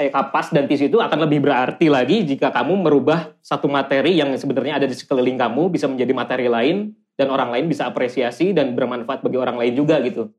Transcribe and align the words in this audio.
kayak 0.00 0.16
kapas 0.16 0.48
dan 0.48 0.64
tisu 0.64 0.88
itu 0.88 0.96
akan 0.96 1.28
lebih 1.28 1.44
berarti 1.44 1.92
lagi 1.92 2.24
jika 2.24 2.48
kamu 2.48 2.88
merubah 2.88 3.36
satu 3.44 3.68
materi 3.68 4.16
yang 4.16 4.32
sebenarnya 4.32 4.80
ada 4.80 4.88
di 4.88 4.96
sekeliling 4.96 5.36
kamu 5.36 5.68
bisa 5.68 5.84
menjadi 5.92 6.16
materi 6.16 6.48
lain 6.48 6.96
dan 7.20 7.28
orang 7.28 7.52
lain 7.52 7.68
bisa 7.68 7.84
apresiasi 7.84 8.56
dan 8.56 8.72
bermanfaat 8.72 9.20
bagi 9.20 9.36
orang 9.36 9.60
lain 9.60 9.76
juga 9.76 10.00
gitu. 10.00 10.32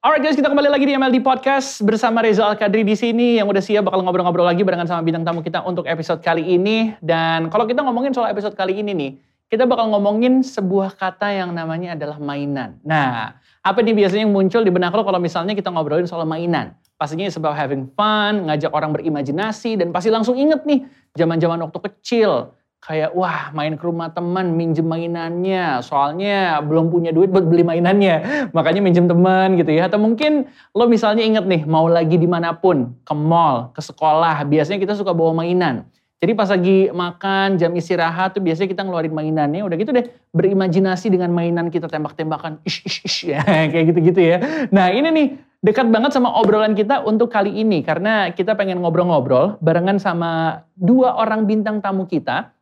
Alright 0.00 0.24
guys, 0.24 0.40
kita 0.40 0.48
kembali 0.48 0.72
lagi 0.72 0.88
di 0.88 0.96
MLD 0.96 1.20
Podcast 1.20 1.84
bersama 1.84 2.24
Reza 2.24 2.48
Al-Kadri 2.48 2.80
di 2.80 2.96
sini 2.96 3.36
yang 3.36 3.44
udah 3.44 3.60
siap 3.60 3.92
bakal 3.92 4.00
ngobrol-ngobrol 4.00 4.48
lagi 4.48 4.64
barengan 4.64 4.88
sama 4.88 5.04
bintang 5.04 5.20
tamu 5.20 5.44
kita 5.44 5.60
untuk 5.68 5.84
episode 5.84 6.24
kali 6.24 6.48
ini. 6.56 6.96
Dan 7.04 7.52
kalau 7.52 7.68
kita 7.68 7.84
ngomongin 7.84 8.16
soal 8.16 8.32
episode 8.32 8.56
kali 8.56 8.80
ini 8.80 8.96
nih, 8.96 9.10
kita 9.48 9.64
bakal 9.64 9.88
ngomongin 9.88 10.44
sebuah 10.44 10.92
kata 10.92 11.32
yang 11.32 11.56
namanya 11.56 11.96
adalah 11.96 12.20
mainan. 12.20 12.76
Nah, 12.84 13.40
apa 13.64 13.80
nih 13.80 13.96
biasanya 13.96 14.28
yang 14.28 14.34
muncul 14.36 14.60
di 14.60 14.68
benak 14.68 14.92
lo 14.92 15.00
kalau 15.08 15.16
misalnya 15.16 15.56
kita 15.56 15.72
ngobrolin 15.72 16.04
soal 16.04 16.28
mainan? 16.28 16.76
Pastinya 17.00 17.24
about 17.32 17.56
having 17.56 17.88
fun, 17.96 18.50
ngajak 18.50 18.68
orang 18.74 18.92
berimajinasi, 18.92 19.80
dan 19.80 19.88
pasti 19.94 20.12
langsung 20.12 20.36
inget 20.36 20.68
nih 20.68 20.84
zaman-zaman 21.16 21.64
waktu 21.64 21.78
kecil. 21.80 22.52
Kayak 22.78 23.10
wah 23.16 23.50
main 23.56 23.74
ke 23.74 23.82
rumah 23.82 24.12
teman 24.12 24.54
minjem 24.54 24.86
mainannya. 24.86 25.82
Soalnya 25.82 26.62
belum 26.62 26.94
punya 26.94 27.10
duit 27.10 27.32
buat 27.32 27.42
beli 27.42 27.66
mainannya. 27.66 28.48
Makanya 28.54 28.80
minjem 28.84 29.10
teman 29.10 29.58
gitu 29.58 29.74
ya. 29.74 29.90
Atau 29.90 29.98
mungkin 29.98 30.46
lo 30.76 30.86
misalnya 30.86 31.26
inget 31.26 31.42
nih 31.42 31.66
mau 31.66 31.90
lagi 31.90 32.14
di 32.14 32.28
mana 32.30 32.54
pun 32.54 32.94
ke 33.02 33.14
mall 33.18 33.74
ke 33.74 33.82
sekolah 33.82 34.46
biasanya 34.46 34.78
kita 34.78 34.94
suka 34.94 35.10
bawa 35.10 35.34
mainan 35.42 35.90
jadi 36.18 36.32
pas 36.34 36.50
lagi 36.50 36.90
makan 36.90 37.56
jam 37.56 37.70
istirahat 37.78 38.34
tuh 38.34 38.42
biasanya 38.42 38.68
kita 38.70 38.82
ngeluarin 38.82 39.14
mainannya 39.14 39.62
udah 39.62 39.76
gitu 39.78 39.94
deh 39.94 40.06
berimajinasi 40.34 41.14
dengan 41.14 41.30
mainan 41.30 41.70
kita 41.70 41.86
tembak-tembakan 41.86 42.58
ish 42.66 42.82
ish 42.82 42.98
ish 43.06 43.18
ya 43.30 43.42
kayak 43.72 43.94
gitu-gitu 43.94 44.20
ya 44.34 44.36
nah 44.74 44.90
ini 44.90 45.08
nih 45.10 45.26
dekat 45.62 45.90
banget 45.90 46.14
sama 46.14 46.34
obrolan 46.38 46.74
kita 46.74 47.02
untuk 47.02 47.30
kali 47.30 47.50
ini 47.50 47.82
karena 47.82 48.30
kita 48.34 48.54
pengen 48.58 48.82
ngobrol-ngobrol 48.82 49.58
barengan 49.62 49.98
sama 49.98 50.62
dua 50.74 51.18
orang 51.18 51.46
bintang 51.46 51.82
tamu 51.82 52.06
kita 52.06 52.54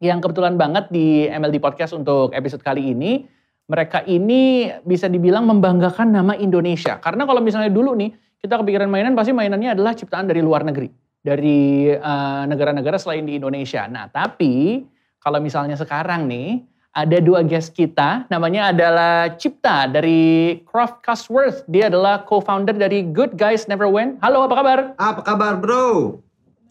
yang 0.00 0.20
kebetulan 0.20 0.60
banget 0.60 0.92
di 0.92 1.24
MLD 1.28 1.56
Podcast 1.60 1.96
untuk 1.96 2.32
episode 2.36 2.60
kali 2.60 2.92
ini. 2.92 3.24
Mereka 3.66 4.06
ini 4.06 4.70
bisa 4.86 5.10
dibilang 5.10 5.42
membanggakan 5.42 6.14
nama 6.14 6.38
Indonesia. 6.38 7.02
Karena 7.02 7.26
kalau 7.26 7.42
misalnya 7.42 7.72
dulu 7.72 7.98
nih, 7.98 8.14
kita 8.38 8.62
kepikiran 8.62 8.86
mainan, 8.86 9.18
pasti 9.18 9.34
mainannya 9.34 9.74
adalah 9.74 9.90
ciptaan 9.90 10.30
dari 10.30 10.38
luar 10.38 10.62
negeri. 10.62 10.86
Dari 11.26 11.90
uh, 11.90 12.46
negara-negara 12.46 13.02
selain 13.02 13.26
di 13.26 13.34
Indonesia. 13.34 13.90
Nah 13.90 14.06
tapi 14.06 14.86
kalau 15.18 15.42
misalnya 15.42 15.74
sekarang 15.74 16.30
nih, 16.30 16.62
ada 16.94 17.18
dua 17.18 17.42
guest 17.42 17.74
kita, 17.74 18.30
namanya 18.30 18.70
adalah 18.70 19.34
Cipta 19.34 19.90
dari 19.90 20.62
Craft 20.62 21.02
Castworth. 21.02 21.58
Dia 21.66 21.90
adalah 21.90 22.22
co-founder 22.22 22.78
dari 22.78 23.02
Good 23.04 23.34
Guys 23.34 23.66
Never 23.66 23.90
Win. 23.90 24.22
Halo, 24.22 24.46
apa 24.46 24.54
kabar? 24.54 24.78
Apa 24.96 25.20
kabar 25.26 25.52
bro? 25.58 26.22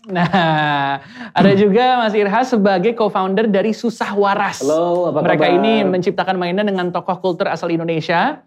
Nah, 0.06 1.02
ada 1.34 1.52
juga 1.58 1.98
Mas 2.02 2.14
Irhas 2.14 2.54
sebagai 2.54 2.94
co-founder 2.94 3.50
dari 3.50 3.74
Susah 3.74 4.14
Waras. 4.14 4.62
Halo, 4.62 5.14
apa 5.14 5.20
Mereka 5.26 5.46
kabar? 5.50 5.58
ini 5.58 5.74
menciptakan 5.84 6.38
mainan 6.38 6.66
dengan 6.66 6.90
tokoh 6.96 7.18
kultur 7.22 7.50
asal 7.50 7.74
Indonesia. 7.74 8.45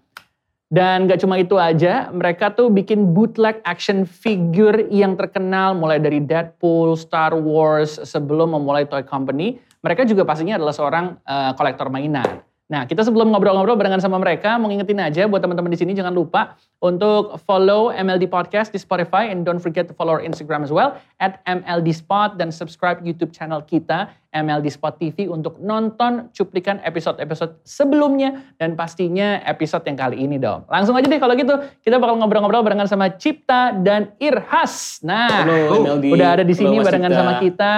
Dan 0.68 1.08
gak 1.08 1.24
cuma 1.24 1.40
itu 1.40 1.56
aja, 1.56 2.12
mereka 2.12 2.52
tuh 2.52 2.68
bikin 2.68 3.16
bootleg 3.16 3.56
action 3.64 4.04
figure 4.04 4.84
yang 4.92 5.16
terkenal 5.16 5.72
mulai 5.72 5.96
dari 5.96 6.20
Deadpool, 6.20 6.92
Star 6.92 7.32
Wars, 7.32 7.96
sebelum 8.04 8.52
memulai 8.52 8.84
toy 8.84 9.00
company. 9.00 9.56
Mereka 9.80 10.04
juga 10.04 10.28
pastinya 10.28 10.60
adalah 10.60 10.76
seorang 10.76 11.16
uh, 11.24 11.56
kolektor 11.56 11.88
mainan. 11.88 12.44
Nah, 12.68 12.84
kita 12.84 13.00
sebelum 13.00 13.32
ngobrol-ngobrol 13.32 13.80
barengan 13.80 13.96
sama 13.96 14.20
mereka, 14.20 14.60
mau 14.60 14.68
ngingetin 14.68 15.00
aja 15.00 15.24
buat 15.24 15.40
teman-teman 15.40 15.72
di 15.72 15.80
sini 15.80 15.96
jangan 15.96 16.12
lupa 16.12 16.52
untuk 16.84 17.40
follow 17.48 17.88
MLD 17.88 18.28
Podcast 18.28 18.76
di 18.76 18.76
Spotify 18.76 19.32
and 19.32 19.48
don't 19.48 19.56
forget 19.56 19.88
to 19.88 19.96
follow 19.96 20.12
our 20.12 20.20
Instagram 20.20 20.60
as 20.60 20.68
well 20.68 21.00
at 21.16 21.40
MLD 21.48 21.96
Spot 21.96 22.36
dan 22.36 22.52
subscribe 22.52 23.00
YouTube 23.00 23.32
channel 23.32 23.64
kita 23.64 24.12
MLD 24.36 24.68
Spot 24.68 25.00
TV 25.00 25.32
untuk 25.32 25.56
nonton 25.64 26.28
cuplikan 26.36 26.76
episode-episode 26.84 27.56
sebelumnya 27.64 28.44
dan 28.60 28.76
pastinya 28.76 29.40
episode 29.48 29.88
yang 29.88 29.96
kali 29.96 30.20
ini 30.28 30.36
dong. 30.36 30.68
Langsung 30.68 30.92
aja 30.92 31.08
deh 31.08 31.16
kalau 31.16 31.32
gitu 31.40 31.56
kita 31.80 31.96
bakal 31.96 32.20
ngobrol-ngobrol 32.20 32.60
barengan 32.60 32.84
sama 32.84 33.08
Cipta 33.16 33.72
dan 33.80 34.12
Irhas. 34.20 35.00
Nah, 35.00 35.48
Halo, 35.48 35.88
MLD. 35.88 36.12
udah 36.12 36.28
ada 36.36 36.44
di 36.44 36.52
Halo, 36.52 36.60
sini 36.68 36.76
Mas 36.78 36.84
barengan 36.84 37.10
Cipta. 37.16 37.20
sama 37.24 37.32
kita. 37.40 37.72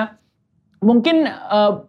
Mungkin 0.82 1.16
uh, 1.30 1.86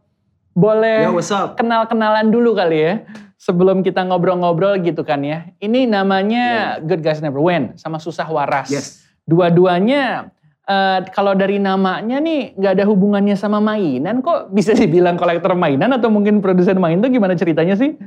boleh 0.52 1.08
Yo, 1.08 1.16
what's 1.16 1.32
up? 1.32 1.56
kenal-kenalan 1.56 2.30
dulu 2.32 2.56
kali 2.56 2.80
ya. 2.80 2.94
Sebelum 3.42 3.82
kita 3.82 4.06
ngobrol-ngobrol 4.06 4.78
gitu 4.86 5.02
kan 5.02 5.26
ya. 5.26 5.50
Ini 5.58 5.90
namanya 5.90 6.78
Good 6.78 7.02
Guys 7.02 7.26
Never 7.26 7.42
Win 7.42 7.74
sama 7.74 7.98
Susah 7.98 8.30
Waras. 8.30 8.70
Yes. 8.70 9.02
Dua-duanya 9.26 10.30
eh, 10.70 11.00
kalau 11.10 11.34
dari 11.34 11.58
namanya 11.58 12.22
nih 12.22 12.54
nggak 12.54 12.74
ada 12.78 12.86
hubungannya 12.86 13.34
sama 13.34 13.58
mainan 13.58 14.22
kok 14.22 14.54
bisa 14.54 14.78
dibilang 14.78 15.18
kolektor 15.18 15.58
mainan 15.58 15.90
atau 15.90 16.14
mungkin 16.14 16.38
produsen 16.38 16.78
mainan 16.78 17.02
tuh 17.02 17.10
gimana 17.10 17.34
ceritanya 17.34 17.74
sih? 17.74 17.98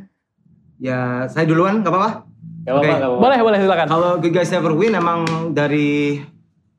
Ya 0.79 1.27
saya 1.27 1.51
duluan 1.51 1.83
nggak 1.83 1.91
apa-apa. 1.91 2.11
Gak 2.65 2.73
gak 2.81 2.97
apa-apa. 2.97 3.21
Boleh, 3.21 3.39
boleh 3.45 3.59
silakan. 3.61 3.87
Kalau 3.91 4.11
Good 4.23 4.33
Guys 4.33 4.49
Never 4.55 4.73
Win 4.73 4.97
emang 4.97 5.51
dari 5.53 6.23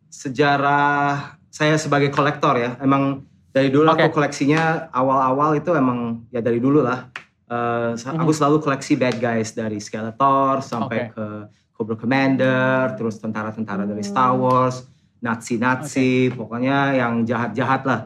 sejarah 0.09 1.37
saya 1.51 1.75
sebagai 1.77 2.09
kolektor 2.09 2.55
ya. 2.57 2.79
Emang 2.81 3.27
dari 3.55 3.71
dulu 3.71 3.87
Oke. 3.87 4.03
aku 4.03 4.11
koleksinya 4.13 4.91
awal-awal 4.91 5.55
itu 5.55 5.71
emang 5.71 6.27
ya 6.27 6.43
dari 6.43 6.59
dulu 6.59 6.83
lah. 6.83 7.07
Eh, 7.45 7.95
sa- 7.95 8.11
Aku 8.11 8.35
selalu 8.35 8.59
koleksi 8.59 8.99
bad 8.99 9.15
guys 9.15 9.55
dari 9.55 9.79
Skeletor 9.79 10.59
sampai 10.59 11.07
Oke. 11.07 11.15
ke 11.15 11.25
Cobra 11.71 11.95
Commander, 11.95 12.95
terus 12.95 13.15
tentara-tentara 13.15 13.83
dari 13.83 14.03
Star 14.03 14.35
Wars, 14.35 14.83
Nazi-Nazi, 15.19 16.31
pokoknya 16.31 16.95
yang 16.95 17.23
jahat-jahat 17.23 17.81
lah. 17.83 17.99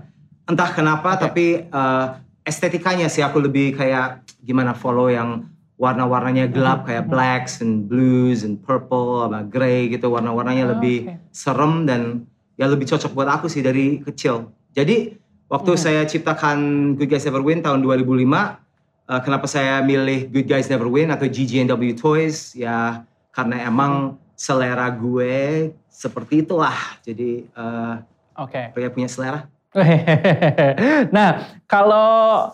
Entah 0.45 0.69
kenapa, 0.69 1.17
Oke. 1.17 1.21
tapi 1.23 1.45
eh, 1.63 2.05
estetikanya 2.43 3.07
sih 3.07 3.21
aku 3.21 3.39
lebih 3.39 3.73
kayak 3.73 4.21
gimana 4.39 4.73
follow 4.73 5.09
yang 5.09 5.49
warna-warnanya 5.77 6.45
gelap 6.45 6.83
kayak 6.83 7.07
blacks 7.07 7.63
and 7.63 7.87
blues 7.87 8.43
and 8.43 8.59
purple 8.59 9.23
sama 9.23 9.41
gray 9.41 9.87
gitu 9.87 10.11
warna-warnanya 10.11 10.65
Ah, 10.65 10.71
lebih 10.75 10.97
oke. 11.07 11.31
serem 11.31 11.87
dan 11.87 12.27
ya 12.53 12.67
lebih 12.67 12.83
cocok 12.85 13.15
buat 13.15 13.29
aku 13.31 13.47
sih 13.47 13.63
dari 13.63 14.03
kecil. 14.03 14.51
Jadi 14.75 15.15
waktu 15.49 15.71
Hmm. 15.75 15.81
saya 15.81 16.01
ciptakan 16.05 16.57
Good 16.95 17.09
Guys 17.09 17.25
Never 17.25 17.43
Win 17.43 17.59
tahun 17.65 17.81
2005, 17.81 18.61
eh, 19.09 19.21
kenapa 19.25 19.49
saya 19.49 19.81
milih 19.81 20.29
Good 20.29 20.47
Guys 20.47 20.69
Never 20.69 20.87
Win 20.87 21.09
atau 21.09 21.25
GGNW 21.25 21.97
Toys 21.97 22.53
ya 22.53 23.03
karena 23.33 23.65
emang 23.65 24.15
selera 24.37 24.87
gue 24.93 25.73
seperti 25.89 26.45
itulah. 26.45 26.77
Jadi 27.03 27.49
eh, 27.49 27.95
Oke. 28.39 28.71
pria 28.71 28.93
punya 28.93 29.09
selera. 29.09 29.49
nah, 31.15 31.45
kalau 31.69 32.49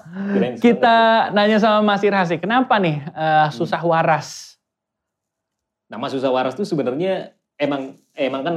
kita 0.59 1.31
nanya 1.31 1.63
sama 1.63 1.79
Mas 1.79 2.03
Irhas 2.03 2.27
sih, 2.27 2.39
kenapa 2.39 2.75
nih 2.75 3.03
eh, 3.03 3.47
susah 3.53 3.79
waras? 3.83 4.55
Nama 5.85 6.09
Susah 6.09 6.33
Waras 6.33 6.57
tuh 6.57 6.65
sebenarnya 6.65 7.37
emang 7.61 7.93
emang 8.17 8.41
kan 8.41 8.55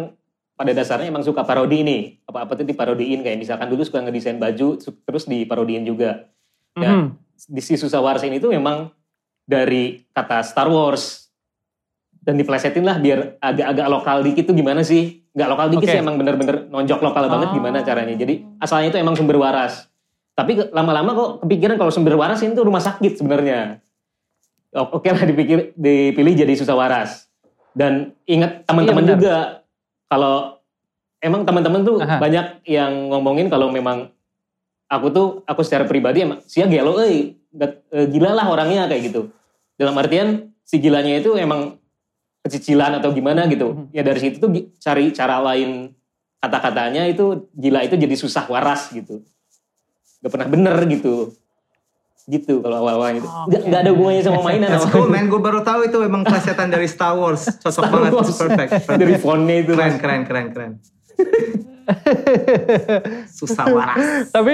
pada 0.58 0.74
dasarnya 0.74 1.06
emang 1.06 1.22
suka 1.22 1.46
parodi 1.46 1.86
nih. 1.86 2.02
Apa-apa 2.26 2.58
tuh 2.58 2.66
diparodiin 2.66 3.22
kayak 3.22 3.38
misalkan 3.38 3.70
dulu 3.70 3.86
suka 3.86 4.02
ngedesain 4.02 4.42
baju 4.42 4.74
terus 4.82 5.24
diparodiin 5.30 5.86
juga. 5.86 6.26
Dan 6.74 7.14
Mhm. 7.14 7.54
di 7.54 7.62
si 7.62 7.78
Susah 7.78 8.02
Waras 8.02 8.26
ini 8.26 8.42
tuh 8.42 8.50
memang 8.50 8.90
dari 9.46 10.02
kata 10.10 10.42
Star 10.42 10.66
Wars 10.66 11.30
dan 12.20 12.34
diplesetin 12.34 12.82
lah 12.82 12.98
biar 12.98 13.38
agak-agak 13.38 13.86
lokal 13.86 14.18
dikit 14.26 14.50
tuh 14.50 14.56
gimana 14.58 14.82
sih? 14.82 15.22
Nggak 15.30 15.48
lokal 15.48 15.66
dikit 15.70 15.86
Oke. 15.86 15.94
sih 15.94 16.02
emang 16.02 16.18
bener-bener 16.18 16.66
nonjok 16.66 17.00
lokal 17.00 17.30
banget 17.30 17.48
Oh. 17.50 17.54
gimana 17.54 17.78
caranya. 17.86 18.18
Jadi 18.18 18.42
asalnya 18.58 18.90
itu 18.90 18.98
emang 18.98 19.14
sumber 19.14 19.38
waras. 19.38 19.86
Tapi 20.34 20.74
lama-lama 20.74 21.14
kok 21.14 21.30
kepikiran 21.46 21.78
kalau 21.78 21.94
sumber 21.94 22.18
waras 22.18 22.42
ini 22.42 22.58
tuh 22.58 22.66
rumah 22.66 22.82
sakit 22.82 23.14
sebenarnya. 23.14 23.78
Oke 24.74 25.14
lah 25.14 25.22
dipikir 25.22 25.70
dipilih 25.78 26.34
jadi 26.34 26.52
susah 26.58 26.74
waras. 26.74 27.30
Dan 27.72 28.10
ingat 28.26 28.66
teman-teman 28.66 29.06
Iya, 29.06 29.10
juga 29.14 29.34
kalau 30.08 30.58
emang 31.20 31.44
teman-teman 31.44 31.84
tuh 31.84 31.96
Aha. 32.00 32.18
banyak 32.18 32.64
yang 32.64 33.12
ngomongin 33.12 33.52
kalau 33.52 33.68
memang 33.68 34.10
aku 34.88 35.06
tuh 35.12 35.26
aku 35.44 35.60
secara 35.62 35.84
pribadi 35.84 36.24
emang 36.24 36.40
sia 36.48 36.64
gelo 36.64 36.96
euy 36.98 37.36
eh, 37.92 38.06
gila 38.08 38.32
lah 38.32 38.48
orangnya 38.48 38.88
kayak 38.88 39.12
gitu. 39.12 39.28
Dalam 39.78 39.94
artian 39.94 40.50
si 40.64 40.80
gilanya 40.80 41.20
itu 41.20 41.36
emang 41.36 41.78
kecicilan 42.42 42.98
atau 42.98 43.12
gimana 43.12 43.44
gitu. 43.46 43.76
Mhm. 43.76 43.84
Ya 43.92 44.02
dari 44.02 44.18
situ 44.18 44.40
tuh 44.40 44.50
cari 44.80 45.12
cara 45.12 45.38
lain 45.44 45.92
kata-katanya 46.38 47.04
itu 47.10 47.50
gila 47.52 47.84
itu 47.84 47.94
jadi 47.98 48.14
susah 48.16 48.48
waras 48.48 48.90
gitu. 48.94 49.22
Gak 50.24 50.32
pernah 50.34 50.48
bener 50.50 50.76
gitu. 50.88 51.36
Gitu 52.28 52.60
kalau 52.60 52.76
awal-awal 52.78 53.14
itu. 53.14 53.24
Oke. 53.24 53.48
Nggak, 53.48 53.60
nggak 53.64 53.80
ada 53.80 53.90
hubungannya 53.90 54.22
sama 54.22 54.40
mainan. 54.42 54.68
That's 54.68 54.82
sama- 54.84 54.94
cool 54.94 55.06
man, 55.16 55.26
gue 55.26 55.40
baru 55.40 55.58
tahu 55.62 55.80
itu 55.82 55.96
emang 56.00 56.22
plesetan 56.22 56.68
dari 56.68 56.84
Star 56.84 57.12
Wars. 57.12 57.42
Cocok 57.58 57.74
Star 57.74 57.88
banget, 57.88 58.10
Wars. 58.12 58.28
perfect. 58.30 58.70
perfect. 58.74 58.98
Dari 58.98 59.14
fontnya 59.16 59.54
itu. 59.58 59.72
Keren, 59.72 59.88
Mas. 59.88 59.98
keren, 59.98 60.20
keren, 60.22 60.46
keren. 60.50 60.70
Susah 63.30 63.64
waras. 63.66 64.28
Tapi 64.28 64.52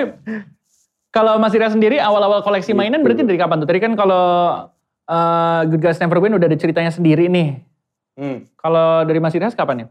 Kalau 1.10 1.38
Mas 1.38 1.50
Ira 1.50 1.68
sendiri 1.68 1.96
awal-awal 1.96 2.42
koleksi 2.42 2.72
mainan 2.72 2.98
Gitu. 2.98 3.04
berarti 3.04 3.22
dari 3.24 3.38
kapan 3.38 3.56
tuh? 3.58 3.66
Tadi 3.66 3.78
kan 3.78 3.92
kalau 3.94 4.24
eh, 5.04 5.60
Good 5.64 5.80
Guys 5.80 5.98
Never 5.98 6.18
Win 6.18 6.32
udah 6.32 6.44
ada 6.44 6.54
ceritanya 6.54 6.90
sendiri 6.90 7.28
nih. 7.28 7.60
Hmm. 8.14 8.46
Kalau 8.54 9.02
dari 9.02 9.18
Mas 9.18 9.30
Ira 9.30 9.48
kapan 9.48 9.80
ya? 9.80 9.86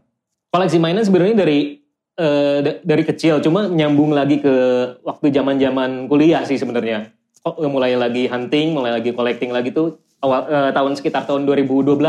Koleksi 0.48 0.76
mainan 0.76 1.00
sebenarnya 1.00 1.34
dari 1.34 1.80
eh, 2.14 2.56
da- 2.60 2.78
dari 2.78 3.02
kecil, 3.02 3.38
cuma 3.40 3.66
nyambung 3.66 4.10
lagi 4.10 4.38
ke 4.38 4.52
waktu 5.00 5.30
zaman-zaman 5.30 6.06
kuliah 6.06 6.42
sih 6.42 6.54
sebenarnya. 6.54 7.10
Kok 7.44 7.60
eh, 7.60 7.70
mulai 7.70 7.92
lagi 7.94 8.24
hunting, 8.24 8.72
mulai 8.72 8.96
lagi 8.96 9.12
collecting 9.12 9.52
lagi 9.52 9.70
tuh 9.70 10.00
awal 10.24 10.48
eh, 10.48 10.70
tahun 10.72 10.96
sekitar 10.96 11.28
tahun 11.28 11.44
2012. 11.44 12.00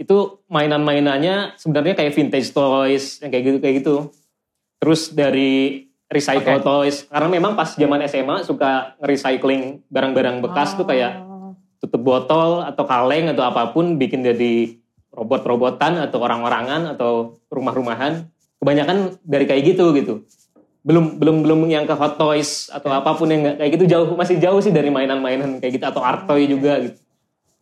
Itu 0.00 0.40
mainan-mainannya 0.48 1.60
sebenarnya 1.60 1.92
kayak 1.92 2.16
vintage 2.16 2.50
toys 2.56 3.20
yang 3.20 3.28
kayak 3.28 3.44
gitu 3.44 3.58
kayak 3.60 3.74
gitu. 3.84 3.96
Terus 4.80 5.12
dari 5.12 5.86
recycle 6.12 6.60
Oke. 6.60 6.64
toys 6.64 6.96
karena 7.08 7.28
memang 7.32 7.56
pas 7.56 7.72
zaman 7.72 8.04
SMA 8.04 8.44
suka 8.44 8.96
nge-recycling 9.00 9.80
barang-barang 9.88 10.44
bekas 10.44 10.76
tuh 10.76 10.84
kayak 10.84 11.24
tutup 11.80 12.04
botol 12.04 12.60
atau 12.62 12.84
kaleng 12.84 13.32
atau 13.32 13.42
apa 13.48 13.72
pun 13.72 13.96
bikin 13.96 14.20
jadi 14.20 14.76
robot-robotan 15.12 15.98
atau 15.98 16.20
orang-orangan 16.20 16.96
atau 16.96 17.40
rumah-rumahan 17.48 18.28
kebanyakan 18.60 19.16
dari 19.24 19.44
kayak 19.48 19.74
gitu 19.74 19.92
gitu 19.96 20.14
belum 20.82 21.18
belum 21.22 21.36
belum 21.46 21.60
yang 21.70 21.86
ke 21.86 21.94
hot 21.94 22.18
toys 22.18 22.66
atau 22.66 22.90
apa 22.90 23.14
pun 23.14 23.30
yang 23.30 23.46
nggak 23.46 23.56
kayak 23.62 23.70
gitu. 23.78 23.84
Jauh 23.86 24.06
masih 24.18 24.36
jauh 24.42 24.58
sih 24.58 24.74
dari 24.74 24.90
mainan-mainan 24.90 25.62
kayak 25.62 25.78
gitu 25.78 25.84
atau 25.86 26.02
art 26.02 26.26
toy 26.26 26.46
juga 26.46 26.82
gitu. 26.82 26.98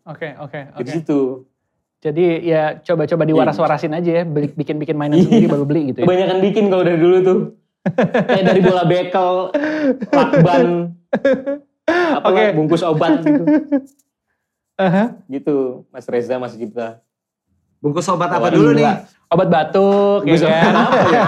Oke, 0.08 0.32
oke, 0.40 0.60
oke. 0.74 0.80
gitu. 0.80 0.98
Gitu 1.04 1.20
Jadi 2.00 2.48
ya 2.48 2.80
coba-coba 2.80 3.28
diwaras-warasin 3.28 3.92
aja 3.92 4.10
ya, 4.10 4.24
bikin-bikin 4.24 4.96
mainan 4.96 5.20
sendiri 5.20 5.52
baru 5.52 5.68
beli 5.68 5.92
gitu 5.92 6.00
ya. 6.00 6.06
kebanyakan 6.08 6.38
bikin 6.40 6.64
kalau 6.72 6.80
dari 6.80 6.96
dulu 6.96 7.16
tuh. 7.20 7.38
Kayak 8.24 8.44
dari 8.44 8.60
bola 8.60 8.84
bekel 8.88 9.32
lakban 10.08 10.68
apa 11.88 12.28
Oke. 12.28 12.44
bungkus 12.56 12.80
obat 12.84 13.20
gitu. 13.20 13.44
Aha. 14.80 15.12
gitu 15.28 15.84
Mas 15.92 16.08
Reza 16.08 16.40
Mas 16.40 16.56
Cipta 16.56 17.04
Bungkus 17.84 18.08
obat 18.08 18.32
apa 18.32 18.48
Oh, 18.48 18.52
dulu 18.52 18.72
nih? 18.72 18.84
Obat 19.30 19.46
batuk, 19.46 20.26
ya 20.26 20.34
kan? 20.42 20.74
apa 20.90 20.98
ya? 21.06 21.22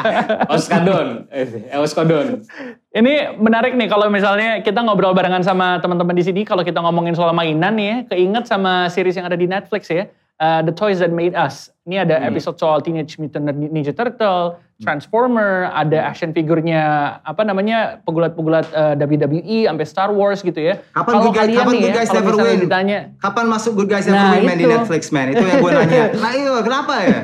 Oskadon 0.54 1.26
eh 1.34 1.74
Oskodon 1.74 2.46
Ini 2.94 3.34
menarik 3.34 3.74
nih 3.74 3.90
kalau 3.90 4.06
misalnya 4.06 4.62
kita 4.62 4.78
ngobrol 4.78 5.10
barengan 5.10 5.42
sama 5.42 5.82
teman-teman 5.82 6.14
di 6.14 6.22
sini 6.22 6.46
kalau 6.46 6.62
kita 6.62 6.78
ngomongin 6.78 7.18
soal 7.18 7.34
mainan 7.34 7.74
nih 7.74 7.86
ya, 7.90 7.96
keinget 8.14 8.46
sama 8.46 8.86
series 8.86 9.18
yang 9.18 9.26
ada 9.26 9.34
di 9.34 9.50
Netflix 9.50 9.90
ya, 9.90 10.06
uh, 10.38 10.60
The 10.60 10.70
Toys 10.70 10.98
That 10.98 11.10
Made 11.10 11.34
Us. 11.34 11.68
Ini 11.82 12.02
ada 12.02 12.16
Hmm. 12.16 12.28
episode 12.28 12.56
soal 12.56 12.78
Teenage 12.78 13.16
Mutant 13.16 13.48
Ninja 13.48 13.90
Turtle, 13.90 14.56
Transformer, 14.78 15.50
ada 15.70 16.04
action 16.04 16.30
figurnya 16.30 16.80
apa 17.18 17.42
namanya 17.42 18.02
pegulat-pegulat 18.02 18.66
uh, 18.70 18.94
WWE 18.94 19.64
sampai 19.64 19.84
Star 19.84 20.10
Wars 20.10 20.40
gitu 20.40 20.58
ya. 20.58 20.78
Kapan 20.90 21.10
Kalau 21.10 21.22
Good 21.24 21.32
Guys- 21.32 21.40
kalian 21.44 21.58
kapan 21.58 21.70
nih 21.70 21.80
Good 21.80 21.88
ya, 21.88 21.96
Guys 21.96 22.08
kalau 22.08 22.20
Never 22.20 22.34
Win? 22.40 22.58
ditanya, 22.60 22.98
Kapan 23.16 23.44
masuk 23.46 23.72
Good 23.74 23.88
Guys 23.88 24.04
Never 24.04 24.18
Nah, 24.18 24.32
Win 24.32 24.44
man 24.44 24.56
di. 24.56 24.64
Netflix 24.66 25.02
man? 25.08 25.26
Itu 25.28 25.42
yang 25.42 25.58
gue 25.58 25.70
nanya. 25.72 26.04
Nah 26.18 26.30
iya 26.32 26.52
kenapa 26.60 26.94
ya? 27.00 27.18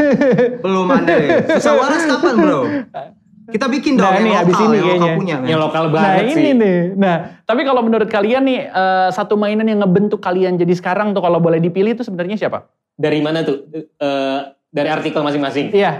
Belum 0.58 0.86
ada 0.88 1.14
ya. 1.14 1.28
Susah 1.54 1.74
waras 1.74 2.02
kapan 2.04 2.34
bro? 2.34 2.60
Kita 3.44 3.66
bikin 3.68 3.92
dong 3.94 4.08
Nah, 4.08 4.16
yang 4.16 4.24
ini 4.24 4.30
lokal, 4.30 4.42
abis 4.42 4.56
ini 4.56 4.64
yang 4.64 4.72
lokal 4.72 4.88
kayaknya. 4.96 5.14
punya. 5.14 5.36
man. 5.36 5.46
yang 5.46 5.60
lokal 5.60 5.84
Nah 5.84 5.92
banget 5.92 6.24
ini 6.24 6.32
sih 6.32 6.52
nih. 6.56 6.78
Nah 6.96 7.16
tapi 7.44 7.60
kalau 7.62 7.80
menurut 7.80 8.08
kalian 8.08 8.42
nih 8.42 8.60
eh, 8.66 9.08
satu 9.10 9.36
mainan 9.36 9.68
yang 9.68 9.78
ngebentuk 9.78 10.18
kalian 10.18 10.56
jadi 10.56 10.72
sekarang 10.72 11.12
tuh 11.12 11.20
kalau 11.20 11.36
boleh 11.38 11.60
dipilih 11.60 11.92
itu 11.92 12.00
sebenarnya 12.00 12.40
siapa? 12.40 12.64
Dari 12.94 13.18
mana 13.18 13.42
tuh 13.42 13.66
Eh, 13.74 14.40
dari 14.68 14.88
artikel 14.88 15.20
masing-masing 15.20 15.70
Iya. 15.70 15.92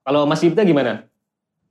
kalau 0.00 0.24
Mas 0.24 0.38
Cipta 0.38 0.62
gimana 0.62 1.04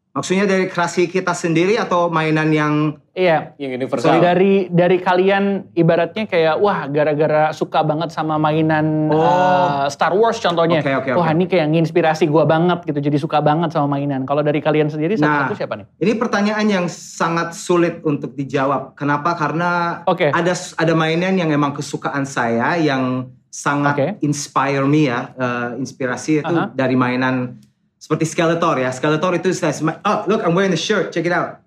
Maksudnya 0.10 0.50
dari 0.50 0.66
kreasi 0.66 1.06
kita 1.06 1.30
sendiri 1.32 1.78
atau 1.78 2.10
mainan 2.10 2.50
yang 2.50 2.74
Iya. 3.14 3.54
yang 3.58 3.78
universal 3.78 4.18
Dari 4.18 4.66
dari 4.66 4.98
kalian 4.98 5.70
ibaratnya 5.74 6.26
kayak 6.26 6.58
wah 6.58 6.86
gara-gara 6.88 7.54
suka 7.54 7.86
banget 7.86 8.10
sama 8.10 8.34
mainan 8.38 9.10
Oh. 9.10 9.22
eh, 9.22 9.86
Star 9.88 10.18
Wars 10.18 10.38
contohnya. 10.38 10.82
Oke, 10.82 10.90
oke, 10.96 11.12
wah 11.14 11.22
oke. 11.22 11.34
ini 11.34 11.46
kayak 11.46 11.70
nginspirasi 11.70 12.26
gua 12.26 12.46
banget 12.46 12.82
gitu. 12.84 12.98
Jadi 13.00 13.18
suka 13.20 13.42
banget 13.42 13.70
sama 13.70 13.94
mainan. 13.94 14.26
Kalau 14.26 14.42
dari 14.42 14.58
kalian 14.58 14.90
sendiri 14.90 15.22
Nah. 15.22 15.54
siapa 15.54 15.78
nih? 15.78 15.86
ini 16.02 16.14
pertanyaan 16.14 16.66
yang 16.66 16.86
sangat 16.90 17.54
sulit 17.54 18.02
untuk 18.02 18.34
dijawab. 18.34 18.98
Kenapa? 18.98 19.38
Karena 19.38 20.02
Oke. 20.04 20.34
ada 20.34 20.54
ada 20.74 20.94
mainan 20.94 21.38
yang 21.38 21.54
emang 21.54 21.78
kesukaan 21.78 22.26
saya 22.26 22.74
yang 22.74 23.30
sangat 23.50 23.96
Oke. 23.98 24.08
inspire 24.24 24.84
me 24.86 25.08
ya, 25.10 25.34
eh, 25.34 25.70
inspirasi 25.82 26.44
itu 26.44 26.56
Aha. 26.56 26.72
dari 26.76 26.96
mainan 26.96 27.58
seperti 27.98 28.30
Skeletor 28.30 28.78
ya. 28.80 28.94
Skeletor 28.94 29.36
itu 29.36 29.50
saya 29.52 29.74
oh 30.06 30.18
look 30.30 30.46
I'm 30.46 30.54
wearing 30.54 30.72
the 30.74 30.80
shirt, 30.80 31.10
check 31.12 31.26
it 31.26 31.34
out. 31.34 31.64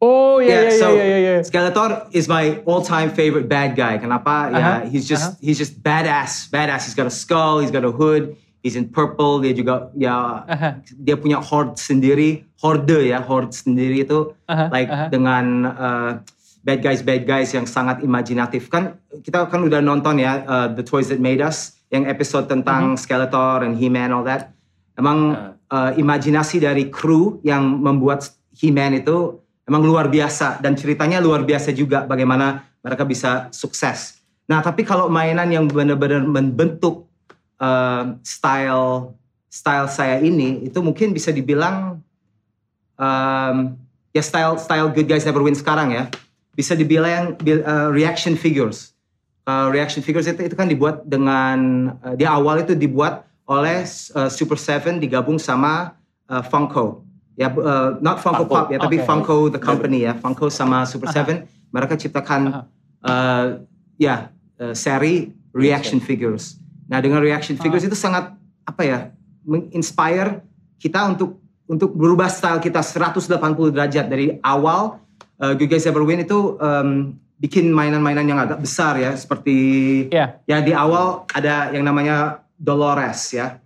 Oh 0.00 0.40
iya 0.40 0.48
Yeah, 0.48 0.62
iya 0.64 0.80
so 0.80 0.86
iya 0.96 1.04
iya. 1.04 1.18
iya. 1.20 1.34
Skeletor 1.44 2.08
is 2.16 2.24
my 2.24 2.64
all-time 2.64 3.12
favorite 3.12 3.52
bad 3.52 3.76
guy. 3.76 4.00
Kenapa? 4.00 4.48
Ya, 4.48 4.56
Aha, 4.56 4.74
he's 4.88 5.04
just 5.04 5.36
he's 5.44 5.60
just 5.60 5.76
badass, 5.84 6.48
badass. 6.48 6.88
He's 6.88 6.96
got 6.96 7.04
a 7.04 7.12
skull, 7.12 7.60
he's 7.60 7.68
got 7.68 7.84
a 7.84 7.92
hood, 7.92 8.32
he's 8.64 8.80
in 8.80 8.88
purple. 8.88 9.44
Dia 9.44 9.52
juga 9.52 9.92
ya 9.92 10.48
Aha. 10.48 10.80
dia 10.96 11.20
punya 11.20 11.36
horde 11.44 11.76
sendiri, 11.76 12.48
horde 12.64 13.12
ya, 13.12 13.20
horde 13.20 13.52
sendiri 13.52 14.00
itu 14.08 14.32
Aha, 14.48 14.72
like 14.72 14.88
aha. 14.88 15.12
dengan 15.12 15.44
uh, 15.68 16.10
bad 16.60 16.80
guys 16.84 17.00
bad 17.00 17.24
guys 17.24 17.52
yang 17.52 17.64
sangat 17.64 18.04
imajinatif. 18.04 18.68
Kan 18.68 19.00
kita 19.24 19.48
kan 19.48 19.60
udah 19.64 19.80
nonton 19.80 20.20
ya 20.20 20.44
uh, 20.44 20.68
The 20.72 20.84
Toys 20.84 21.08
That 21.08 21.20
Made 21.20 21.40
Us 21.40 21.80
yang 21.90 22.06
episode 22.06 22.46
tentang 22.46 22.94
Mhm. 22.94 23.00
Skeletor 23.00 23.66
and 23.66 23.74
He-Man 23.80 24.12
all 24.12 24.24
that. 24.24 24.52
Emang 24.94 25.52
uh, 25.70 25.90
imajinasi 25.96 26.60
dari 26.60 26.92
kru 26.92 27.40
yang 27.40 27.64
membuat 27.80 28.28
He-Man 28.54 29.00
itu 29.00 29.40
emang 29.64 29.86
luar 29.86 30.10
biasa 30.10 30.60
dan 30.60 30.76
ceritanya 30.76 31.22
luar 31.22 31.46
biasa 31.46 31.72
juga 31.72 32.04
bagaimana 32.04 32.66
mereka 32.84 33.06
bisa 33.08 33.48
sukses. 33.54 34.20
Nah, 34.50 34.60
tapi 34.60 34.82
kalau 34.82 35.06
mainan 35.06 35.46
yang 35.48 35.70
benar-benar 35.70 36.26
membentuk 36.26 37.06
uh, 37.62 38.18
style 38.26 39.14
style 39.50 39.86
saya 39.90 40.18
ini 40.22 40.66
itu 40.66 40.78
mungkin 40.82 41.14
bisa 41.14 41.30
dibilang 41.30 42.02
um, 42.98 43.56
ya 44.10 44.22
style 44.22 44.58
style 44.58 44.90
Good 44.90 45.06
Guys 45.06 45.22
Never 45.22 45.42
Win 45.42 45.54
sekarang 45.54 45.94
ya. 45.94 46.10
Bisa 46.54 46.74
dibilang 46.74 47.38
bil- 47.40 47.64
uh, 47.64 47.88
reaction 47.90 48.34
figures. 48.34 48.92
Uh, 49.48 49.72
reaction 49.72 50.04
figures 50.04 50.28
itu 50.28 50.46
itu 50.46 50.54
kan 50.54 50.68
dibuat 50.68 51.02
dengan 51.08 51.90
uh, 52.04 52.14
dia 52.14 52.30
awal 52.30 52.62
itu 52.62 52.76
dibuat 52.76 53.26
oleh 53.48 53.82
uh, 54.14 54.30
Super 54.30 54.60
Seven 54.60 55.02
digabung 55.02 55.40
sama 55.40 55.98
uh, 56.30 56.42
Funko. 56.44 57.02
Ya 57.34 57.48
uh, 57.50 57.98
not 57.98 58.20
Funko, 58.20 58.46
Funko, 58.46 58.52
Pop 58.52 58.66
ya, 58.70 58.78
tapi 58.78 59.00
oke. 59.00 59.06
Funko 59.06 59.36
the 59.50 59.62
company 59.62 60.06
ya. 60.06 60.14
Funko 60.14 60.52
sama 60.52 60.86
Super. 60.86 61.10
Seven 61.10 61.48
mereka 61.70 61.94
ciptakan 61.98 62.42
Aha. 62.50 62.62
uh, 63.06 63.46
ya 63.96 64.30
uh, 64.60 64.74
seri 64.76 65.34
reaction 65.54 65.98
figures. 65.98 66.58
Nah, 66.90 66.98
dengan 66.98 67.22
reaction 67.22 67.54
figures 67.58 67.86
itu 67.86 67.94
sangat 67.94 68.34
apa 68.66 68.82
ya? 68.82 69.00
menginspire 69.40 70.44
kita 70.76 71.00
untuk 71.08 71.40
untuk 71.64 71.96
berubah 71.96 72.28
style 72.28 72.60
kita 72.60 72.84
180 72.84 73.24
derajat 73.72 74.06
dari 74.10 74.36
awal 74.44 75.00
uh, 75.40 75.52
Good 75.56 75.68
Guys 75.68 75.84
Ever 75.84 76.04
Win 76.04 76.22
itu 76.22 76.56
um, 76.56 77.16
bikin 77.36 77.72
mainan-mainan 77.72 78.28
yang 78.28 78.38
agak 78.38 78.60
besar 78.60 78.96
ya 78.96 79.16
seperti 79.16 79.56
Iya. 80.12 80.44
ya 80.44 80.58
di 80.60 80.72
awal 80.72 81.24
ada 81.32 81.72
yang 81.72 81.82
namanya 81.82 82.44
Dolores 82.54 83.32
ya. 83.32 83.56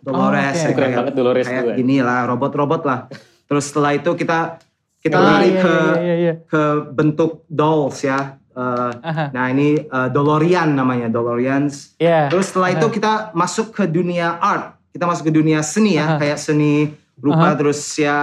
Dolores 0.00 0.56
Oh, 0.56 0.72
Keren 0.72 0.88
kayak, 0.88 0.96
banget 0.96 1.14
Dolores 1.14 1.44
kayak 1.44 1.62
tuh, 1.62 1.70
ya. 1.70 1.76
gini 1.76 1.96
lah 2.00 2.24
robot-robot 2.24 2.82
lah. 2.88 2.98
Terus 3.44 3.68
setelah 3.68 3.92
itu 3.92 4.10
kita 4.16 4.56
kita 4.96 5.16
Ah, 5.16 5.24
lari 5.36 5.52
iya, 5.52 5.60
ke 5.60 5.74
iya, 5.76 6.00
iya, 6.00 6.14
iya. 6.16 6.34
ke 6.44 6.62
bentuk 6.92 7.44
dolls 7.46 8.00
ya. 8.00 8.36
Uh, 8.50 8.90
Aha. 9.00 9.30
nah 9.30 9.46
ini 9.48 9.78
uh, 9.88 10.08
Dolorian 10.08 10.72
namanya 10.72 11.08
Dolorians. 11.08 11.92
Iya. 11.96 12.28
Terus 12.28 12.48
setelah 12.48 12.72
itu 12.72 12.88
kita 12.88 13.32
masuk 13.32 13.72
ke 13.72 13.84
dunia 13.84 14.36
art. 14.36 14.76
Kita 14.90 15.04
masuk 15.04 15.28
ke 15.28 15.32
dunia 15.32 15.60
seni 15.60 15.94
ya, 15.96 16.16
Aha. 16.16 16.18
kayak 16.18 16.36
seni 16.36 16.90
rupa 17.20 17.52
Aha. 17.52 17.54
terus 17.54 17.76
ya 17.94 18.16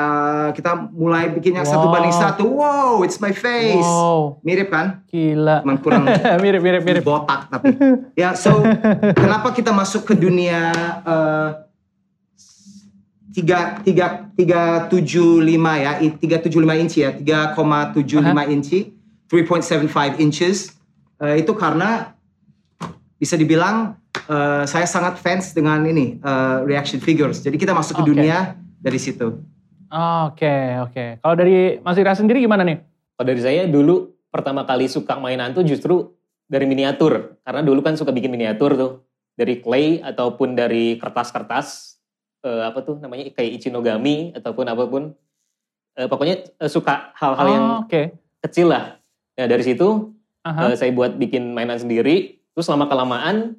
kita 0.51 0.89
mulai 0.89 1.29
bikin 1.29 1.53
yang 1.53 1.63
satu 1.63 1.85
Wow. 1.85 1.93
banding 1.93 2.11
satu. 2.11 2.43
Wow, 2.49 2.93
it's 3.01 3.17
my 3.17 3.29
face. 3.29 3.77
Wow, 3.79 4.41
Mirip 4.41 4.67
kan? 4.67 5.05
gila. 5.05 5.61
Cuman 5.61 5.77
kurang 5.77 6.03
mirip 6.43 6.59
mirip 6.59 6.81
mirip. 6.81 7.01
botak 7.01 7.45
tapi. 7.47 7.77
Ya, 8.13 8.33
so 8.33 8.57
kenapa 9.21 9.49
kita 9.51 9.69
masuk 9.69 10.03
ke 10.03 10.13
dunia 10.13 10.73
eh, 11.03 11.49
tiga 13.31 13.79
tiga 13.81 14.05
tiga 14.33 14.61
tujuh 14.87 15.39
lima 15.39 15.77
ya, 15.77 15.91
tiga 16.17 16.41
tujuh 16.41 16.57
lima 16.57 16.73
inci 16.73 17.05
ya, 17.05 17.13
tiga 17.13 17.53
koma 17.53 17.93
tujuh 17.93 18.17
lima 18.17 18.43
inci, 18.45 18.97
3.75 19.29 20.17
inches. 20.17 20.73
Eh, 21.17 21.41
itu 21.41 21.53
karena 21.53 22.13
bisa 23.15 23.33
dibilang 23.33 23.93
eh, 24.25 24.63
saya 24.65 24.85
sangat 24.85 25.17
fans 25.17 25.53
dengan 25.53 25.81
ini 25.81 26.17
eh, 26.17 26.57
reaction 26.65 26.97
figures. 26.97 27.41
Jadi 27.41 27.57
kita 27.57 27.73
masuk 27.73 28.01
ke 28.01 28.03
Oke. 28.05 28.09
dunia 28.11 28.57
dari 28.77 28.97
situ. 28.97 29.37
Oke 29.87 30.55
oke. 30.79 31.05
Kalau 31.19 31.35
dari 31.35 31.79
Mas 31.79 31.95
Ira 31.95 32.11
sendiri 32.11 32.39
gimana 32.39 32.61
nih? 32.61 32.83
Kalau 33.15 33.25
dari 33.25 33.39
saya 33.39 33.63
dulu 33.65 34.11
pertama 34.27 34.61
kali 34.61 34.85
suka 34.85 35.15
mainan 35.15 35.51
tuh 35.51 35.63
justru 35.63 36.11
dari 36.45 36.63
miniatur. 36.63 37.39
Karena 37.41 37.61
dulu 37.61 37.79
kan 37.79 37.95
suka 37.95 38.11
bikin 38.11 38.29
miniatur 38.29 38.75
tuh. 38.75 38.91
Dari 39.33 39.57
clay 39.57 40.01
ataupun 40.01 40.53
dari 40.53 40.97
kertas-kertas. 40.97 41.95
eh, 42.39 42.63
apa 42.63 42.79
tuh 42.79 43.01
namanya 43.01 43.33
kayak 43.33 43.57
Ichinogami 43.57 44.31
ataupun 44.31 44.65
apa 44.65 44.85
pun. 44.85 45.03
Eh, 45.93 46.05
pokoknya 46.05 46.45
eh, 46.53 46.69
suka 46.69 47.09
hal-hal 47.13 47.47
yang 47.49 47.65
Oh, 47.73 47.83
Oke. 47.83 48.13
kecil 48.39 48.69
lah. 48.69 49.01
Nah 49.33 49.45
dari 49.45 49.65
situ 49.65 50.13
Aha. 50.41 50.69
eh, 50.69 50.77
saya 50.77 50.93
buat 50.93 51.17
bikin 51.17 51.51
mainan 51.51 51.75
sendiri. 51.75 52.37
Terus 52.53 52.67
lama 52.67 52.85
kelamaan 52.85 53.57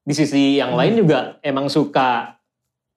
di 0.00 0.12
sisi 0.12 0.56
yang 0.56 0.72
Hmm. 0.72 0.78
lain 0.78 0.94
juga 0.98 1.18
emang 1.40 1.66
suka 1.66 2.37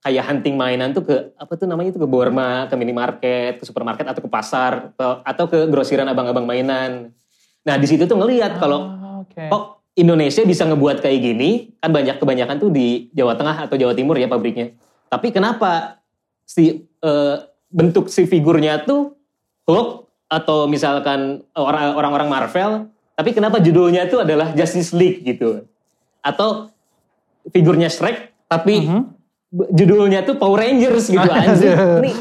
kayak 0.01 0.23
hunting 0.25 0.57
mainan 0.57 0.91
tuh 0.91 1.05
ke 1.05 1.15
apa 1.37 1.53
tuh 1.53 1.69
namanya 1.69 1.93
tuh 1.93 2.01
ke 2.01 2.09
Borma, 2.09 2.65
ke 2.65 2.73
minimarket, 2.73 3.61
ke 3.61 3.63
supermarket 3.63 4.03
atau 4.03 4.21
ke 4.21 4.27
pasar 4.27 4.91
ke- 4.91 5.19
atau 5.21 5.45
ke 5.45 5.69
grosiran 5.69 6.09
abang-abang 6.09 6.43
mainan. 6.43 7.13
Nah 7.61 7.75
di 7.77 7.85
situ 7.85 8.09
tuh 8.09 8.17
ngelihat 8.17 8.57
kalau 8.57 8.89
Ah, 8.89 9.21
oke. 9.21 9.45
kok 9.45 9.63
Indonesia 9.93 10.41
bisa 10.41 10.65
ngebuat 10.65 10.99
kayak 10.99 11.19
gini 11.21 11.49
kan 11.77 11.93
banyak 11.93 12.17
kebanyakan 12.17 12.57
tuh 12.57 12.73
di 12.73 13.13
Jawa 13.13 13.37
Tengah 13.37 13.69
atau 13.69 13.77
Jawa 13.77 13.93
Timur 13.93 14.17
ya 14.17 14.25
pabriknya. 14.25 14.73
Tapi 15.05 15.29
kenapa 15.29 16.01
si 16.41 16.81
eh, 16.81 17.35
bentuk 17.69 18.09
si 18.09 18.25
figurnya 18.25 18.81
tuh 18.81 19.13
Hulk 19.65 19.89
atau 20.27 20.65
misalkan 20.65 21.45
orang- 21.53 21.93
orang-orang 21.93 22.27
Marvel, 22.27 22.71
tapi 23.13 23.29
kenapa 23.31 23.57
judulnya 23.57 24.05
tuh 24.05 24.25
adalah 24.25 24.49
Justice 24.51 24.89
League 24.91 25.21
gitu? 25.21 25.65
Atau 26.21 26.73
figurnya 27.47 27.85
Shrek 27.85 28.33
tapi 28.45 28.81
Mhm. 28.81 29.01
b- 29.01 29.09
judulnya 29.51 30.23
tuh 30.23 30.39
Power 30.39 30.63
Rangers 30.63 31.11
gitu 31.11 31.21
anjir. 31.35 31.75
Ini 31.75 32.11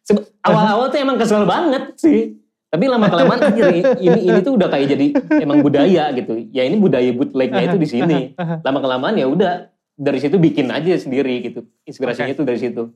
se- 0.00 0.26
awal-awal 0.40 0.88
tuh 0.88 0.98
emang 0.98 1.20
kesel 1.20 1.44
banget 1.44 1.94
sih. 2.00 2.40
Tapi 2.72 2.90
lama 2.90 3.06
kelamaan 3.06 3.40
anjir 3.52 3.70
ini 3.70 3.82
ini 4.02 4.38
tuh 4.42 4.58
udah 4.58 4.66
kayak 4.66 4.86
jadi 4.96 5.06
emang 5.38 5.62
budaya 5.62 6.10
gitu. 6.10 6.34
Ya 6.50 6.66
ini 6.66 6.74
budaya 6.74 7.06
bootlegnya 7.14 7.70
itu 7.70 7.76
di 7.78 7.86
sini. 7.86 8.18
Lama 8.66 8.78
kelamaan 8.82 9.14
ya 9.14 9.30
udah 9.30 9.70
dari 9.94 10.18
situ 10.18 10.40
bikin 10.42 10.74
aja 10.74 10.90
sendiri 10.98 11.38
gitu. 11.38 11.62
Inspirasinya 11.86 12.34
itu 12.34 12.42
dari 12.42 12.58
situ. 12.58 12.90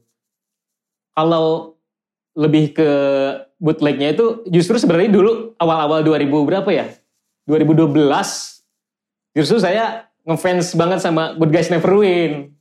Kalau 1.15 1.79
lebih 2.35 2.75
ke 2.75 2.91
bootlegnya 3.59 4.15
itu 4.15 4.43
justru 4.51 4.79
sebenarnya 4.79 5.11
dulu 5.11 5.55
awal-awal 5.59 6.03
2000 6.03 6.27
berapa 6.27 6.71
ya? 6.71 6.87
2012 7.47 7.95
justru 9.33 9.57
saya 9.59 10.11
ngefans 10.27 10.75
banget 10.75 10.99
sama 11.01 11.39
Good 11.39 11.55
Guys 11.55 11.71
Never 11.71 11.95
Win. 11.95 12.58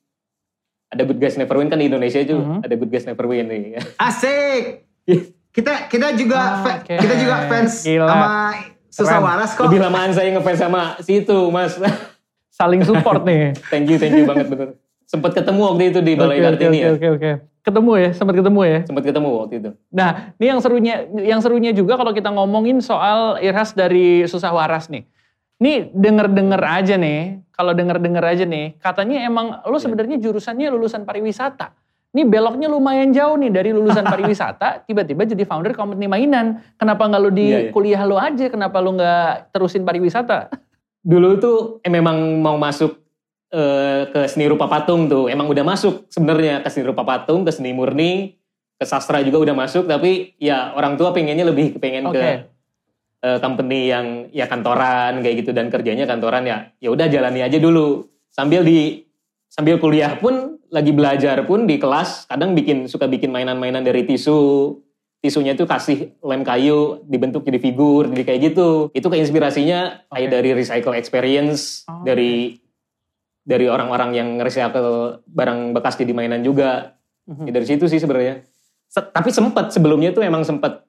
Ada 0.88 1.03
Good 1.03 1.20
Guys 1.20 1.36
Never 1.36 1.51
Win 1.53 1.67
kan 1.67 1.77
di 1.77 1.86
Indonesia 1.86 2.15
itu 2.17 2.34
Mhm. 2.34 2.63
ada 2.63 2.74
Good 2.74 2.89
Guys 2.89 3.06
Never 3.06 3.25
Win 3.25 3.46
nih. 3.46 3.63
Asik. 4.00 4.88
Kita 5.50 5.89
kita 5.89 6.13
juga 6.13 6.38
Ah, 6.38 6.51
fa- 6.62 6.79
oke. 6.79 6.96
kita 6.96 7.13
juga 7.17 7.36
fans 7.46 7.74
Gila. 7.82 8.08
sama 8.08 8.27
Susah. 8.88 9.20
Waras 9.20 9.51
kok. 9.53 9.67
Lebih 9.67 9.79
lamaan 9.79 10.10
saya 10.10 10.32
ngefans 10.32 10.58
sama 10.58 10.82
si 11.00 11.22
itu, 11.22 11.38
Mas. 11.50 11.75
Saling 12.58 12.82
support 12.82 13.22
nih. 13.22 13.53
thank 13.67 13.86
you, 13.86 13.98
thank 13.98 14.12
you 14.12 14.25
banget 14.25 14.48
bener. 14.48 14.74
Sempat 15.03 15.32
ketemu 15.34 15.62
waktu 15.63 15.84
itu 15.88 16.00
di 16.01 16.13
Balai 16.13 16.39
oke, 16.39 16.46
Kartini 16.50 16.79
oke, 16.79 16.82
ya. 16.82 16.89
oke, 16.91 17.08
oke. 17.15 17.32
Ketemu 17.62 17.91
ya, 17.94 18.10
sempat 18.12 18.34
ketemu 18.34 18.60
ya. 18.63 18.79
Sempat 18.82 19.03
ketemu 19.03 19.29
waktu 19.36 19.53
itu. 19.58 19.70
Nah, 19.89 20.10
ini 20.34 20.46
yang 20.48 20.60
serunya 20.60 20.96
yang 21.13 21.39
serunya 21.39 21.72
juga 21.72 21.94
kalau 21.94 22.12
kita 22.12 22.27
ngomongin 22.27 22.79
soal 22.79 23.38
Irhas 23.38 23.72
dari 23.72 24.24
Susah 24.24 24.50
Waras 24.50 24.88
nih. 24.88 25.03
Nih 25.58 25.90
denger-denger 25.90 26.62
aja 26.62 26.96
nih, 27.02 27.42
kalau 27.50 27.74
denger-denger 27.74 28.22
aja 28.22 28.46
nih, 28.46 28.78
katanya 28.78 29.26
emang 29.26 29.58
Iya. 29.58 29.70
lu 29.74 29.78
sebenarnya 29.82 30.18
jurusannya 30.22 30.70
lulusan 30.70 31.02
pariwisata. 31.02 31.74
Nih 32.14 32.24
beloknya 32.24 32.70
lumayan 32.70 33.10
jauh 33.10 33.34
nih 33.36 33.50
dari 33.50 33.74
lulusan 33.74 34.06
pariwisata, 34.14 34.86
tiba-tiba 34.86 35.26
jadi 35.26 35.42
founder 35.44 35.74
company 35.74 36.06
mainan. 36.06 36.62
Kenapa 36.78 37.10
nggak 37.10 37.22
lu 37.22 37.30
di 37.34 37.50
Iya, 37.50 37.60
iya. 37.68 37.72
kuliah 37.74 38.02
lu 38.06 38.22
aja? 38.22 38.46
Kenapa 38.48 38.78
lu 38.78 38.94
nggak 38.94 39.50
terusin 39.50 39.82
pariwisata? 39.82 40.54
Dulu 41.12 41.30
tuh 41.42 41.58
eh, 41.82 41.90
memang 41.90 42.38
mau 42.38 42.60
masuk 42.62 43.02
eh, 43.50 44.12
ke 44.14 44.30
seni 44.30 44.46
rupa 44.46 44.70
patung 44.70 45.10
tuh. 45.10 45.26
Emang 45.26 45.50
udah 45.50 45.66
masuk 45.66 46.06
sebenarnya 46.14 46.62
ke 46.62 46.70
seni 46.70 46.86
rupa 46.86 47.02
patung, 47.02 47.42
ke 47.42 47.50
seni 47.50 47.74
murni, 47.74 48.38
ke 48.78 48.86
sastra 48.86 49.26
juga 49.26 49.42
udah 49.42 49.56
masuk. 49.58 49.90
Tapi 49.90 50.38
ya 50.38 50.78
orang 50.78 51.02
tua 51.02 51.10
pengennya 51.10 51.50
lebih 51.50 51.82
pengen 51.82 52.06
Oke. 52.06 52.18
ke 52.22 52.30
eh, 53.19 53.39
company 53.39 53.89
yang 53.89 54.05
ya 54.29 54.45
kantoran 54.45 55.21
kayak 55.21 55.45
gitu 55.45 55.51
dan 55.51 55.67
kerjanya 55.67 56.05
kantoran 56.05 56.43
ya 56.43 56.71
ya 56.77 56.89
udah 56.89 57.07
jalani 57.07 57.41
aja 57.41 57.57
dulu 57.57 58.05
sambil 58.29 58.62
di 58.62 59.05
sambil 59.47 59.77
kuliah 59.77 60.17
pun 60.17 60.59
lagi 60.67 60.91
belajar 60.91 61.47
pun 61.47 61.63
di 61.63 61.79
kelas 61.79 62.27
kadang 62.27 62.51
bikin 62.51 62.86
suka 62.86 63.07
bikin 63.07 63.31
mainan-mainan 63.31 63.81
dari 63.81 64.03
tisu 64.03 64.75
tisunya 65.17 65.55
itu 65.55 65.65
kasih 65.65 66.13
lem 66.21 66.43
kayu 66.43 67.01
dibentuk 67.07 67.41
jadi 67.41 67.57
figur 67.57 68.12
jadi 68.12 68.24
kayak 68.24 68.41
gitu 68.51 68.69
itu 68.91 69.07
keinspirasinya 69.07 70.05
kayak 70.12 70.27
Oke. 70.27 70.33
dari 70.36 70.50
recycle 70.53 70.93
experience 70.93 71.88
Oh, 71.88 72.03
dari 72.03 72.59
dari 73.47 73.71
orang-orang 73.71 74.12
yang 74.12 74.29
recycle 74.38 75.24
barang 75.24 75.71
bekas 75.71 75.95
jadi 75.95 76.12
mainan 76.12 76.43
juga 76.43 76.97
Mhm. 77.27 77.43
Ya, 77.43 77.51
dari 77.59 77.67
situ 77.67 77.91
sih 77.91 78.00
sebenarnya. 78.00 78.47
Se- 78.88 79.03
tapi 79.03 79.36
sempat 79.36 79.75
sebelumnya 79.75 80.15
tuh 80.15 80.24
emang 80.24 80.47
sempat 80.47 80.87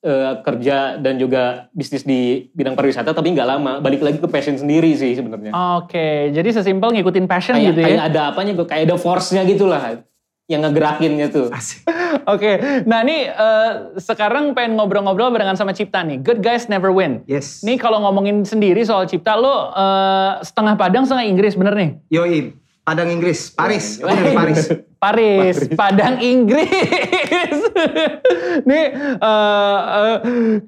eh, 0.00 0.32
kerja 0.40 0.96
dan 0.96 1.20
juga 1.20 1.68
bisnis 1.76 2.04
di 2.04 2.48
bidang 2.52 2.74
pariwisata 2.76 3.12
tapi 3.12 3.32
nggak 3.32 3.48
lama. 3.48 3.72
Balik 3.84 4.00
lagi 4.00 4.18
ke 4.18 4.28
passion 4.28 4.56
sendiri 4.56 4.92
sih 4.96 5.12
sebenarnya. 5.16 5.52
Oke, 5.80 6.32
jadi 6.32 6.48
sesimpel 6.50 6.92
ngikutin 6.96 7.26
passion 7.28 7.56
kayak 7.56 7.68
gitu 7.72 7.80
ya. 7.84 7.86
kayak 7.88 8.04
ada 8.12 8.20
apanya 8.32 8.52
gue 8.56 8.66
kayak 8.66 8.88
ada 8.88 8.96
force-nya 8.96 9.44
gitu 9.44 9.68
lah 9.68 10.00
yang 10.50 10.66
ngegerakinnya 10.66 11.30
tuh. 11.30 11.46
Asik. 11.54 11.86
Oke, 12.34 12.82
nah 12.82 13.06
ini 13.06 13.30
eh, 13.30 13.70
sekarang 14.02 14.50
pengen 14.50 14.74
ngobrol-ngobrol 14.74 15.30
barengan 15.30 15.54
sama 15.54 15.70
Cipta 15.70 16.02
nih. 16.02 16.18
Good 16.18 16.42
guys 16.42 16.66
never 16.66 16.90
win. 16.90 17.22
Yes. 17.30 17.62
Nih 17.62 17.78
kalau 17.78 18.02
ngomongin 18.02 18.42
sendiri 18.42 18.82
soal 18.82 19.06
Cipta, 19.06 19.38
lo 19.38 19.70
eh, 19.70 20.42
setengah 20.42 20.74
Padang, 20.74 21.06
setengah 21.06 21.26
Inggris, 21.30 21.54
bener 21.54 21.74
nih? 21.78 21.90
Yoi, 22.10 22.58
Padang 22.82 23.14
Inggris, 23.14 23.54
Paris. 23.54 24.02
Yoi. 24.02 24.82
Paris. 25.00 25.56
Paris, 25.56 25.72
Padang, 25.72 26.20
Inggris. 26.20 26.68
nih 28.68 28.84
eh, 29.16 29.78
eh, 29.96 30.16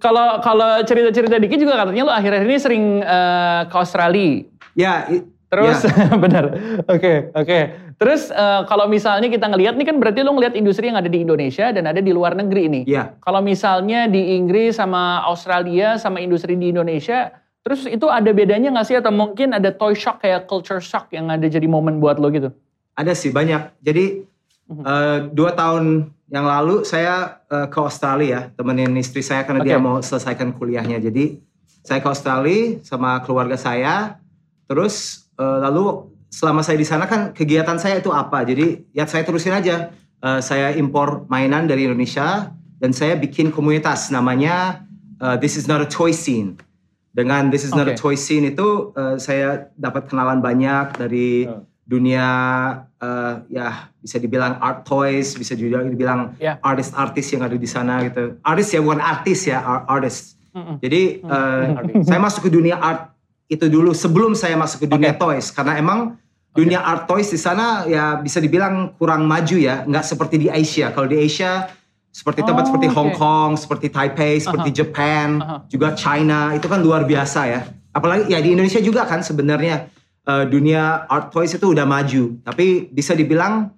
kalau 0.01 0.41
kalau 0.41 0.81
cerita-cerita 0.83 1.37
dikit 1.37 1.61
juga 1.61 1.85
katanya 1.85 2.09
lo 2.09 2.13
akhir-akhir 2.13 2.49
ini 2.49 2.59
sering 2.59 2.85
eh, 3.05 3.61
ke 3.69 3.77
Australia. 3.77 4.49
Ya, 4.73 5.05
i- 5.13 5.29
Terus 5.53 5.85
ya. 5.85 6.09
benar. 6.25 6.45
Oke, 6.89 7.29
oke. 7.37 7.59
Terus 8.01 8.33
eh, 8.33 8.61
kalau 8.65 8.89
misalnya 8.89 9.29
kita 9.29 9.53
ngelihat 9.53 9.77
nih 9.77 9.85
kan 9.85 10.01
berarti 10.01 10.25
lo 10.25 10.33
ngelihat 10.33 10.57
industri 10.57 10.89
yang 10.89 10.97
ada 10.97 11.13
di 11.13 11.21
Indonesia 11.21 11.69
dan 11.69 11.85
ada 11.85 12.01
di 12.01 12.09
luar 12.09 12.33
negeri 12.33 12.73
nih. 12.73 12.83
Ya, 12.89 13.13
Kalau 13.21 13.45
misalnya 13.45 14.09
di 14.09 14.41
Inggris 14.41 14.81
sama 14.81 15.21
Australia 15.29 16.01
sama 16.01 16.25
industri 16.25 16.57
di 16.57 16.73
Indonesia, 16.73 17.37
terus 17.61 17.85
itu 17.85 18.09
ada 18.09 18.33
bedanya 18.33 18.73
nggak 18.73 18.87
sih 18.89 18.97
atau 18.97 19.13
mungkin 19.13 19.53
ada 19.53 19.69
toy 19.71 19.93
shock 19.93 20.25
kayak 20.25 20.49
culture 20.49 20.81
shock 20.81 21.13
yang 21.13 21.29
ada 21.29 21.45
jadi 21.45 21.69
momen 21.69 22.01
buat 22.01 22.17
lo 22.17 22.33
gitu? 22.33 22.49
Ada 22.95 23.13
sih 23.13 23.31
banyak. 23.31 23.73
Jadi 23.81 24.25
Mhm. 24.63 24.83
eh, 24.87 25.19
dua 25.35 25.53
tahun 25.53 26.09
yang 26.29 26.47
lalu 26.47 26.81
saya 26.83 27.43
eh, 27.47 27.67
ke 27.69 27.79
Australia, 27.79 28.49
temenin 28.55 28.95
istri 28.97 29.21
saya 29.21 29.45
karena 29.45 29.61
dia 29.61 29.77
Oke. 29.77 29.85
mau 29.85 29.97
selesaikan 30.01 30.55
kuliahnya. 30.55 30.97
Jadi 30.99 31.37
saya 31.83 32.01
ke 32.01 32.09
Australia 32.09 32.79
sama 32.81 33.21
keluarga 33.21 33.59
saya. 33.59 34.17
Terus 34.65 35.27
eh, 35.37 35.59
lalu 35.61 36.09
selama 36.33 36.65
saya 36.65 36.79
di 36.79 36.87
sana 36.87 37.05
kan 37.05 37.33
kegiatan 37.33 37.77
saya 37.77 38.01
itu 38.01 38.09
apa? 38.09 38.41
Jadi 38.43 38.87
ya 38.93 39.05
saya 39.05 39.21
terusin 39.23 39.53
aja. 39.53 39.93
Eh, 40.23 40.41
saya 40.41 40.73
impor 40.73 41.27
mainan 41.27 41.67
dari 41.67 41.85
Indonesia 41.85 42.49
dan 42.79 42.95
saya 42.95 43.19
bikin 43.19 43.51
komunitas 43.51 44.09
namanya 44.09 44.87
eh, 45.21 45.37
This 45.37 45.59
is 45.59 45.67
not 45.67 45.83
a 45.83 45.89
toy 45.91 46.15
scene. 46.15 46.57
Dengan 47.13 47.53
This 47.53 47.69
is 47.69 47.77
not 47.77 47.85
a 47.85 47.93
Oke. 47.93 48.01
toy 48.01 48.17
scene 48.17 48.49
itu 48.49 48.95
eh, 48.95 49.21
saya 49.21 49.69
dapat 49.77 50.09
kenalan 50.09 50.41
banyak 50.41 50.97
dari 50.97 51.45
Hmm. 51.45 51.67
Dunia 51.93 52.27
eh, 52.97 53.35
ya 53.53 53.93
bisa 54.01 54.17
dibilang 54.17 54.57
art 54.59 54.89
toys, 54.89 55.37
bisa 55.37 55.53
juga 55.53 55.85
dibilang 55.85 56.33
Ya. 56.41 56.57
artis-artis 56.65 57.29
yang 57.29 57.45
ada 57.45 57.55
di 57.55 57.69
sana 57.69 58.01
gitu. 58.03 58.41
Artis 58.41 58.73
ya 58.73 58.81
bukan 58.81 58.99
artis 58.99 59.45
ya, 59.45 59.61
ar- 59.61 59.85
artist. 59.87 60.41
Mm-mm. 60.57 60.81
Jadi 60.81 61.21
eh, 61.21 61.65
saya 62.03 62.17
masuk 62.19 62.49
ke 62.49 62.51
dunia 62.51 62.81
art 62.81 63.13
itu 63.47 63.69
dulu 63.69 63.93
sebelum 63.93 64.33
saya 64.33 64.57
masuk 64.57 64.85
ke 64.85 64.89
dunia 64.89 65.13
Oke. 65.13 65.21
toys 65.21 65.53
karena 65.53 65.77
emang 65.77 66.17
dunia 66.53 66.81
art 66.81 67.05
toys 67.05 67.29
di 67.29 67.37
sana 67.37 67.85
ya 67.85 68.17
bisa 68.17 68.41
dibilang 68.41 68.97
kurang 68.97 69.29
maju 69.29 69.57
ya, 69.57 69.85
nggak 69.85 70.05
seperti 70.05 70.37
di 70.39 70.49
Asia. 70.49 70.93
Kalau 70.93 71.05
di 71.05 71.21
Asia 71.21 71.69
seperti 72.13 72.45
tempat 72.45 72.65
Oh, 72.65 72.69
seperti 72.73 72.89
oke. 72.93 72.97
Hong 72.97 73.13
Kong, 73.17 73.51
seperti 73.57 73.89
Taipei, 73.89 74.37
seperti 74.37 74.69
Japan, 74.73 75.41
Aha. 75.41 75.57
juga 75.69 75.97
China 75.97 76.53
itu 76.53 76.69
kan 76.69 76.81
luar 76.81 77.05
biasa 77.05 77.41
ya. 77.49 77.61
Apalagi 77.93 78.29
ya 78.29 78.41
di 78.41 78.53
Indonesia 78.53 78.81
juga 78.81 79.05
kan 79.05 79.21
sebenarnya 79.21 79.92
eh, 80.27 80.45
dunia 80.47 81.07
art 81.07 81.31
toys 81.35 81.55
itu 81.55 81.73
udah 81.73 81.87
maju, 81.87 82.37
tapi 82.43 82.89
bisa 82.91 83.13
dibilang 83.15 83.71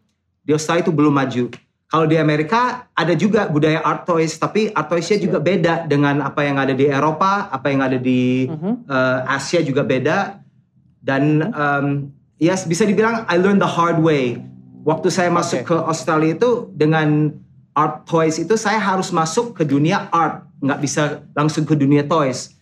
di 0.44 0.52
Australia 0.52 0.84
itu 0.84 0.92
belum 0.92 1.14
maju. 1.14 1.48
Kalau 1.84 2.10
di 2.10 2.18
Amerika 2.18 2.90
ada 2.90 3.14
juga 3.14 3.46
budaya 3.46 3.78
art 3.84 4.02
toys, 4.02 4.34
tapi 4.34 4.66
art 4.74 4.90
toysnya 4.90 5.20
juga 5.20 5.38
beda 5.38 5.86
dengan 5.86 6.26
apa 6.26 6.42
yang 6.42 6.58
ada 6.58 6.74
di 6.74 6.90
Eropa, 6.90 7.46
apa 7.52 7.70
yang 7.70 7.86
ada 7.86 8.00
di 8.00 8.50
eh, 8.90 9.18
Asia 9.30 9.62
juga 9.62 9.86
beda. 9.86 10.42
Dan 11.04 11.44
em, 11.44 12.08
ya 12.40 12.56
bisa 12.64 12.88
dibilang 12.88 13.28
I 13.28 13.36
learned 13.36 13.60
the 13.60 13.68
hard 13.68 14.00
way. 14.00 14.40
Waktu 14.88 15.12
saya 15.12 15.28
masuk 15.28 15.64
Oke. 15.64 15.68
ke 15.72 15.76
Australia 15.76 16.32
itu 16.32 16.72
dengan 16.72 17.36
art 17.76 18.06
toys 18.08 18.38
itu 18.38 18.54
saya 18.56 18.78
harus 18.78 19.10
masuk 19.10 19.52
ke 19.52 19.66
dunia 19.66 20.08
art, 20.14 20.46
nggak 20.62 20.80
bisa 20.80 21.02
langsung 21.34 21.66
ke 21.66 21.76
dunia 21.76 22.06
toys. 22.06 22.53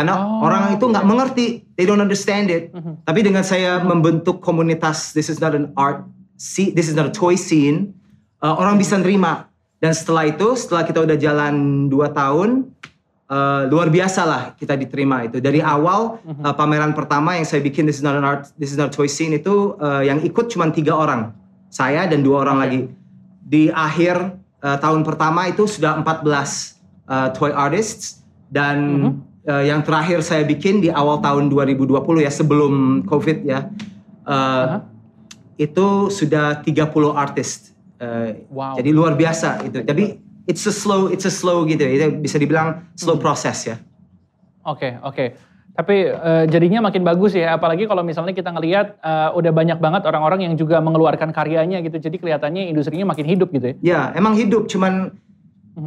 Karena 0.00 0.16
Oh, 0.16 0.48
orang 0.48 0.72
itu 0.72 0.88
nggak 0.88 1.04
oke. 1.04 1.10
mengerti, 1.12 1.46
they 1.76 1.84
don't 1.84 2.00
understand 2.00 2.48
it. 2.48 2.72
Mhm. 2.72 3.04
Tapi 3.04 3.20
dengan 3.20 3.44
saya 3.44 3.84
membentuk 3.84 4.40
komunitas 4.40 5.12
this 5.12 5.28
is 5.28 5.44
not 5.44 5.52
an 5.52 5.76
art 5.76 6.08
scene, 6.40 6.72
this 6.72 6.88
is 6.88 6.96
not 6.96 7.04
a 7.04 7.12
toy 7.12 7.36
scene, 7.36 7.92
uh, 8.40 8.56
orang 8.56 8.80
bisa 8.80 8.96
nerima. 8.96 9.52
Dan 9.76 9.92
setelah 9.92 10.24
itu, 10.24 10.56
setelah 10.56 10.88
kita 10.88 11.04
udah 11.04 11.16
jalan 11.20 11.88
2 11.92 12.08
tahun, 12.16 12.72
uh, 13.28 13.68
luar 13.68 13.92
biasa 13.92 14.24
lah 14.24 14.42
kita 14.56 14.72
diterima 14.76 15.28
itu. 15.28 15.36
Dari 15.36 15.60
awal 15.60 16.16
uh, 16.24 16.54
pameran 16.56 16.96
pertama 16.96 17.36
yang 17.36 17.44
saya 17.44 17.60
bikin 17.60 17.84
this 17.84 18.00
is 18.00 18.04
not 18.04 18.16
an 18.16 18.24
art 18.24 18.48
this 18.56 18.72
is 18.72 18.78
not 18.80 18.88
a 18.88 18.94
toy 18.94 19.06
scene 19.06 19.36
itu 19.36 19.76
uh, 19.78 20.00
yang 20.00 20.20
ikut 20.24 20.48
cuma 20.48 20.68
tiga 20.72 20.96
orang. 20.96 21.36
Saya 21.68 22.08
dan 22.08 22.24
dua 22.24 22.48
orang 22.48 22.56
lagi. 22.56 22.80
Di 23.44 23.68
akhir 23.68 24.16
uh, 24.64 24.76
tahun 24.80 25.04
pertama 25.06 25.46
itu 25.46 25.68
sudah 25.68 26.00
14 26.02 26.24
uh, 27.06 27.28
toy 27.36 27.52
artists 27.54 28.24
dan 28.50 28.76
uh, 29.06 29.29
yang 29.48 29.80
terakhir 29.80 30.20
saya 30.20 30.44
bikin 30.44 30.84
di 30.84 30.92
awal 30.92 31.18
tahun 31.24 31.48
2020 31.48 31.96
ya 32.20 32.30
sebelum 32.30 33.04
covid 33.08 33.40
ya 33.44 33.72
uh, 34.28 34.84
itu 35.56 36.12
sudah 36.12 36.60
30 36.64 36.86
artis 37.16 37.72
Uh, 38.00 38.32
Wow. 38.48 38.80
jadi 38.80 38.96
luar 38.96 39.12
biasa 39.12 39.60
itu 39.68 39.84
tapi 39.84 40.16
it's 40.48 40.64
a 40.64 40.72
slow 40.72 41.12
it's 41.12 41.28
a 41.28 41.32
slow 41.32 41.68
gitu 41.68 41.84
itu 41.84 42.16
bisa 42.16 42.40
dibilang 42.40 42.88
slow 42.96 43.20
process 43.20 43.68
ya 43.68 43.76
Oke, 44.64 44.96
oke. 45.00 45.24
Tapi 45.70 45.96
eh, 46.12 46.44
jadinya 46.50 46.90
makin 46.90 47.00
bagus 47.06 47.32
ya, 47.32 47.56
apalagi 47.56 47.88
kalau 47.88 48.04
misalnya 48.04 48.36
kita 48.36 48.52
ngelihat 48.52 49.00
eh, 49.00 49.30
udah 49.32 49.52
banyak 49.54 49.78
banget 49.80 50.02
orang-orang 50.04 50.44
yang 50.50 50.54
juga 50.58 50.76
mengeluarkan 50.84 51.32
karyanya 51.32 51.80
gitu. 51.80 51.96
Jadi 51.96 52.20
kelihatannya 52.20 52.68
industrinya 52.68 53.08
makin 53.08 53.24
hidup 53.24 53.48
gitu 53.54 53.72
ya. 53.72 53.76
Ya, 53.80 54.00
emang 54.12 54.36
hidup, 54.36 54.68
cuman 54.68 55.16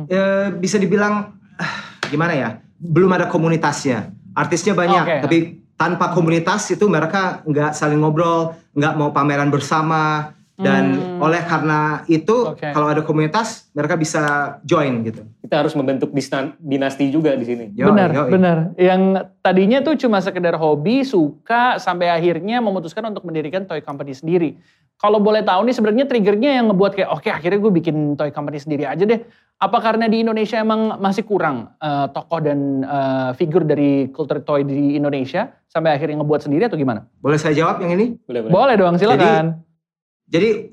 eh, 0.09 0.49
bisa 0.57 0.81
dibilang 0.81 1.37
ah, 1.61 1.73
gimana 2.09 2.33
ya? 2.33 2.49
Belum 2.79 3.11
ada 3.13 3.29
komunitasnya. 3.29 4.11
Artisnya 4.33 4.73
banyak, 4.73 5.05
Oke. 5.05 5.17
tapi 5.25 5.37
tanpa 5.77 6.09
komunitas 6.13 6.69
itu 6.73 6.85
mereka 6.89 7.45
nggak 7.45 7.75
saling 7.77 8.01
ngobrol, 8.01 8.57
nggak 8.73 8.93
mau 8.97 9.13
pameran 9.13 9.53
bersama, 9.53 10.33
dan 10.53 11.17
oleh 11.17 11.41
karena 11.49 12.05
itu 12.05 12.53
Oke. 12.53 12.69
kalau 12.77 12.85
ada 12.85 13.01
komunitas 13.01 13.73
mereka 13.73 13.97
bisa 13.97 14.23
join 14.61 15.01
gitu. 15.01 15.25
Kita 15.41 15.65
harus 15.65 15.73
membentuk 15.73 16.13
dinasti 16.61 17.09
juga 17.09 17.33
di 17.33 17.41
sini. 17.41 17.65
Yoi, 17.73 17.89
benar, 17.89 18.09
yoi. 18.13 18.29
benar. 18.29 18.57
Yang 18.77 19.01
tadinya 19.41 19.81
tuh 19.81 19.97
cuma 19.97 20.21
sekedar 20.21 20.53
hobi, 20.61 21.01
suka, 21.01 21.81
sampai 21.81 22.13
akhirnya 22.13 22.61
memutuskan 22.61 23.09
untuk 23.09 23.25
mendirikan 23.25 23.65
toy 23.65 23.81
company 23.81 24.13
sendiri. 24.13 24.61
Kalau 25.01 25.17
boleh 25.17 25.41
tahu 25.41 25.65
nih 25.65 25.73
sebenarnya 25.73 26.05
triggernya 26.05 26.61
yang 26.61 26.69
ngebuat 26.69 26.93
kayak 27.01 27.09
oke 27.09 27.27
akhirnya 27.33 27.59
gue 27.59 27.73
bikin 27.73 28.13
toy 28.13 28.29
company 28.29 28.61
sendiri 28.61 28.85
aja 28.85 29.09
deh. 29.09 29.25
Apa 29.57 29.81
karena 29.81 30.05
di 30.05 30.21
Indonesia 30.21 30.61
emang 30.61 31.01
masih 31.01 31.25
kurang 31.25 31.73
eh, 31.81 32.07
tokoh 32.13 32.39
dan 32.45 32.85
eh, 32.85 33.29
figur 33.33 33.65
dari 33.65 34.13
kultur 34.13 34.45
toy 34.45 34.61
di 34.61 35.01
Indonesia 35.01 35.49
sampai 35.65 35.97
akhirnya 35.97 36.21
ngebuat 36.21 36.45
sendiri 36.45 36.69
atau 36.69 36.77
gimana? 36.77 37.09
Boleh 37.17 37.41
saya 37.41 37.57
jawab 37.57 37.81
yang 37.81 37.97
ini? 37.97 38.21
Boleh, 38.21 38.45
boleh. 38.45 38.53
Boleh 38.53 38.75
dong, 38.77 38.95
silakan. 39.01 39.57
Jadi 39.57 39.72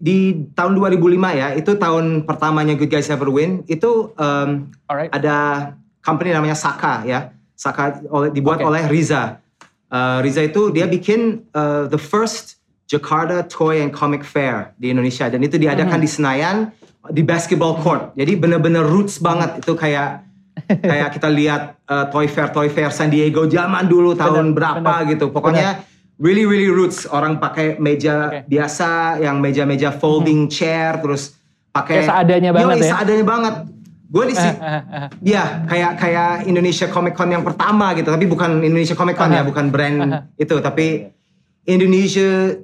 di 0.00 0.48
tahun 0.56 0.72
2005 0.72 1.20
ya, 1.36 1.48
itu 1.52 1.76
tahun 1.76 2.24
pertamanya 2.24 2.72
Good 2.80 2.88
Guys 2.88 3.12
Ever 3.12 3.28
Win, 3.28 3.60
itu 3.68 4.08
em, 4.16 4.72
Alright. 4.88 5.12
ada 5.12 5.36
company 6.00 6.32
namanya 6.32 6.56
Saka 6.56 7.04
ya. 7.04 7.36
Saka 7.60 8.00
oleh, 8.08 8.32
dibuat 8.32 8.64
Oke. 8.64 8.72
oleh 8.72 8.88
Riza. 8.88 9.36
Eh, 9.92 10.18
Riza 10.24 10.40
itu 10.48 10.72
dia 10.72 10.88
bikin 10.88 11.44
eh, 11.52 11.84
the 11.92 12.00
first 12.00 12.56
Jakarta 12.88 13.44
Toy 13.44 13.84
and 13.84 13.92
Comic 13.92 14.24
Fair 14.24 14.72
di 14.80 14.90
Indonesia 14.90 15.28
dan 15.28 15.44
itu 15.44 15.60
diadakan 15.60 16.00
di 16.00 16.08
Senayan 16.08 16.56
di 17.12 17.20
basketball 17.20 17.76
court. 17.84 18.16
Jadi 18.16 18.32
bener-bener 18.40 18.80
roots 18.80 19.20
banget 19.20 19.60
itu 19.60 19.76
kayak 19.76 20.24
kayak 20.88 21.20
kita 21.20 21.28
lihat 21.28 21.76
eh, 21.84 22.06
Toy 22.08 22.26
Fair 22.32 22.48
Toy 22.48 22.72
Fair 22.72 22.88
San 22.96 23.12
Diego 23.12 23.44
zaman 23.44 23.84
dulu 23.84 24.16
tahun 24.16 24.56
berapa 24.56 25.04
gitu. 25.12 25.28
Pokoknya 25.28 25.84
really 26.20 26.44
really 26.44 26.68
roots 26.68 27.08
orang 27.08 27.40
pakai 27.40 27.80
meja 27.80 28.28
Oke. 28.28 28.38
biasa 28.46 29.18
yang 29.18 29.40
meja-meja 29.40 29.88
folding 29.90 30.46
chair 30.46 31.00
terus 31.00 31.34
pakai 31.72 32.04
Kayak 32.04 32.10
seadanya 32.12 32.50
banget 32.52 32.76
Yoi, 32.76 32.80
ya. 32.84 32.90
seadanya 32.94 33.24
banget. 33.26 33.54
Gue 34.10 34.24
di 34.26 34.34
si- 34.34 34.58
Ya, 35.22 35.62
kayak 35.70 35.92
kayak 35.96 36.30
Indonesia 36.44 36.90
Comic 36.90 37.14
Con 37.14 37.30
yang 37.30 37.46
pertama 37.46 37.94
gitu, 37.94 38.10
tapi 38.10 38.26
bukan 38.26 38.58
Indonesia 38.58 38.98
Comic 38.98 39.14
Con 39.14 39.30
ya, 39.30 39.46
bukan 39.46 39.70
brand 39.70 39.98
itu, 40.34 40.58
tapi 40.58 41.06
Indonesia 41.64 42.58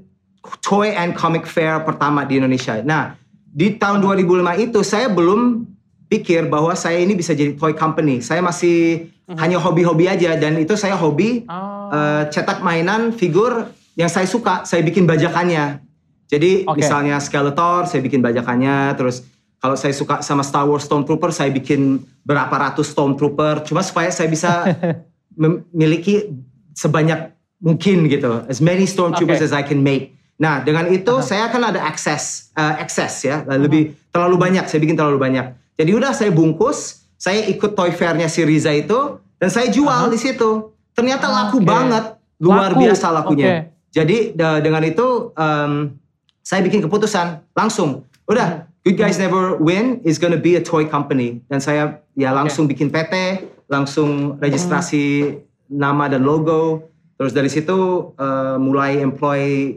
Toy 0.59 0.91
and 0.91 1.15
Comic 1.15 1.47
Fair 1.47 1.87
pertama 1.87 2.27
di 2.27 2.43
Indonesia. 2.43 2.83
Nah, 2.83 3.15
di 3.47 3.79
tahun 3.79 4.03
2005 4.03 4.59
itu 4.59 4.83
saya 4.83 5.07
belum 5.07 5.63
pikir 6.11 6.51
bahwa 6.51 6.75
saya 6.75 6.99
ini 6.99 7.15
bisa 7.15 7.31
jadi 7.31 7.55
toy 7.55 7.75
company. 7.75 8.19
Saya 8.23 8.43
masih 8.43 9.11
hanya 9.35 9.59
hobi-hobi 9.59 10.07
aja 10.07 10.39
dan 10.39 10.55
itu 10.55 10.79
saya 10.79 10.95
hobi 10.95 11.43
Oh. 11.51 11.91
eh, 11.91 12.31
cetak 12.31 12.63
mainan 12.63 13.11
figur 13.11 13.67
yang 13.99 14.07
saya 14.07 14.27
suka, 14.27 14.63
saya 14.63 14.87
bikin 14.87 15.03
bajakannya. 15.03 15.83
Jadi 16.27 16.67
Oke. 16.67 16.83
misalnya 16.83 17.19
Skeletor, 17.19 17.87
saya 17.87 18.03
bikin 18.03 18.19
bajakannya, 18.23 18.95
terus 18.95 19.23
kalau 19.57 19.75
saya 19.75 19.95
suka 19.95 20.23
sama 20.23 20.43
Star 20.43 20.67
Wars 20.67 20.87
Stormtrooper, 20.87 21.31
saya 21.31 21.51
bikin 21.51 22.03
berapa 22.23 22.51
ratus 22.51 22.91
Stormtrooper, 22.91 23.63
cuma 23.67 23.83
supaya 23.83 24.11
saya 24.11 24.27
bisa 24.27 24.67
memiliki 25.43 26.29
sebanyak 26.75 27.33
mungkin 27.59 28.11
gitu, 28.11 28.45
as 28.47 28.61
many 28.61 28.85
Stormtroopers 28.85 29.41
Oke. 29.43 29.49
as 29.49 29.55
I 29.55 29.63
can 29.65 29.81
make. 29.81 30.13
Nah, 30.37 30.61
dengan 30.61 30.93
itu 30.93 31.25
saya 31.25 31.49
kan 31.49 31.65
ada 31.65 31.81
akses, 31.81 32.53
eh, 32.53 32.75
akses 32.85 33.25
ya, 33.25 33.41
lebih 33.57 33.97
terlalu 34.13 34.37
banyak, 34.37 34.69
saya 34.69 34.83
bikin 34.83 34.99
terlalu 34.99 35.17
banyak. 35.17 35.57
Jadi 35.79 35.91
udah 35.95 36.13
saya 36.13 36.29
bungkus, 36.29 37.06
saya 37.17 37.45
ikut 37.49 37.73
toy 37.73 37.91
fair-nya 37.93 38.29
si 38.29 38.45
Riza 38.45 38.73
itu, 38.73 39.21
dan 39.37 39.49
saya 39.49 39.69
jual 39.69 40.09
di 40.09 40.21
situ. 40.21 40.73
Ternyata 40.97 41.29
laku 41.29 41.61
Oke. 41.61 41.69
banget, 41.69 42.05
luar 42.41 42.73
Laku, 42.73 42.81
biasa 42.89 43.07
lakunya. 43.13 43.47
oke. 43.47 43.57
Jadi 43.93 44.17
dengan 44.37 44.85
itu 44.85 45.33
em, 45.33 45.97
saya 46.41 46.61
bikin 46.61 46.85
keputusan 46.85 47.41
langsung. 47.57 48.05
Udah, 48.29 48.69
Good 48.85 48.97
Guys 48.97 49.17
Never 49.17 49.57
Win 49.57 50.05
is 50.05 50.21
gonna 50.21 50.39
be 50.39 50.55
a 50.57 50.63
toy 50.63 50.85
company 50.85 51.41
dan 51.49 51.59
saya 51.59 52.01
ya 52.13 52.31
langsung 52.31 52.69
bikin 52.69 52.93
PT, 52.93 53.45
langsung 53.67 54.37
registrasi 54.39 55.37
nama 55.67 56.07
dan 56.07 56.23
logo. 56.23 56.87
Terus 57.17 57.33
dari 57.33 57.49
situ 57.49 58.13
eh, 58.15 58.57
mulai 58.61 59.01
employ 59.01 59.75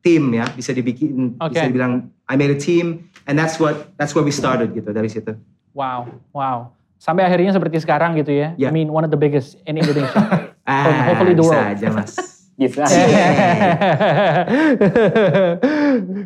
tim 0.00 0.30
ya, 0.32 0.46
bisa 0.54 0.70
dibikin 0.70 1.34
Oke. 1.42 1.58
bisa 1.58 1.66
dibilang 1.66 2.06
I 2.30 2.38
made 2.38 2.54
a 2.54 2.60
team 2.60 3.10
and 3.26 3.34
that's 3.34 3.58
what 3.58 3.90
that's 3.98 4.14
where 4.14 4.22
we 4.22 4.30
started 4.30 4.70
gitu 4.72 4.94
dari 4.94 5.10
situ. 5.10 5.34
Wow, 5.78 6.00
wow. 6.34 6.58
Sampai 6.98 7.22
akhirnya 7.22 7.54
seperti 7.54 7.78
sekarang 7.78 8.18
gitu 8.18 8.34
ya. 8.34 8.58
I 8.58 8.66
Ya. 8.66 8.74
mean 8.74 8.90
one 8.90 9.06
of 9.06 9.14
the 9.14 9.16
biggest 9.16 9.54
in 9.62 9.78
Indonesia. 9.78 10.18
Ah, 10.68 11.08
hopefully 11.08 11.32
the 11.32 11.40
bisa 11.40 11.48
world. 11.48 11.72
aja 11.72 11.88
mas. 11.88 12.12
Gitu. 12.60 12.76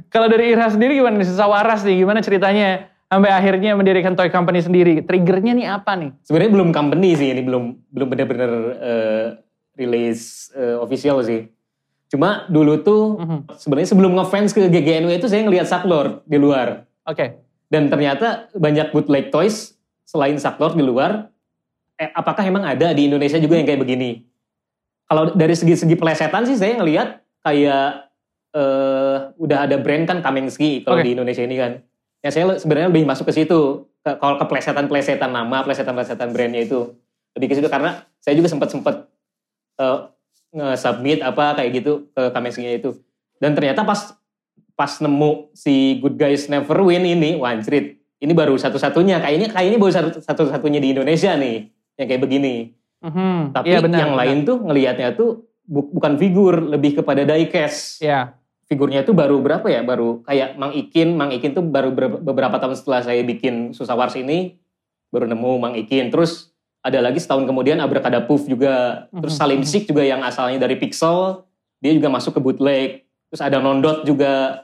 Kalau 0.08 0.26
dari 0.26 0.50
Irha 0.50 0.66
sendiri 0.66 0.96
gimana 0.96 1.14
nih? 1.14 1.28
Susah 1.28 1.46
waras 1.46 1.82
nih, 1.82 2.00
gimana 2.00 2.18
ceritanya 2.18 2.88
sampai 3.04 3.30
akhirnya 3.30 3.76
mendirikan 3.76 4.12
toy 4.12 4.28
company 4.28 4.58
sendiri? 4.58 4.98
Triggernya 5.00 5.52
nih 5.52 5.66
apa 5.68 5.92
nih? 5.94 6.10
Sebenarnya 6.22 6.52
belum 6.52 6.68
company 6.70 7.08
sih 7.12 7.28
ini 7.28 7.42
belum 7.42 7.64
belum 7.86 8.08
benar-benar 8.08 8.50
eh, 8.74 9.26
rilis 9.74 10.48
eh, 10.52 10.74
official 10.76 11.20
sih. 11.20 11.46
Cuma 12.08 12.44
dulu 12.46 12.80
tuh 12.80 13.02
Mhm. 13.18 13.38
sebenarnya 13.54 13.88
sebelum 13.88 14.12
ngefans 14.14 14.50
ke 14.50 14.66
GGNW 14.66 15.12
itu 15.14 15.28
saya 15.28 15.42
ngelihat 15.42 15.64
Saklor 15.64 16.24
di 16.24 16.36
luar 16.36 16.88
Oke, 17.02 17.41
dan 17.72 17.88
ternyata 17.88 18.52
banyak 18.52 18.92
bootleg 18.92 19.32
toys 19.32 19.72
selain 20.04 20.37
Saklor 20.37 20.76
di 20.76 20.85
luar. 20.85 21.32
Eh, 21.96 22.12
apakah 22.12 22.44
emang 22.44 22.68
ada 22.68 22.92
di 22.92 23.08
Indonesia 23.08 23.40
juga 23.40 23.56
yang 23.56 23.64
kayak 23.64 23.80
begini? 23.80 24.28
Kalau 25.08 25.32
dari 25.32 25.56
segi-segi 25.56 25.96
pelesetan 25.96 26.44
sih 26.44 26.61
saya 26.61 26.76
ngelihat 26.76 27.24
kayak 27.40 28.12
eh, 28.52 29.16
udah 29.40 29.58
ada 29.64 29.80
brand 29.80 30.04
kan 30.04 30.20
Kamensky 30.20 30.85
kalau 30.85 31.00
Oke. 31.00 31.08
di 31.08 31.16
Indonesia 31.16 31.40
ini 31.40 31.56
kan. 31.56 31.80
Ya 32.20 32.28
saya 32.28 32.61
sebenarnya 32.61 32.92
lebih 32.92 33.08
masuk 33.08 33.32
ke 33.32 33.40
situ. 33.40 33.88
Kalau 34.04 34.37
ke 34.37 34.44
pelesetan-pelesetan 34.44 35.32
nama, 35.32 35.64
pelesetan-pelesetan 35.64 36.28
brandnya 36.35 36.68
itu 36.68 36.92
lebih 37.32 37.54
ke 37.54 37.54
situ 37.56 37.72
karena 37.72 38.04
saya 38.20 38.37
juga 38.37 38.52
sempat 38.52 38.68
sempat 38.68 39.08
eh, 39.80 39.98
nge-submit 40.52 41.24
apa 41.24 41.56
kayak 41.56 41.70
gitu 41.80 42.12
ke 42.12 42.22
Kamensky 42.37 42.68
itu. 42.68 43.00
Dan 43.40 43.56
ternyata 43.56 43.80
pas 43.88 44.12
pas 44.74 44.92
nemu 44.98 45.52
si 45.52 45.98
Good 46.00 46.16
Guys 46.16 46.48
Never 46.48 46.78
Win 46.82 47.04
ini, 47.04 47.37
wah 47.37 47.52
anjrit, 47.52 48.00
ini 48.18 48.32
baru 48.32 48.56
satu-satunya. 48.56 49.20
Kayaknya 49.20 49.48
kayaknya 49.50 49.78
baru 49.78 49.92
satu- 49.92 50.22
satu-satunya 50.22 50.78
di 50.78 50.94
Indonesia 50.94 51.35
nih 51.37 51.68
yang 51.96 52.06
kayak 52.08 52.22
begini. 52.22 52.54
Mhm. 53.02 53.52
Tapi 53.52 53.66
Iya, 53.68 53.78
benar, 53.82 53.98
yang 53.98 54.12
benar. 54.14 54.20
lain 54.24 54.38
tuh 54.42 54.56
ngelihatnya 54.62 55.08
tuh 55.12 55.30
bu- 55.62 55.90
bukan 55.90 56.14
figur, 56.16 56.54
lebih 56.62 56.98
kepada 56.98 57.22
diecast. 57.22 58.00
ya, 58.00 58.35
Figurnya 58.62 59.04
itu 59.04 59.12
baru 59.12 59.37
berapa 59.37 59.68
ya? 59.68 59.85
Baru 59.85 60.24
kayak 60.24 60.56
Mang 60.56 60.72
Ikin, 60.72 61.12
Mang 61.12 61.28
Ikin 61.28 61.52
tuh 61.52 61.61
baru 61.61 61.92
ber- 61.92 62.24
beberapa 62.24 62.56
tahun 62.56 62.72
setelah 62.72 63.04
saya 63.04 63.20
bikin 63.20 63.76
Susah 63.76 63.92
Wars 63.92 64.16
ini 64.16 64.56
baru 65.12 65.28
nemu 65.28 65.52
Mang 65.61 65.74
Ikin. 65.76 66.08
Terus 66.08 66.48
ada 66.80 66.96
lagi 66.98 67.20
setahun 67.20 67.44
kemudian 67.44 67.76
Abracadapuf 67.78 68.48
juga. 68.48 69.06
Terus 69.12 69.37
Mhm. 69.37 69.40
Salim 69.44 69.62
Sik 69.62 69.92
juga 69.92 70.00
yang 70.00 70.24
asalnya 70.24 70.56
dari 70.56 70.80
Pixel, 70.80 71.44
dia 71.78 71.92
juga 71.92 72.08
masuk 72.08 72.32
ke 72.32 72.40
bootleg. 72.40 73.01
Terus 73.32 73.40
ada 73.40 73.58
Nondot 73.58 74.04
juga. 74.04 74.62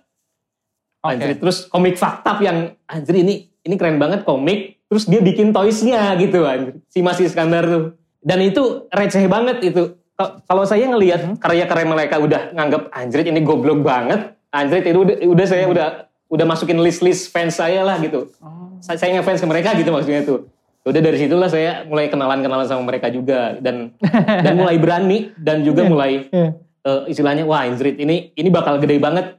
Oke. 1.00 1.14
Anjir, 1.14 1.40
terus 1.40 1.64
komik 1.64 1.96
faktab 1.96 2.36
yang 2.38 2.76
anjir 2.84 3.16
ini 3.16 3.48
ini 3.58 3.74
keren 3.74 3.96
banget 3.96 4.22
komik. 4.22 4.76
Terus 4.84 5.04
dia 5.04 5.18
bikin 5.18 5.50
toysnya 5.50 6.12
gitu 6.14 6.44
anjir. 6.44 6.76
Si 6.86 7.00
Mas 7.00 7.16
Iskandar 7.16 7.64
tuh. 7.64 7.84
Dan 8.18 8.42
itu 8.42 8.84
receh 8.88 9.24
banget 9.24 9.64
itu. 9.64 9.96
Ka- 10.12 10.42
Kalau 10.42 10.64
saya 10.64 10.84
ngelihat 10.84 11.20
Mhm. 11.22 11.34
karya-karya 11.38 11.86
mereka 11.86 12.16
udah 12.18 12.52
nganggap 12.52 12.82
anjrit 12.90 13.24
ini 13.24 13.40
goblok 13.40 13.80
banget. 13.80 14.36
Anjrit 14.48 14.84
itu 14.84 14.98
udah, 14.98 15.16
udah 15.24 15.46
saya 15.46 15.64
Mhm. 15.64 15.72
udah 15.72 15.86
udah 16.28 16.44
masukin 16.44 16.76
list-list 16.78 17.30
fans 17.30 17.56
saya 17.56 17.80
lah 17.80 17.96
gitu. 17.98 18.28
Oh. 18.38 18.76
Saya, 18.78 18.98
saya 18.98 19.10
ngefans 19.14 19.40
ke 19.40 19.48
mereka 19.48 19.72
gitu 19.72 19.88
maksudnya 19.88 20.20
tuh. 20.22 20.44
udah 20.80 21.04
dari 21.04 21.20
situlah 21.20 21.46
saya 21.46 21.84
mulai 21.84 22.08
kenalan-kenalan 22.08 22.64
sama 22.64 22.80
mereka 22.82 23.12
juga 23.12 23.52
dan 23.58 23.92
dan 24.40 24.56
mulai 24.56 24.80
berani 24.80 25.36
dan 25.36 25.60
juga 25.60 25.84
mulai 25.92 26.24
Iya. 26.26 26.56
Eh, 26.88 27.12
istilahnya 27.12 27.44
wah 27.44 27.68
Inzrit 27.68 28.00
ini 28.00 28.32
ini 28.32 28.48
bakal 28.48 28.80
gede 28.80 28.96
banget 28.96 29.36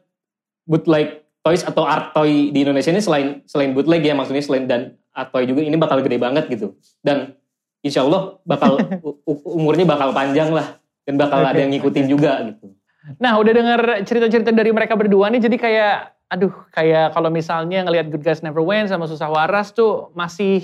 bootleg 0.69 1.25
toys 1.41 1.65
atau 1.65 1.89
art 1.89 2.13
toy 2.13 2.53
di 2.53 2.61
Indonesia 2.61 2.93
ini 2.93 3.01
selain 3.01 3.41
selain 3.49 3.73
bootleg 3.73 4.05
ya 4.05 4.13
maksudnya 4.13 4.45
selain 4.45 4.69
dan 4.69 4.93
art 5.17 5.33
toy 5.33 5.49
juga 5.49 5.65
ini 5.65 5.73
bakal 5.81 6.05
gede 6.05 6.21
banget 6.21 6.45
gitu 6.53 6.77
dan 7.01 7.33
insya 7.81 8.05
Allah 8.05 8.37
bakal 8.45 8.77
umurnya 9.57 9.89
bakal 9.89 10.13
panjang 10.13 10.53
lah 10.53 10.77
dan 11.09 11.17
bakal 11.17 11.41
Oke, 11.41 11.49
ada 11.49 11.59
yang 11.65 11.73
ngikutin 11.73 12.05
juga 12.05 12.37
gitu. 12.45 12.69
Nah, 13.17 13.41
udah 13.41 13.49
denger 13.49 13.81
cerita-cerita 14.05 14.53
dari 14.53 14.69
mereka 14.69 14.93
berdua 14.93 15.33
nih, 15.33 15.41
jadi 15.41 15.57
kayak, 15.57 15.95
aduh, 16.29 16.53
kayak 16.69 17.17
kalau 17.17 17.33
misalnya 17.33 17.81
ngelihat 17.81 18.13
Good 18.13 18.21
Guys 18.21 18.45
Never 18.45 18.61
Win 18.61 18.85
sama 18.85 19.09
Susah 19.09 19.25
Waras 19.25 19.73
tuh 19.73 20.13
masih, 20.13 20.61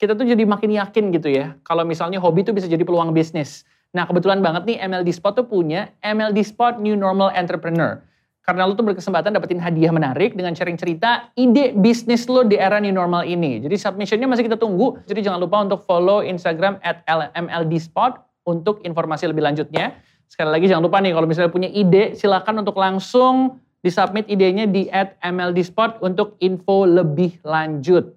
kita 0.00 0.16
tuh 0.16 0.24
jadi 0.24 0.48
makin 0.48 0.72
yakin 0.72 1.12
gitu 1.12 1.28
ya, 1.28 1.60
kalau 1.60 1.84
misalnya 1.84 2.16
hobi 2.16 2.40
tuh 2.40 2.56
bisa 2.56 2.64
jadi 2.64 2.80
peluang 2.80 3.12
bisnis. 3.12 3.68
Nah, 3.94 4.10
kebetulan 4.10 4.42
banget 4.42 4.66
nih 4.66 4.76
MLD 4.90 5.14
Spot 5.14 5.38
tuh 5.38 5.46
punya 5.46 5.94
MLD 6.02 6.42
Spot 6.42 6.82
New 6.82 6.98
Normal 6.98 7.30
Entrepreneur. 7.38 8.02
Karena 8.44 8.68
lo 8.68 8.76
tuh 8.76 8.84
berkesempatan 8.84 9.32
dapetin 9.32 9.56
hadiah 9.56 9.88
menarik 9.88 10.36
dengan 10.36 10.52
sharing 10.52 10.76
cerita 10.76 11.32
ide 11.32 11.72
bisnis 11.80 12.28
lo 12.28 12.44
di 12.44 12.60
era 12.60 12.76
new 12.76 12.92
normal 12.92 13.24
ini. 13.24 13.56
Jadi 13.56 13.72
submissionnya 13.80 14.28
masih 14.28 14.44
kita 14.44 14.60
tunggu. 14.60 15.00
Jadi 15.08 15.24
jangan 15.24 15.40
lupa 15.40 15.64
untuk 15.64 15.80
follow 15.88 16.20
Instagram 16.20 16.76
at 16.84 17.00
MLD 17.32 17.80
Spot 17.80 18.20
untuk 18.44 18.84
informasi 18.84 19.32
lebih 19.32 19.40
lanjutnya. 19.40 19.96
Sekali 20.28 20.52
lagi 20.52 20.68
jangan 20.68 20.84
lupa 20.84 21.00
nih 21.00 21.16
kalau 21.16 21.24
misalnya 21.24 21.48
punya 21.48 21.72
ide 21.72 22.12
silakan 22.12 22.60
untuk 22.60 22.76
langsung 22.76 23.64
disubmit 23.80 24.28
idenya 24.28 24.68
di 24.68 24.92
at 24.92 25.16
MLD 25.24 25.64
Spot 25.64 26.04
untuk 26.04 26.36
info 26.44 26.84
lebih 26.84 27.40
lanjut. 27.48 28.12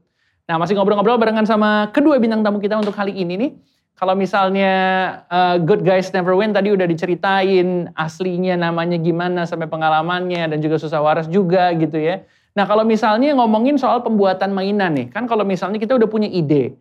Nah 0.47 0.59
masih 0.59 0.75
ngobrol-ngobrol 0.75 1.19
barengan 1.19 1.47
sama 1.47 1.87
kedua 1.95 2.19
bintang 2.19 2.43
tamu 2.43 2.59
kita 2.59 2.75
untuk 2.75 2.91
kali 2.91 3.15
ini 3.15 3.35
nih. 3.39 3.51
Kalau 3.97 4.13
misalnya 4.13 4.73
uh, 5.25 5.57
Good 5.57 5.81
Guys 5.81 6.13
Never 6.13 6.37
Win 6.37 6.53
tadi 6.53 6.69
udah 6.69 6.85
diceritain 6.85 7.89
aslinya 7.97 8.53
namanya 8.53 9.01
gimana 9.01 9.49
sampai 9.49 9.65
pengalamannya 9.65 10.53
dan 10.53 10.61
juga 10.61 10.77
susah 10.77 11.01
waras 11.01 11.25
juga 11.25 11.73
gitu 11.73 11.97
ya. 11.97 12.21
Nah 12.53 12.69
kalau 12.69 12.85
misalnya 12.85 13.33
ngomongin 13.33 13.81
soal 13.81 14.05
pembuatan 14.05 14.53
mainan 14.53 14.93
nih, 14.93 15.07
kan 15.09 15.25
kalau 15.25 15.41
misalnya 15.41 15.81
kita 15.81 15.97
udah 15.97 16.05
punya 16.05 16.29
ide, 16.29 16.77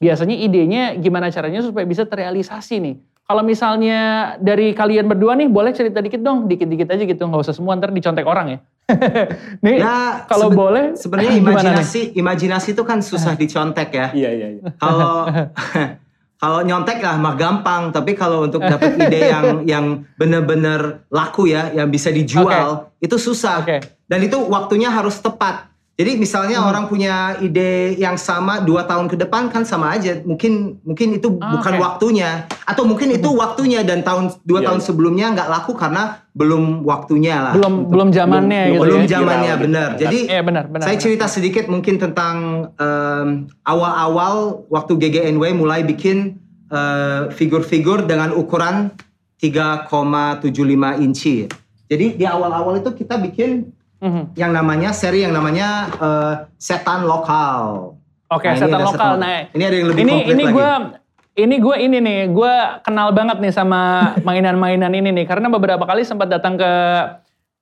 biasanya 0.00 0.32
idenya 0.32 0.96
gimana 0.96 1.28
caranya 1.28 1.60
supaya 1.60 1.84
bisa 1.84 2.08
terrealisasi 2.08 2.80
nih. 2.80 2.96
Kalau 3.26 3.42
misalnya 3.42 3.98
dari 4.38 4.70
kalian 4.70 5.10
berdua 5.10 5.34
nih, 5.34 5.50
boleh 5.50 5.74
cerita 5.74 5.98
dikit 5.98 6.22
dong, 6.22 6.46
dikit-dikit 6.46 6.86
aja 6.88 7.02
gitu, 7.04 7.26
nggak 7.26 7.42
usah 7.42 7.58
semua 7.58 7.74
ntar 7.74 7.90
dicontek 7.90 8.22
orang 8.22 8.54
ya. 8.54 8.58
nih, 9.66 9.82
Ya, 9.82 10.24
kalau 10.30 10.48
sebe- 10.48 10.56
boleh, 10.56 10.84
Sebenarnya 10.94 11.32
imajinasi 11.36 12.14
imajinasi 12.14 12.68
itu 12.78 12.82
kan 12.86 13.02
susah 13.02 13.34
dicontek 13.34 13.90
ya. 13.92 14.06
Iya 14.14 14.30
iya. 14.30 14.48
iya. 14.56 14.62
Kalau 14.78 15.26
kalau 16.36 16.60
nyontek 16.60 17.00
lah 17.00 17.16
mah 17.16 17.34
gampang, 17.34 17.88
tapi 17.92 18.12
kalau 18.12 18.44
untuk 18.44 18.60
dapat 18.60 18.96
ide 19.08 19.20
yang 19.32 19.46
yang 19.64 19.86
benar-benar 20.20 21.08
laku 21.08 21.48
ya, 21.48 21.72
yang 21.72 21.88
bisa 21.88 22.12
dijual, 22.12 22.92
itu 23.00 23.16
susah. 23.16 23.64
Oke. 23.64 23.80
Dan 24.04 24.20
itu 24.20 24.36
waktunya 24.36 24.92
harus 24.92 25.16
tepat. 25.18 25.72
Jadi 25.96 26.20
misalnya 26.20 26.60
Hmm. 26.60 26.68
orang 26.68 26.84
punya 26.86 27.14
ide 27.40 27.96
yang 27.96 28.20
sama 28.20 28.60
dua 28.60 28.84
tahun 28.84 29.08
ke 29.08 29.16
depan 29.16 29.48
kan 29.48 29.64
sama 29.64 29.96
aja. 29.96 30.20
Mungkin 30.20 30.76
mungkin 30.84 31.16
itu 31.16 31.40
Ah, 31.40 31.56
bukan 31.56 31.72
oke. 31.72 31.80
waktunya, 31.80 32.44
atau 32.62 32.84
mungkin 32.84 33.08
itu 33.10 33.24
waktunya 33.32 33.80
dan 33.80 34.04
tahun 34.04 34.28
dua 34.44 34.60
Iya, 34.60 34.66
tahun 34.68 34.80
iya. 34.80 34.86
sebelumnya 34.86 35.26
nggak 35.32 35.48
laku 35.48 35.72
karena 35.72 36.20
belum 36.36 36.84
waktunya 36.84 37.40
lah. 37.40 37.52
belum 37.56 37.88
belum 37.88 38.08
zamannya 38.12 38.62
belum- 38.62 38.74
gitu 38.74 38.84
belum 38.84 39.00
ya. 39.00 39.08
zamannya 39.08 39.48
gitu. 39.50 39.64
benar. 39.64 39.88
Jadi 39.96 40.18
Iya 40.28 40.40
benar, 40.44 40.64
benar. 40.68 40.84
saya 40.84 40.92
benar. 40.92 41.04
cerita 41.08 41.26
sedikit 41.26 41.64
mungkin 41.64 41.94
tentang 41.96 42.34
em, 42.76 43.28
awal-awal 43.64 44.34
waktu 44.68 44.92
GGNW 44.94 45.56
mulai 45.56 45.80
bikin 45.80 46.36
eh, 46.66 47.30
figur-figur 47.30 48.04
dengan 48.04 48.34
ukuran 48.34 48.90
3,75 49.40 50.42
inci. 50.98 51.46
Jadi 51.86 52.18
di 52.18 52.26
awal-awal 52.26 52.76
itu 52.76 52.90
kita 52.92 53.16
bikin 53.16 53.70
Mhm. 53.96 54.34
yang 54.34 54.50
namanya 54.50 54.90
seri 54.90 55.22
yang 55.22 55.32
namanya 55.32 55.68
eh, 55.90 56.32
setan 56.56 57.04
lokal. 57.04 57.94
Oke, 58.26 58.44
Nah, 58.44 58.52
ini 58.52 58.60
setan 58.60 58.80
lokal. 58.80 58.92
setan- 58.92 59.18
Nah, 59.18 59.38
ini 59.48 59.62
ada 59.62 59.76
yang 59.76 59.88
lebih 59.88 60.02
ini 60.02 60.12
komplit 60.12 60.28
ini 60.28 60.42
lagi. 60.42 60.54
gue 60.54 60.70
ini 61.36 61.56
gue 61.58 61.76
ini 61.78 61.98
nih, 61.98 62.20
gue 62.28 62.54
kenal 62.82 63.08
banget 63.10 63.36
nih 63.38 63.50
sama 63.50 63.80
mainan-mainan 64.26 64.90
ini 64.90 65.12
nih 65.12 65.24
karena 65.24 65.48
beberapa 65.48 65.82
kali 65.82 66.02
sempat 66.02 66.28
datang 66.28 66.56
ke 66.56 66.70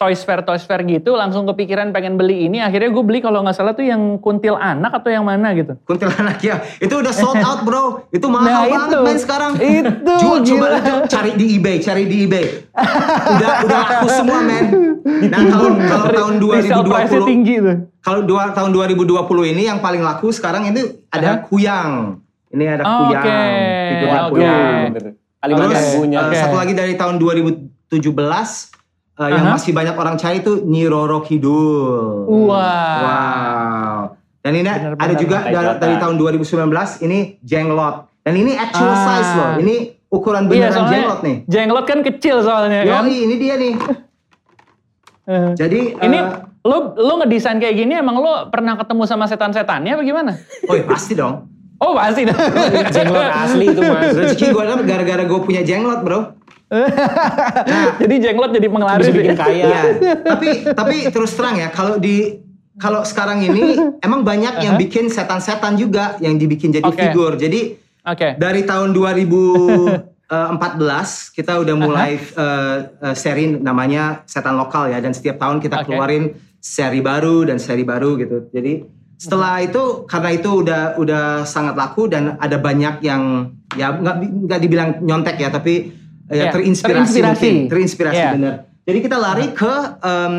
Toys 0.05 0.21
Fair 0.21 0.45
Toys 0.45 0.61
Fair 0.61 0.85
gitu, 0.85 1.17
langsung 1.17 1.43
kepikiran 1.45 1.89
pengen 1.89 2.15
beli 2.15 2.45
ini. 2.45 2.61
Akhirnya 2.61 2.89
gue 2.89 3.01
beli 3.01 3.19
kalau 3.19 3.41
nggak 3.41 3.57
salah 3.57 3.73
tuh 3.73 3.83
yang 3.83 4.19
kuntil 4.19 4.53
anak 4.55 4.93
atau 4.93 5.09
yang 5.09 5.25
mana 5.25 5.51
gitu. 5.53 5.81
Kuntilanak 5.83 6.37
ya, 6.39 6.61
itu 6.77 6.93
udah 6.93 7.09
sold 7.11 7.41
out 7.41 7.65
bro. 7.65 8.05
Itu 8.11 8.29
mahal 8.29 8.45
Nah, 8.45 8.61
banget 8.67 8.89
itu. 8.91 8.99
men 9.01 9.17
sekarang. 9.17 9.53
Itu, 9.57 9.91
Jual, 10.15 10.39
coba 10.45 10.67
itu 10.77 10.93
cari 11.09 11.31
di 11.33 11.47
eBay, 11.57 11.77
cari 11.81 12.05
di 12.05 12.17
eBay. 12.23 12.47
udah 13.33 13.51
udah 13.65 13.79
laku 13.81 14.07
semua 14.11 14.39
men. 14.41 14.67
Nah 15.25 15.41
kalau 15.49 15.69
kalau 15.81 16.07
tahun 16.07 16.35
Resale 16.37 16.85
price-nya 16.85 17.21
2020 17.21 17.33
tinggi 17.33 17.55
tuh. 17.59 17.77
Kalau 17.99 18.21
dua, 18.21 18.43
tahun 18.53 18.71
2020 18.71 19.09
ini 19.49 19.63
yang 19.65 19.81
paling 19.81 20.01
laku 20.01 20.29
sekarang 20.29 20.69
ini 20.69 20.81
ada 21.09 21.29
Hah? 21.31 21.37
kuyang. 21.43 22.21
Ini 22.51 22.65
ada 22.71 22.83
Oh, 22.85 22.93
kuyang. 23.03 23.25
oke. 23.25 23.41
Figurnya 23.89 24.21
Oke. 24.21 24.31
kuyang. 24.31 24.85
Bener. 24.91 25.13
Kalimat 25.41 25.65
Terus 25.67 25.89
punya. 25.95 26.19
eh, 26.27 26.37
satu 26.39 26.57
lagi 26.57 26.73
dari 26.73 26.95
tahun 26.95 27.17
2017 27.17 27.91
eh, 29.17 29.31
yang 29.31 29.47
masih 29.49 29.71
banyak 29.71 29.95
orang 29.95 30.15
cari 30.15 30.39
itu 30.39 30.63
Nyi 30.63 30.85
Roro 30.85 31.21
Kidul. 31.21 32.27
Wah. 32.45 32.99
Wow. 32.99 33.99
Dan 34.41 34.53
ini 34.55 34.67
Bener-bener 34.67 35.01
ada 35.01 35.15
juga 35.15 35.37
dari, 35.43 35.69
dari 35.79 35.95
tahun 35.97 36.15
2019 36.17 36.69
ini 37.01 37.19
jenglot. 37.41 37.97
Dan 38.21 38.35
ini 38.35 38.53
actual 38.55 38.91
Ah. 38.91 39.01
size 39.01 39.33
loh. 39.33 39.51
Ini 39.59 39.75
ukuran 40.09 40.45
Iya, 40.45 40.51
beneran 40.51 40.73
soalnya 40.75 40.93
jenglot 40.93 41.21
nih. 41.23 41.37
jenglot 41.45 41.85
kan 41.85 41.99
kecil 42.03 42.37
soalnya 42.41 42.79
kan. 42.83 43.03
Yoi, 43.03 43.17
ini 43.23 43.35
dia 43.37 43.55
nih. 43.57 43.73
Eh. 45.25 45.51
Jadi 45.55 45.81
Ini 45.97 46.19
eh, 46.19 46.27
lo 46.63 46.93
lo 46.95 47.13
ngedesain 47.19 47.57
kayak 47.57 47.75
gini 47.75 47.95
emang 47.95 48.17
lo 48.17 48.49
pernah 48.49 48.77
ketemu 48.77 49.03
sama 49.05 49.25
setan-setannya 49.25 49.95
apa 49.95 50.03
gimana? 50.03 50.33
oh 50.63 50.75
iya, 50.75 50.85
pasti 50.85 51.13
dong. 51.15 51.49
Oh 51.77 51.93
pasti. 51.95 52.29
Jenglot 52.91 53.29
asli 53.35 53.67
itu 53.67 53.81
mas. 53.83 54.13
Rezeki 54.13 54.47
gue 54.51 54.63
kan 54.63 54.79
gara-gara 54.83 55.23
gue 55.23 55.41
punya 55.41 55.61
jenglot 55.61 56.01
bro. 56.01 56.37
jadi 58.03 58.15
jenglot 58.21 58.51
jadi 58.55 58.69
penglaris. 58.69 59.07
Bisa 59.07 59.15
bikin 59.15 59.35
ya? 59.35 59.39
kaya. 59.39 59.65
Iya. 59.65 59.83
tapi 60.23 60.49
tapi 60.75 60.97
terus 61.11 61.33
terang 61.39 61.57
ya 61.59 61.69
kalau 61.71 61.97
di 61.97 62.45
kalau 62.79 63.07
sekarang 63.07 63.47
ini 63.47 63.79
emang 64.07 64.27
banyak 64.27 64.59
yang 64.63 64.75
bikin 64.75 65.07
setan-setan 65.07 65.79
juga 65.79 66.19
yang 66.19 66.35
dibikin 66.35 66.75
jadi 66.75 66.87
Oke. 66.87 66.99
figur. 66.99 67.39
Jadi 67.39 67.79
Oke. 68.03 68.35
dari 68.35 68.67
tahun 68.67 68.91
2014 68.91 70.27
kita 71.39 71.63
udah 71.63 71.77
mulai 71.79 72.19
eh, 72.19 72.79
eh, 72.91 73.15
seri 73.15 73.55
namanya 73.55 74.27
setan 74.27 74.59
lokal 74.59 74.91
ya 74.91 74.99
dan 74.99 75.15
setiap 75.15 75.39
tahun 75.39 75.63
kita 75.63 75.87
Oke. 75.87 75.95
keluarin 75.95 76.35
seri 76.59 76.99
baru 76.99 77.47
dan 77.47 77.63
seri 77.63 77.87
baru 77.87 78.19
gitu. 78.19 78.51
Jadi 78.51 79.05
setelah 79.15 79.63
itu 79.63 80.05
karena 80.11 80.31
itu 80.35 80.51
udah 80.67 80.99
udah 80.99 81.47
sangat 81.47 81.79
laku 81.79 82.11
dan 82.11 82.35
ada 82.43 82.59
banyak 82.59 82.99
yang 83.07 83.55
ya 83.79 83.95
nggak 83.95 84.17
nggak 84.51 84.61
dibilang 84.61 84.91
nyontek 85.01 85.39
ya 85.39 85.49
tapi 85.55 86.04
ya 86.27 86.49
Ya, 86.49 86.53
terinspirasi, 86.53 87.21
terinspirasi. 87.21 87.45
mungkin 87.45 87.55
terinspirasi 87.69 88.17
Ya. 88.19 88.31
bener. 88.33 88.55
Jadi 88.85 88.99
kita 89.01 89.17
lari 89.17 89.47
ke 89.51 89.73
em, 90.01 90.35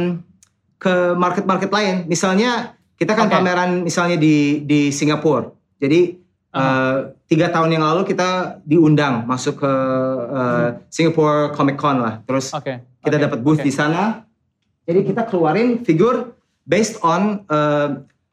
ke 0.76 0.94
market-market 1.16 1.70
lain. 1.70 1.96
Misalnya 2.06 2.52
kita 2.96 3.12
kan 3.12 3.28
Oke. 3.28 3.34
pameran 3.34 3.82
misalnya 3.82 4.16
di 4.16 4.62
di 4.62 4.90
Singapura. 4.90 5.50
Jadi 5.78 6.22
Uh-huh. 6.48 6.64
eh, 6.64 6.98
tiga 7.28 7.52
tahun 7.52 7.68
yang 7.70 7.84
lalu 7.84 8.08
kita 8.08 8.64
diundang 8.64 9.28
masuk 9.28 9.60
ke 9.60 9.74
eh, 10.32 10.68
Singapore 10.88 11.52
Comic 11.52 11.76
Con 11.76 12.00
lah. 12.00 12.24
Terus 12.24 12.48
Oke. 12.50 12.80
kita 13.04 13.20
oke, 13.20 13.24
dapat 13.28 13.40
booth 13.42 13.60
oke. 13.60 13.68
di 13.68 13.74
sana. 13.74 14.24
Jadi 14.82 15.04
kita 15.04 15.26
keluarin 15.26 15.84
figur 15.84 16.32
based 16.64 16.96
on 17.02 17.44
eh, 17.44 17.88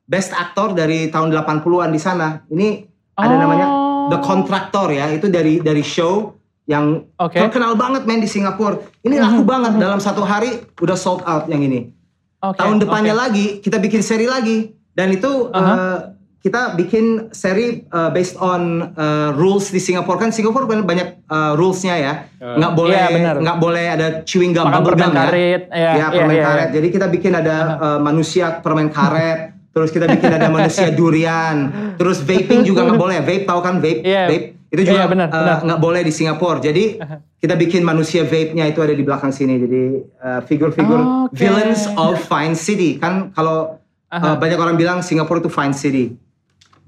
best 0.04 0.30
actor 0.32 0.70
dari 0.70 1.08
tahun 1.08 1.34
80-an 1.34 1.90
di 1.90 1.98
sana. 1.98 2.46
Ini 2.46 2.86
ada 3.12 3.34
Oh. 3.34 3.40
namanya 3.40 3.66
The 4.08 4.18
Contractor 4.20 4.86
ya. 4.88 5.10
Itu 5.10 5.26
dari 5.26 5.58
dari 5.58 5.82
show 5.82 6.38
yang 6.72 7.04
Oke. 7.16 7.36
terkenal 7.36 7.76
banget 7.76 8.02
men 8.02 8.18
di 8.18 8.26
Singapura. 8.26 8.80
Ini 8.98 9.20
laku 9.20 9.44
banget 9.44 9.76
dalam 9.76 10.00
satu 10.00 10.24
hari 10.24 10.48
udah 10.74 10.96
sold 10.96 11.20
out 11.22 11.44
yang 11.46 11.60
ini. 11.60 11.92
Oke, 12.40 12.56
Tahun 12.56 12.76
depannya 12.76 13.12
oke. 13.12 13.20
lagi 13.20 13.46
kita 13.60 13.76
bikin 13.76 14.00
seri 14.00 14.24
lagi 14.26 14.72
dan 14.90 15.08
itu 15.08 15.30
Aha. 15.48 15.62
eh, 15.62 15.98
kita 16.42 16.74
bikin 16.74 17.30
seri 17.30 17.84
eh, 17.84 18.10
based 18.10 18.34
on 18.36 18.62
eh, 18.90 19.30
rules 19.32 19.68
di 19.68 19.78
Singapura 19.78 20.18
kan 20.18 20.30
Singapura 20.30 20.64
banyak 20.64 20.82
banyak 20.82 21.08
eh, 21.22 21.52
rulesnya 21.54 21.94
ya 21.96 22.12
nggak 22.34 22.72
boleh 22.72 22.98
Iya, 22.98 23.08
benar. 23.12 23.34
nggak 23.38 23.58
boleh 23.60 23.84
ada 23.86 24.06
chewing 24.22 24.50
gum 24.50 24.66
Makan 24.66 24.82
permen 24.82 24.98
gum 25.00 25.12
ya 25.12 25.22
karet. 25.22 25.62
Iya, 25.70 25.78
ya 25.78 25.92
iya, 25.94 26.06
permen 26.10 26.34
iya, 26.34 26.42
karet 26.42 26.66
iya. 26.66 26.74
jadi 26.74 26.86
kita 26.90 27.06
bikin 27.08 27.32
ada 27.32 27.56
eh, 27.78 27.98
manusia 28.00 28.44
permen 28.58 28.88
karet 28.96 29.38
terus 29.70 29.88
kita 29.88 30.04
bikin 30.04 30.28
ada 30.28 30.48
manusia 30.48 30.90
durian 30.90 31.56
terus 31.94 32.18
vaping 32.20 32.60
juga 32.60 32.84
nggak 32.84 32.98
boleh 33.06 33.22
vape 33.22 33.46
tahu 33.46 33.60
kan 33.62 33.78
vape 33.78 34.02
Iya. 34.02 34.26
vape 34.26 34.46
itu 34.72 34.88
juga 34.88 35.04
Iya, 35.04 35.06
benar, 35.06 35.28
eh, 35.28 35.58
nggak 35.68 35.80
boleh 35.80 36.00
di 36.00 36.12
Singapura 36.12 36.56
jadi 36.56 36.96
kita 37.36 37.54
bikin 37.60 37.84
manusia 37.84 38.24
vape-nya 38.24 38.64
itu 38.64 38.80
ada 38.80 38.96
di 38.96 39.04
belakang 39.04 39.28
sini 39.28 39.60
jadi 39.60 39.82
eh, 40.00 40.40
figur-figur 40.48 41.28
Oke. 41.28 41.36
villains 41.36 41.92
of 41.92 42.16
fine 42.24 42.56
city 42.56 42.96
kan 42.96 43.28
kalau 43.36 43.76
eh, 44.08 44.36
banyak 44.40 44.56
orang 44.56 44.80
bilang 44.80 45.04
Singapura 45.04 45.44
itu 45.44 45.52
fine 45.52 45.76
city 45.76 46.16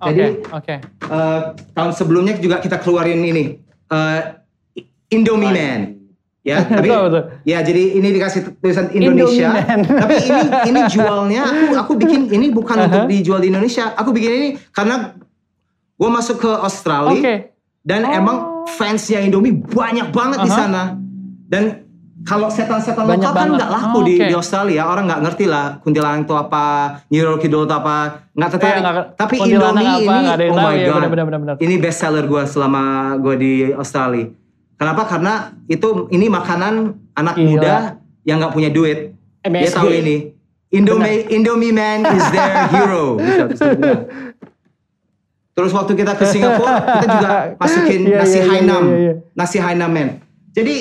Jadi 0.05 0.45
oke. 0.53 0.75
eh, 0.85 1.41
tahun 1.73 1.93
sebelumnya 1.93 2.37
juga 2.37 2.61
kita 2.61 2.81
keluarin 2.81 3.21
ini 3.25 3.57
eh, 3.89 4.21
Indomie 5.13 5.53
Man. 5.53 5.81
Ya, 6.45 6.61
tapi 6.77 6.93
Betul, 6.93 7.03
betul. 7.09 7.23
ya 7.49 7.59
jadi 7.65 7.83
ini 7.97 8.09
dikasih 8.13 8.61
tulisan 8.61 8.93
Indonesia. 8.93 9.49
Indomie 9.49 9.97
tapi 10.05 10.15
ini 10.29 10.43
ini 10.69 10.81
jualnya 10.93 11.43
aku 11.49 11.65
aku 11.81 11.93
bikin 11.97 12.29
ini 12.29 12.53
bukan 12.53 12.85
untuk 12.85 13.09
dijual 13.09 13.41
di 13.41 13.49
Indonesia. 13.49 13.97
Aku 13.97 14.13
bikin 14.13 14.31
ini 14.37 14.49
karena 14.69 15.17
gue 15.97 16.11
masuk 16.11 16.45
ke 16.45 16.51
Australia 16.53 17.17
Oke. 17.17 17.54
Dan 17.85 18.01
Oh. 18.03 18.11
emang 18.11 18.37
fansnya 18.67 19.21
Indomie 19.21 19.53
banyak 19.55 20.09
banget 20.09 20.39
di 20.41 20.51
Aha. 20.51 20.59
sana. 20.59 20.83
Dan 21.45 21.85
kalau 22.25 22.49
setan-setan 22.49 23.05
lokal 23.05 23.21
kan 23.21 23.37
banget. 23.37 23.57
nggak 23.61 23.71
laku 23.71 23.93
Oh, 23.95 24.03
di, 24.03 24.15
oke. 24.17 24.27
di 24.27 24.35
Australia. 24.35 24.83
Orang 24.87 25.05
nggak 25.05 25.21
ngerti 25.23 25.45
lah 25.45 25.77
kuntilanak 25.79 26.25
itu 26.25 26.33
apa, 26.33 26.65
Nyirol 27.07 27.37
Kidul 27.37 27.63
itu 27.63 27.75
apa, 27.75 27.97
nggak 28.33 28.51
tertarik. 28.51 28.81
Nggak- 28.81 29.09
Tapi 29.15 29.35
Indomie 29.39 29.85
apa, 29.85 30.01
ini, 30.01 30.27
ada 30.27 30.45
oh 30.47 30.57
my 30.57 30.73
ya, 30.75 30.87
god, 30.89 31.01
benar, 31.05 31.27
benar, 31.27 31.39
benar. 31.39 31.55
ini 31.61 31.75
best 31.77 32.01
seller 32.01 32.25
gue 32.25 32.43
selama 32.45 32.83
gue 33.21 33.35
di 33.37 33.53
Australia. 33.71 34.33
Kenapa? 34.75 35.05
Karena 35.05 35.33
itu 35.67 36.09
ini 36.11 36.27
makanan 36.27 36.75
anak 37.15 37.37
Gila. 37.37 37.47
muda 37.47 37.75
yang 38.25 38.41
nggak 38.41 38.51
punya 38.51 38.71
duit. 38.71 39.13
Dia 39.41 39.53
MSG. 39.61 39.77
tahu 39.77 39.91
ini. 39.93 40.17
Indomie 40.73 41.31
Indomie 41.31 41.71
man 41.71 42.03
is 42.03 42.25
their 42.33 42.51
hero. 42.67 43.15
Bisa, 43.21 43.45
bisa 43.47 43.65
dibilang. 43.71 44.03
Terus 45.55 45.71
waktu 45.71 45.93
kita 45.95 46.13
ke 46.15 46.27
Singapura, 46.27 46.83
kita 46.99 47.07
juga 47.09 47.31
masukin 47.57 48.01
Iya, 48.05 48.19
nasi 48.19 48.33
iya, 48.33 48.43
iya, 48.43 48.51
Hainam, 48.51 48.85
iya, 48.85 48.99
iya. 48.99 49.13
nasi 49.33 49.57
Hainam 49.63 49.91
man. 49.91 50.09
Jadi 50.51 50.75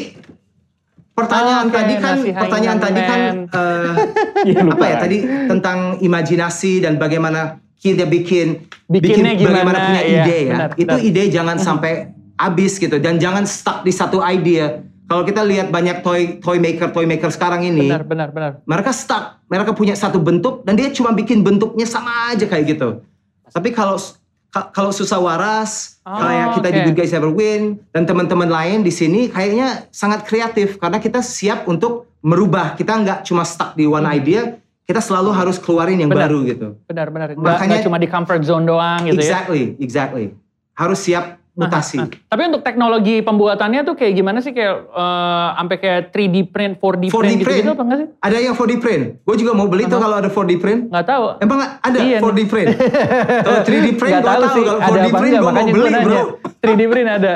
pertanyaan 1.14 1.68
Oke, 1.70 1.76
tadi 1.78 1.94
kan, 1.96 2.16
nasi 2.18 2.30
pertanyaan 2.34 2.78
Hainam 2.78 2.86
tadi 2.90 3.02
kan 3.02 3.20
Man. 3.22 3.38
lupa. 4.66 4.74
apa 4.74 4.86
ya 4.86 4.96
tadi 4.98 5.18
tentang 5.48 5.78
imajinasi 6.02 6.82
dan 6.82 6.98
bagaimana 6.98 7.62
kita 7.78 8.10
bikin 8.10 8.66
Bikinnya 8.90 9.38
bikin 9.38 9.46
bagaimana 9.46 9.78
gimana, 9.78 9.88
punya 9.88 10.02
iya, 10.04 10.24
ide 10.24 10.38
ya. 10.40 10.52
benar, 10.52 10.70
itu 10.76 10.90
benar. 10.90 11.08
ide 11.10 11.24
jangan 11.30 11.58
sampai 11.70 11.92
habis 12.34 12.74
gitu 12.76 12.98
dan 12.98 13.22
jangan 13.22 13.46
stuck 13.46 13.82
di 13.82 13.94
satu 13.94 14.20
idea. 14.20 14.82
Kalau 15.04 15.22
kita 15.22 15.44
lihat 15.44 15.70
banyak 15.70 16.02
toy 16.02 16.42
toy 16.42 16.58
maker 16.58 16.90
toy 16.90 17.06
maker 17.06 17.30
sekarang 17.30 17.62
ini, 17.62 17.86
Benar, 17.86 18.02
benar, 18.04 18.30
benar. 18.32 18.52
mereka 18.66 18.90
stuck, 18.90 19.44
mereka 19.46 19.70
punya 19.70 19.94
satu 19.94 20.18
bentuk 20.18 20.64
dan 20.64 20.74
dia 20.74 20.90
cuma 20.90 21.14
bikin 21.14 21.44
bentuknya 21.44 21.86
sama 21.86 22.34
aja 22.34 22.48
kayak 22.48 22.74
gitu. 22.74 23.04
Tapi 23.46 23.70
kalau 23.70 24.00
ka- 24.00 24.23
kalau 24.54 24.90
susah 24.90 25.18
waras, 25.18 25.98
Oh, 26.04 26.14
kayak 26.14 26.48
kita 26.54 26.68
di 26.68 26.78
oke. 26.78 26.86
Good 26.86 26.98
Guys 27.00 27.12
Ever 27.12 27.32
Win 27.32 27.80
dan 27.90 28.04
teman-teman 28.04 28.46
lain 28.46 28.84
di 28.84 28.92
sini 28.92 29.26
kayaknya 29.28 29.88
sangat 29.90 30.24
kreatif 30.24 30.76
karena 30.76 31.00
kita 31.00 31.20
siap 31.20 31.64
untuk 31.66 32.12
merubah. 32.20 32.76
Kita 32.76 32.94
nggak 32.94 33.20
cuma 33.24 33.42
stuck 33.42 33.74
di 33.74 33.84
one 33.84 34.04
idea, 34.06 34.60
kita 34.84 35.00
selalu 35.00 35.32
harus 35.32 35.56
keluarin 35.58 35.98
yang 35.98 36.08
Hmm. 36.08 36.20
Benar. 36.20 36.28
baru 36.28 36.40
gitu. 36.44 36.68
Benar, 36.86 37.08
benar. 37.10 37.28
Makanya- 37.34 37.82
cuma 37.82 37.96
di 37.96 38.06
comfort 38.06 38.44
zone 38.44 38.64
doang 38.64 39.00
gitu 39.06 39.16
ya. 39.16 39.24
exactly, 39.24 39.64
exactly. 39.80 40.26
Harus 40.74 41.00
siap 41.02 41.40
mutasi. 41.54 41.98
Nah, 41.98 42.10
tapi 42.10 42.42
untuk 42.48 42.62
teknologi 42.62 43.22
pembuatannya 43.22 43.82
tuh 43.84 43.94
kayak 43.94 44.14
gimana 44.14 44.40
sih 44.40 44.52
kayak 44.52 44.74
eh, 44.88 45.48
sampai 45.54 45.78
kayak 45.78 46.00
3D 46.10 46.36
print, 46.48 46.74
4D, 46.78 47.04
4D 47.08 47.14
print 47.14 47.38
gitu, 47.38 47.46
print. 47.46 47.66
apa 47.68 47.82
enggak 47.84 48.00
sih? 48.00 48.08
Ada 48.20 48.38
yang 48.40 48.54
4D 48.54 48.74
print. 48.76 49.04
Gue 49.22 49.36
juga 49.36 49.52
mau 49.52 49.68
beli 49.68 49.86
tuh 49.86 49.98
kalau 49.98 50.16
ada 50.16 50.28
4D 50.28 50.52
print. 50.58 50.82
Nggak 50.90 51.06
tahu. 51.06 51.26
Emang 51.40 51.60
ada 51.78 51.98
Iya, 52.00 52.18
4D 52.20 52.40
print? 52.46 52.68
Kalau 53.46 53.60
3D 53.62 53.88
print 53.94 54.14
gue 54.16 54.26
tahu 54.26 54.44
sih 54.50 54.64
Kalau 54.64 54.80
ada 54.80 54.90
4D 54.90 55.06
apa 55.06 55.18
print 55.20 55.34
gue 55.36 55.52
mau 55.52 55.68
beli 55.68 55.94
bro. 56.00 56.22
3D 56.64 56.82
print 56.88 57.10
ada. 57.12 57.34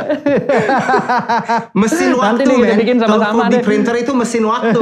Mesin 1.80 2.10
Nanti 2.10 2.18
waktu 2.18 2.42
kita 2.48 2.58
men. 2.66 2.78
bikin 2.80 2.96
Kalau 2.98 3.18
sama-sama 3.20 3.42
4D 3.44 3.54
deh. 3.54 3.62
printer 3.62 3.96
itu 3.98 4.12
mesin 4.12 4.44
waktu. 4.44 4.82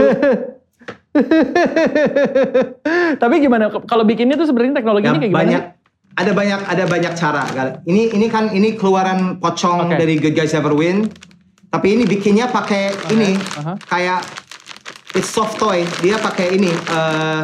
Tapi 3.16 3.36
gimana 3.40 3.66
kalau 3.84 4.04
bikinnya 4.04 4.36
tuh 4.36 4.46
sebenarnya 4.46 4.76
teknologinya 4.76 5.14
Ya, 5.14 5.22
kayak 5.22 5.32
gimana? 5.32 5.44
banyak 5.44 5.64
ada 6.16 6.32
banyak 6.32 6.62
ada 6.64 6.84
banyak 6.88 7.14
cara. 7.14 7.44
Ini 7.84 8.16
ini 8.16 8.28
kan 8.32 8.52
ini 8.52 8.80
keluaran 8.80 9.38
pocong 9.38 9.92
Oke. 9.92 10.00
dari 10.00 10.16
Good 10.16 10.36
Guys 10.36 10.56
Ever 10.56 10.72
Win. 10.72 11.12
Tapi 11.68 12.00
ini 12.00 12.04
bikinnya 12.08 12.48
pakai 12.48 12.96
ini 13.12 13.36
aha. 13.36 13.76
kayak 13.84 14.24
it's 15.12 15.28
soft 15.28 15.60
toy. 15.60 15.84
Dia 16.00 16.16
pakai 16.16 16.56
ini 16.56 16.72
eh, 16.72 17.44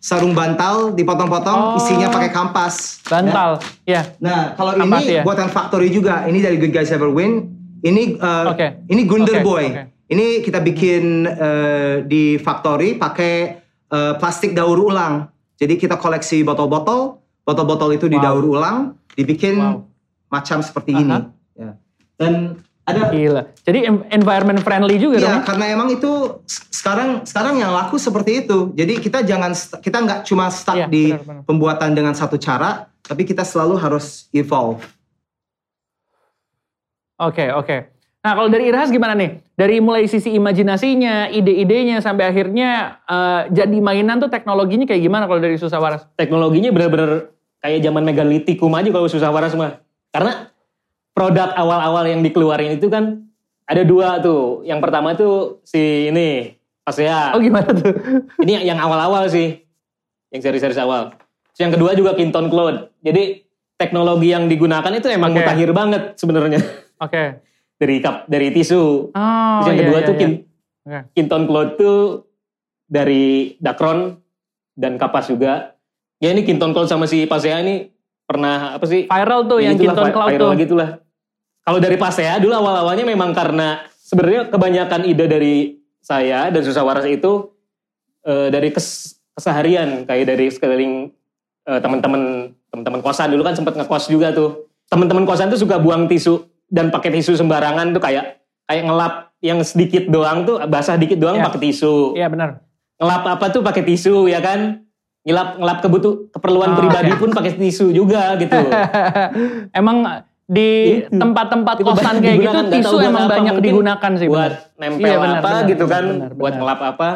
sarung 0.00 0.32
bantal 0.32 0.96
dipotong-potong, 0.96 1.76
Oh. 1.76 1.78
isinya 1.78 2.08
pakai 2.08 2.32
kampas. 2.32 3.04
Bantal. 3.04 3.60
Ya. 3.84 4.08
Nah, 4.16 4.56
kalau 4.56 4.72
Kampas, 4.80 5.04
ini 5.04 5.20
ya. 5.20 5.22
buatan 5.22 5.52
factory 5.52 5.92
juga. 5.92 6.24
Ini 6.24 6.40
dari 6.40 6.56
Good 6.56 6.72
Guys 6.72 6.88
Ever 6.88 7.12
Win. 7.12 7.52
Ini 7.84 8.16
eh, 8.16 8.44
Oke. 8.48 8.66
ini 8.88 9.04
Gunder 9.04 9.40
Oke, 9.40 9.44
Boy. 9.44 9.64
oke. 9.68 9.82
Ini 10.10 10.26
kita 10.40 10.64
bikin 10.64 11.28
eh, 11.28 11.94
di 12.08 12.40
factory 12.40 12.96
pakai 12.96 13.34
eh, 13.92 14.12
plastik 14.16 14.56
daur 14.56 14.80
ulang. 14.80 15.28
Jadi 15.60 15.76
kita 15.76 16.00
koleksi 16.00 16.40
botol-botol, 16.40 17.20
botol-botol 17.50 17.90
itu 17.90 18.06
Wow. 18.06 18.14
didaur 18.14 18.44
ulang, 18.46 18.78
dibikin 19.12 19.58
Wow. 19.58 19.82
macam 20.30 20.62
seperti 20.62 20.94
Aha. 20.94 21.00
ini. 21.02 21.16
Ya. 21.58 21.70
Dan 22.14 22.62
ada 22.86 23.10
Gila. 23.10 23.42
Jadi 23.62 23.86
environment 24.10 24.58
friendly 24.62 24.98
juga 24.98 25.22
dong. 25.22 25.30
Iya, 25.30 25.36
ya? 25.38 25.46
karena 25.46 25.64
emang 25.70 25.88
itu 25.90 26.10
sekarang 26.46 27.22
sekarang 27.22 27.58
yang 27.58 27.70
laku 27.70 27.98
seperti 27.98 28.46
itu. 28.46 28.70
Jadi 28.74 28.98
kita 28.98 29.22
jangan 29.22 29.50
kita 29.78 29.98
nggak 30.00 30.20
cuma 30.26 30.50
stuck 30.50 30.74
Iya, 30.74 30.86
di 30.86 31.14
benar, 31.14 31.22
benar. 31.22 31.42
pembuatan 31.46 31.90
dengan 31.94 32.14
satu 32.14 32.34
cara, 32.34 32.90
tapi 33.02 33.22
kita 33.22 33.42
selalu 33.42 33.78
harus 33.78 34.26
evolve. 34.30 34.82
Oke, 37.20 37.52
oke. 37.52 37.76
Nah, 38.20 38.36
kalau 38.36 38.48
dari 38.52 38.68
Irhas 38.68 38.92
gimana 38.92 39.16
nih? 39.16 39.40
Dari 39.56 39.76
mulai 39.80 40.04
sisi 40.04 40.32
imajinasinya, 40.32 41.28
ide-idenya 41.28 42.00
sampai 42.00 42.28
akhirnya 42.28 43.00
eh, 43.04 43.42
jadi 43.52 43.78
mainan 43.80 44.20
tuh 44.20 44.28
teknologinya 44.28 44.84
kayak 44.84 45.00
gimana 45.00 45.24
kalau 45.24 45.40
dari 45.40 45.56
Susah 45.56 45.80
Waras? 45.80 46.04
teknologinya 46.16 46.68
benar-benar 46.68 47.32
kayak 47.60 47.84
zaman 47.84 48.02
megalitikum 48.04 48.72
aja 48.74 48.88
kalau 48.88 49.08
susah 49.08 49.30
waras 49.30 49.54
mah. 49.54 49.80
Karena 50.10 50.50
produk 51.12 51.54
awal-awal 51.54 52.08
yang 52.08 52.20
dikeluarin 52.24 52.80
itu 52.80 52.88
kan 52.88 53.24
ada 53.68 53.82
dua 53.86 54.18
tuh. 54.18 54.66
Yang 54.66 54.80
pertama 54.82 55.14
tuh 55.14 55.62
si 55.62 56.10
ini 56.10 56.60
Pasea. 56.80 57.36
Oh, 57.36 57.40
gimana 57.40 57.70
tuh? 57.70 57.92
Ini 58.42 58.66
yang 58.66 58.80
awal-awal 58.80 59.28
sih. 59.30 59.62
Yang 60.32 60.42
seri-seri 60.48 60.74
awal. 60.80 61.14
Terus 61.54 61.60
yang 61.62 61.72
kedua 61.76 61.94
juga 61.94 62.16
Kinton 62.18 62.50
Cloud. 62.50 62.90
Jadi 63.04 63.46
teknologi 63.78 64.32
yang 64.32 64.50
digunakan 64.50 64.90
itu 64.90 65.06
emang 65.06 65.30
Oke. 65.30 65.44
mutakhir 65.44 65.70
banget 65.70 66.02
sebenarnya. 66.18 66.58
Oke. 67.04 67.46
dari 67.80 67.96
kap 68.04 68.28
dari 68.28 68.52
tisu. 68.52 69.08
Oh, 69.08 69.56
Terus 69.64 69.66
yang 69.72 69.78
iya, 69.78 69.82
kedua 69.86 69.98
iya, 70.02 70.08
tuh 70.08 70.14
iya. 70.14 70.20
Kin- 70.20 70.40
Oke. 70.84 71.00
Kinton 71.16 71.42
Cloud 71.48 71.70
tuh 71.80 71.96
dari 72.90 73.54
Dacron 73.56 74.18
dan 74.76 74.98
kapas 74.98 75.30
juga. 75.30 75.78
Ya 76.20 76.30
ini 76.30 76.44
Kinton 76.44 76.70
Cloud 76.70 76.86
sama 76.86 77.08
si 77.08 77.24
Pasea 77.24 77.64
ini 77.64 77.88
pernah 78.22 78.76
apa 78.76 78.84
sih? 78.84 79.08
Viral 79.08 79.40
tuh 79.46 79.58
Ya 79.58 79.72
yang 79.72 79.80
Kinton 79.80 80.12
Cloud 80.12 80.28
viral 80.28 80.52
tuh. 80.52 80.60
gitulah. 80.60 80.90
Kalau 81.60 81.80
dari 81.80 81.96
Pasea 81.96 82.36
dulu 82.36 82.52
awal-awalnya 82.52 83.04
memang 83.04 83.32
karena 83.32 83.80
sebenarnya 83.96 84.46
kebanyakan 84.46 85.00
ide 85.02 85.24
dari 85.24 85.56
saya 85.98 86.52
dan 86.52 86.60
Susah 86.60 86.84
Waras 86.84 87.04
itu 87.04 87.56
eh, 88.22 88.48
dari 88.48 88.68
kes- 88.68 89.16
keseharian 89.32 90.04
kayak 90.04 90.28
dari 90.28 90.46
sekeliling 90.46 91.08
eh, 91.64 91.80
teman-teman 91.80 92.52
teman-teman 92.68 93.00
kosan 93.00 93.32
dulu 93.32 93.42
kan 93.42 93.56
sempat 93.56 93.74
ngekos 93.74 94.06
juga 94.06 94.30
tuh. 94.30 94.68
Teman-teman 94.86 95.24
kosan 95.24 95.48
tuh 95.48 95.56
suka 95.56 95.80
buang 95.80 96.04
tisu 96.04 96.44
dan 96.68 96.92
pakai 96.92 97.10
tisu 97.12 97.32
sembarangan 97.34 97.90
tuh 97.90 98.02
kayak 98.02 98.44
kayak 98.68 98.84
ngelap 98.84 99.14
yang 99.40 99.64
sedikit 99.64 100.04
doang 100.06 100.44
tuh 100.44 100.60
basah 100.68 101.00
dikit 101.00 101.16
doang 101.16 101.40
Iya. 101.40 101.48
pakai 101.48 101.60
tisu. 101.62 102.12
Iya 102.12 102.28
benar. 102.28 102.60
Ngelap 103.00 103.22
apa 103.30 103.46
tuh 103.48 103.64
pakai 103.64 103.82
tisu 103.82 104.28
ya 104.28 104.38
kan? 104.38 104.84
Ngelap 105.20 105.48
ngelap 105.54 105.78
kebutuh 105.80 106.12
keperluan 106.30 106.70
Oh, 106.70 106.76
pribadi 106.78 107.12
oke. 107.12 107.20
pun 107.20 107.30
pakai 107.30 107.52
tisu 107.54 107.90
juga 107.90 108.34
gitu. 108.36 108.56
emang 109.78 110.24
di 110.42 110.70
tempat-tempat 111.06 111.76
kosan 111.80 112.18
kayak 112.18 112.36
gitu 112.40 112.58
tisu 112.72 112.96
buat 112.96 113.06
emang 113.06 113.24
apa, 113.24 113.34
banyak 113.36 113.54
digunakan 113.60 114.12
sih 114.16 114.26
buat 114.26 114.52
nempel 114.74 115.06
Iya, 115.06 115.16
benar, 115.16 115.36
apa 115.36 115.46
benar, 115.46 115.68
gitu 115.68 115.84
benar, 115.84 115.92
kan 115.92 116.04
benar, 116.10 116.30
buat 116.32 116.40
benar. 116.48 116.58
ngelap 116.58 116.80
apa 116.82 117.08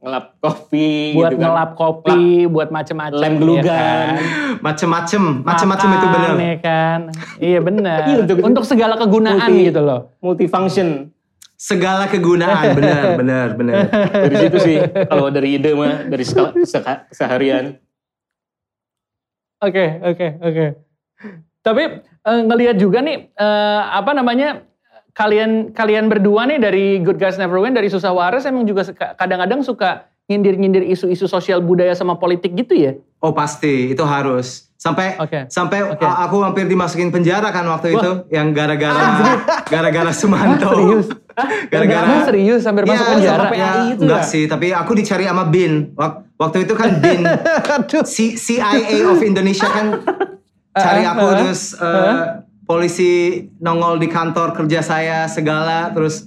ngelap 0.00 0.24
kopi 0.36 0.90
Buat 1.12 1.30
gitu 1.30 1.36
kan. 1.36 1.42
ngelap 1.46 1.70
kopi, 1.72 2.22
buat 2.48 2.68
macem-macem. 2.68 3.20
Lem 3.20 3.30
iya 3.30 3.38
glugan. 3.38 3.70
kan? 3.70 4.08
Macem-macem, 4.58 5.22
macem-macem 5.44 5.88
itu 5.92 6.06
benar. 6.08 6.32
ya 6.34 6.56
kan? 6.58 7.00
Iya 7.38 7.58
benar. 7.60 7.98
Iya, 8.02 8.16
untuk- 8.18 8.42
untuk, 8.42 8.64
segala 8.64 8.98
kegunaan 8.98 9.38
multi- 9.46 9.68
gitu 9.68 9.78
loh. 9.78 10.10
multifunction 10.18 11.11
Segala 11.62 12.10
kegunaan, 12.10 12.74
benar, 12.74 13.02
benar, 13.20 13.46
benar. 13.54 13.86
dari 14.10 14.34
situ 14.34 14.58
sih 14.58 14.76
kalau 15.06 15.30
dari 15.30 15.62
ide 15.62 15.70
mah 15.78 16.10
dari 16.10 16.26
skala- 16.26 16.58
seka- 16.66 17.06
keseharian 17.06 17.78
Oke, 19.62 20.02
oke, 20.02 20.26
oke. 20.42 20.66
Tapi 21.62 21.82
eh, 22.02 22.40
ngelihat 22.42 22.82
juga 22.82 22.98
nih 22.98 23.30
eh, 23.30 23.82
apa 23.94 24.10
namanya 24.10 24.66
kalian 25.14 25.70
kalian 25.70 26.10
berdua 26.10 26.50
nih 26.50 26.58
dari 26.58 26.98
Good 26.98 27.22
Guys 27.22 27.38
Never 27.38 27.62
Win 27.62 27.70
dari 27.70 27.86
Susah 27.86 28.10
Waras 28.10 28.42
emang 28.42 28.66
juga 28.66 28.82
kadang-kadang 29.14 29.62
suka 29.62 30.10
nyindir-nyindir 30.26 30.82
isu-isu 30.82 31.30
sosial 31.30 31.62
budaya 31.62 31.94
sama 31.94 32.18
politik 32.18 32.58
gitu 32.58 32.74
ya? 32.74 32.98
Oh 33.22 33.30
pasti, 33.30 33.94
itu 33.94 34.02
harus. 34.02 34.66
Sampai 34.82 35.14
Oke. 35.14 35.46
sampai 35.46 35.78
Oke. 35.86 36.02
a- 36.02 36.26
aku 36.26 36.42
hampir 36.42 36.66
dimasukin 36.66 37.08
penjara 37.08 37.54
kan 37.54 37.62
waktu 37.64 37.94
Wah. 37.94 38.02
itu 38.02 38.10
yang 38.34 38.50
gara-gara 38.50 39.38
gara-gara 39.62 40.10
Sumanto. 40.10 40.66
Ah, 40.66 40.74
serius? 40.74 41.06
Gara-gara 41.70 42.02
Emang 42.04 42.26
serius 42.26 42.62
hampir 42.66 42.82
masuk 42.84 42.98
Iya, 42.98 43.14
penjara? 43.14 43.38
sampai- 43.46 43.60
ya, 43.60 43.70
itu 43.86 44.00
enggak 44.02 44.18
ya? 44.18 44.26
sih, 44.26 44.44
tapi 44.44 44.66
aku 44.68 44.92
dicari 44.92 45.24
sama 45.24 45.46
BIN. 45.46 45.94
Wak- 45.94 46.34
Waktu 46.34 46.66
itu 46.66 46.74
kan 46.74 46.98
BIN. 46.98 47.22
C- 48.10 48.34
CIA 48.34 48.74
of 49.06 49.22
Indonesia 49.22 49.62
kan 49.64 50.02
cari 50.74 51.02
aku 51.04 51.22
Uh-uh, 51.22 51.38
terus 51.38 51.60
uh, 51.78 52.42
polisi 52.64 53.12
nongol 53.56 53.96
di 53.96 54.08
kantor 54.08 54.50
kerja 54.52 54.82
saya 54.82 55.18
segala 55.26 55.94
terus 55.94 56.26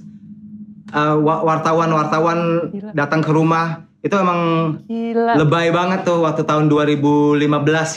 uh, 0.89 1.17
wa- 1.17 1.43
wartawan-wartawan 1.43 2.71
Gila. 2.71 2.91
datang 2.95 3.19
ke 3.19 3.29
rumah 3.29 3.83
itu 4.05 4.13
emang 4.13 4.39
Gila. 4.85 5.33
lebay 5.41 5.73
banget 5.73 6.05
tuh 6.05 6.21
waktu 6.21 6.45
tahun 6.45 6.69
2015 6.69 7.41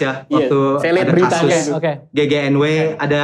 ya 0.00 0.24
Iya, 0.24 0.32
waktu 0.32 0.58
saya 0.80 0.92
lihat 0.96 1.04
ada 1.04 1.12
beritanya. 1.12 1.44
Oke, 1.44 1.52
kasus 1.52 1.76
oke. 1.76 1.92
GGNW 2.16 2.62
ada 2.96 3.22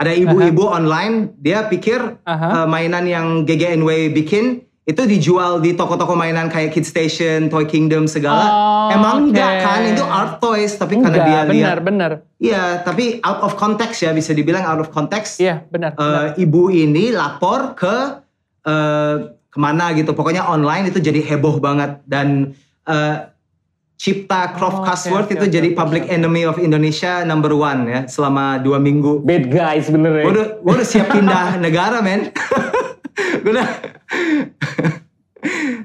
ada 0.00 0.12
ibu-ibu 0.16 0.64
online 0.64 1.36
dia 1.36 1.68
pikir 1.68 2.00
Aha. 2.24 2.64
uh, 2.64 2.66
mainan 2.66 3.04
yang 3.04 3.44
GGNW 3.44 4.16
bikin 4.16 4.64
itu 4.82 4.98
dijual 5.06 5.62
di 5.62 5.78
toko-toko 5.78 6.18
mainan 6.18 6.50
kayak 6.50 6.74
Kid 6.74 6.82
Station, 6.82 7.46
Toy 7.46 7.70
Kingdom 7.70 8.10
segala. 8.10 8.50
Oh, 8.50 8.88
Emang 8.90 9.22
oke. 9.22 9.30
enggak 9.30 9.52
kan 9.62 9.80
itu 9.86 10.02
art 10.02 10.42
toys 10.42 10.74
tapi 10.74 10.98
karena 10.98 11.22
Enggak, 11.22 11.22
dia 11.22 11.38
benar, 11.38 11.54
lihat 11.54 11.78
benar. 11.86 12.10
Iya, 12.42 12.64
tapi 12.82 13.22
out 13.22 13.46
of 13.46 13.54
context 13.54 14.02
ya 14.02 14.10
bisa 14.10 14.34
dibilang 14.34 14.66
out 14.66 14.82
of 14.82 14.90
context. 14.90 15.38
Iya, 15.38 15.62
benar. 15.70 15.94
benar. 15.94 16.34
Eh, 16.34 16.42
ibu 16.42 16.66
ini 16.66 17.14
lapor 17.14 17.78
ke 17.78 17.94
eh, 18.66 19.14
ke 19.52 19.58
mana 19.60 19.92
gitu. 19.92 20.16
Pokoknya 20.16 20.48
online 20.48 20.88
itu 20.88 20.98
jadi 20.98 21.20
heboh 21.20 21.60
banget 21.60 22.00
dan 22.08 22.56
eh, 22.88 23.16
Cipta 24.02 24.50
Oh, 24.50 24.58
Croft 24.58 24.80
oke, 24.82 24.86
Castworth 24.90 25.28
oke, 25.30 25.36
itu 25.38 25.46
oke, 25.46 25.54
jadi 25.54 25.68
oke, 25.70 25.78
public 25.78 26.04
enemy 26.10 26.42
of 26.42 26.58
Indonesia 26.58 27.22
number 27.22 27.54
one 27.54 27.86
ya 27.86 28.00
selama 28.10 28.58
dua 28.58 28.82
minggu. 28.82 29.22
Bad 29.22 29.46
guys 29.46 29.86
bener 29.92 30.10
ya. 30.10 30.24
Gue 30.26 30.32
udah, 30.34 30.48
gua 30.58 30.72
udah 30.80 30.88
siap 30.88 31.06
pindah 31.14 31.46
negara 31.64 32.02
men. 32.02 32.34
Gua 33.46 33.52
udah. 33.54 33.68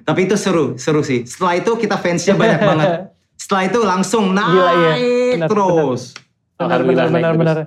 Tapi 0.02 0.20
itu 0.26 0.34
seru, 0.40 0.80
seru 0.82 1.06
sih. 1.06 1.28
Setelah 1.30 1.62
itu 1.62 1.78
kita 1.78 2.00
fansnya 2.00 2.34
banyak 2.34 2.62
banget. 2.64 2.90
Setelah 3.42 3.64
itu 3.70 3.80
langsung 3.86 4.34
naik 4.34 4.50
Gila, 4.50 4.72
iya. 4.74 4.94
Benar, 5.38 5.48
terus. 5.54 6.02
Benar, 6.58 6.82
benar, 6.82 7.08
benar, 7.14 7.34
benar. 7.38 7.58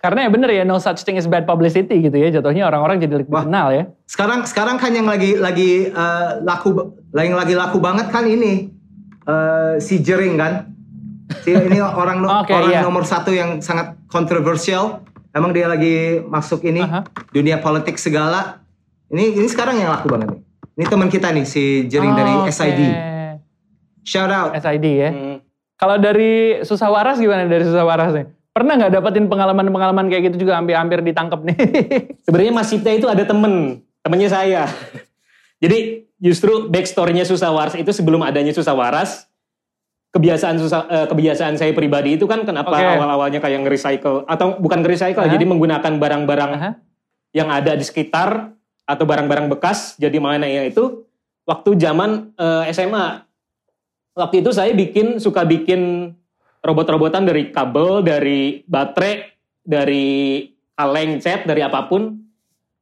Karena 0.00 0.24
ya 0.24 0.30
bener 0.32 0.48
ya, 0.50 0.64
no 0.64 0.80
such 0.80 1.04
thing 1.04 1.14
as 1.14 1.28
bad 1.28 1.44
publicity 1.44 2.00
gitu 2.00 2.16
ya. 2.16 2.32
Jatuhnya 2.32 2.64
orang-orang 2.64 2.96
jadi 2.98 3.20
lebih 3.20 3.28
Wah. 3.28 3.44
kenal 3.44 3.68
ya. 3.68 3.84
Sekarang 4.04 4.48
sekarang 4.48 4.80
kan 4.80 4.90
yang 4.90 5.04
lagi 5.04 5.36
lagi 5.36 5.86
eh, 5.86 6.30
laku 6.40 6.72
yang 7.12 7.36
lagi 7.36 7.52
laku 7.52 7.76
banget 7.78 8.08
kan 8.08 8.24
ini 8.24 8.72
eh, 9.22 9.74
si 9.76 10.00
Jering 10.00 10.40
kan. 10.40 10.72
Si 11.44 11.52
ini 11.52 11.78
orang 12.02 12.24
no- 12.24 12.32
Oke, 12.40 12.50
orang 12.50 12.72
iya. 12.72 12.80
nomor 12.80 13.04
satu 13.04 13.28
yang 13.28 13.60
sangat 13.60 14.00
kontroversial. 14.08 15.04
Emang 15.30 15.52
dia 15.52 15.68
lagi 15.68 16.24
masuk 16.24 16.64
ini 16.64 16.80
Aha. 16.80 17.04
dunia 17.30 17.60
politik 17.60 17.94
segala. 17.94 18.64
Ini 19.06 19.36
ini 19.36 19.46
sekarang 19.46 19.76
yang 19.76 19.92
laku 19.92 20.08
banget 20.08 20.32
nih. 20.32 20.40
Ini 20.74 20.84
teman 20.88 21.06
kita 21.06 21.28
nih 21.28 21.44
si 21.44 21.84
Jering 21.86 22.16
dari 22.16 22.32
Oh, 22.32 22.42
Oke. 22.42 22.50
SID. 22.50 22.80
Shout 24.00 24.32
out. 24.32 24.56
SID 24.56 24.86
ya. 24.88 25.10
Hmm. 25.12 25.38
Kalau 25.76 25.96
dari 25.96 26.60
susah 26.60 26.88
waras 26.88 27.16
gimana 27.16 27.44
dari 27.44 27.62
susah 27.62 27.84
waras 27.84 28.10
nih? 28.12 28.26
Pernah 28.60 28.76
nggak 28.76 28.92
dapetin 28.92 29.24
pengalaman-pengalaman 29.24 30.12
kayak 30.12 30.22
gitu 30.28 30.44
juga 30.44 30.60
hampir-hampir 30.60 31.00
ditangkap 31.00 31.40
nih? 31.48 31.56
Sebenarnya 32.28 32.52
Mas 32.52 32.68
Cipta 32.68 32.92
itu 32.92 33.08
ada 33.08 33.24
temen, 33.24 33.80
temennya 34.04 34.28
saya. 34.28 34.68
Jadi 35.64 36.04
justru 36.20 36.68
backstory-nya 36.68 37.24
Susah 37.24 37.48
Waras 37.56 37.72
itu 37.72 37.88
sebelum 37.88 38.20
adanya 38.20 38.52
Susah 38.52 38.76
Waras, 38.76 39.32
kebiasaan 40.12 40.60
susah 40.60 40.80
eh, 40.92 41.06
kebiasaan 41.08 41.56
saya 41.56 41.72
pribadi 41.72 42.20
itu 42.20 42.28
kan 42.28 42.44
kenapa 42.44 42.76
Oke. 42.76 42.84
awal-awalnya 42.84 43.40
kayak 43.40 43.64
nge-recycle 43.64 44.28
atau 44.28 44.60
bukan 44.60 44.84
nge-recycle, 44.84 45.24
jadi 45.24 45.44
menggunakan 45.48 45.96
barang-barang 45.96 46.52
yang 47.32 47.48
ada 47.48 47.72
di 47.80 47.84
sekitar 47.86 48.52
atau 48.84 49.04
barang-barang 49.08 49.56
bekas 49.56 49.96
jadi 49.96 50.20
mana 50.20 50.44
ya 50.44 50.68
itu 50.68 51.08
waktu 51.48 51.80
zaman 51.80 52.36
eh, 52.36 52.76
SMA. 52.76 53.24
Waktu 54.20 54.44
itu 54.44 54.52
saya 54.52 54.76
bikin 54.76 55.16
suka 55.16 55.48
bikin 55.48 56.12
robot-robotan 56.60 57.24
dari 57.24 57.48
kabel, 57.50 58.04
dari 58.04 58.60
baterai, 58.68 59.32
dari 59.64 60.44
kaleng 60.76 61.20
cat, 61.20 61.44
dari 61.48 61.60
apa 61.64 61.88
pun. 61.88 62.20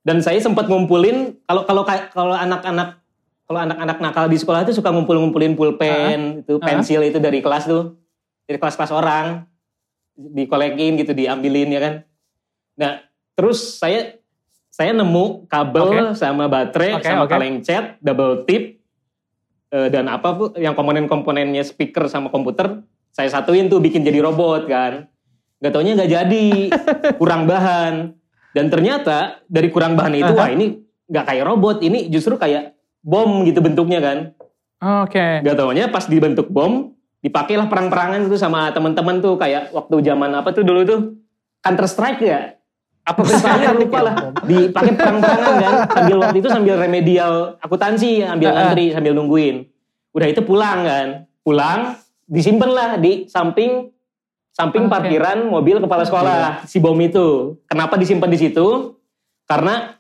Dan 0.03 0.23
saya 0.25 0.39
sempat 0.41 0.67
ngumpulin 0.67 1.37
kalau 1.47 1.63
kalau 1.69 1.83
kalau 2.15 2.35
anak-anak 2.35 2.99
kalau 3.49 3.61
anak-anak 3.65 3.97
nakal 4.05 4.27
di 4.29 4.37
sekolah 4.37 4.61
itu 4.69 4.77
suka 4.77 4.93
ngumpul-ngumpulin 4.93 5.57
pulpen, 5.57 6.45
itu 6.45 6.61
Ah. 6.61 6.65
pensil 6.69 7.01
itu 7.01 7.17
dari 7.17 7.41
kelas 7.41 7.65
tuh. 7.65 7.97
Dari 8.45 8.61
kelas-kelas 8.61 8.93
orang 8.93 9.45
dikolekin 10.17 11.01
gitu, 11.01 11.13
diambilin 11.17 11.69
ya 11.73 11.81
kan. 11.81 11.95
Nah, 12.77 12.93
terus 13.37 13.81
saya 13.81 14.19
saya 14.69 14.95
nemu 14.95 15.49
kabel 15.51 16.15
sama 16.15 16.47
baterai 16.47 17.01
Oke, 17.01 17.09
sama 17.09 17.25
oke. 17.27 17.33
kaleng 17.35 17.59
cat 17.65 17.99
double 17.99 18.47
tip 18.47 18.79
eh, 19.69 19.89
dan 19.91 20.07
apa 20.07 20.29
bu 20.33 20.45
yang 20.55 20.77
komponen-komponennya 20.77 21.65
speaker 21.67 22.07
sama 22.07 22.31
komputer 22.31 22.85
saya 23.19 23.35
satuin 23.35 23.67
tuh 23.67 23.83
bikin 23.83 24.07
jadi 24.07 24.23
robot 24.23 24.71
kan. 24.71 25.11
Gak 25.59 25.75
taunya 25.75 25.99
nggak 25.99 26.13
jadi, 26.15 26.49
kurang 27.21 27.51
bahan. 27.51 28.15
Dan 28.55 28.71
ternyata 28.71 29.43
dari 29.51 29.75
kurang 29.75 29.99
bahan 29.99 30.15
itu 30.15 30.31
wah 30.39 30.47
ini 30.47 30.79
nggak 31.11 31.27
kayak 31.27 31.45
robot, 31.51 31.83
ini 31.83 32.07
justru 32.15 32.39
kayak 32.39 32.79
bom 33.03 33.43
gitu 33.43 33.59
bentuknya 33.59 33.99
kan. 33.99 34.19
Oke. 35.03 35.43
Gak 35.43 35.59
taunya 35.59 35.91
pas 35.91 36.07
dibentuk 36.07 36.47
bom, 36.47 36.95
dipakailah 37.19 37.67
perang-perangan 37.67 38.31
itu 38.31 38.39
sama 38.39 38.71
teman-teman 38.71 39.19
tuh 39.19 39.35
kayak 39.35 39.75
waktu 39.75 39.99
zaman 40.07 40.31
apa 40.39 40.55
tuh 40.55 40.63
dulu 40.63 40.87
tuh 40.87 41.01
Counter 41.59 41.91
Strike 41.91 42.23
ya. 42.23 42.55
Apa 43.03 43.27
saya 43.27 43.75
lupa 43.83 43.99
lah. 43.99 44.15
Dipakai 44.47 44.95
perang-perangan 44.95 45.55
kan. 45.59 45.75
Sambil 45.91 46.17
waktu 46.23 46.39
itu 46.39 46.49
sambil 46.55 46.75
remedial 46.79 47.59
akuntansi, 47.59 48.23
ambil 48.23 48.55
antri 48.55 48.95
sambil 48.95 49.11
nungguin. 49.19 49.67
Udah 50.15 50.29
itu 50.31 50.39
pulang 50.47 50.87
kan. 50.87 51.27
Pulang 51.43 51.99
disimpan 52.29 52.71
lah 52.71 52.91
di 52.97 53.25
samping 53.27 53.89
samping 54.53 54.87
Oke. 54.87 54.93
parkiran 54.93 55.49
mobil 55.49 55.81
kepala 55.81 56.05
sekolah 56.05 56.63
si 56.65 56.79
bom 56.79 56.97
itu. 57.01 57.57
Kenapa 57.65 57.97
disimpan 57.97 58.29
di 58.29 58.39
situ? 58.39 58.95
Karena 59.49 59.97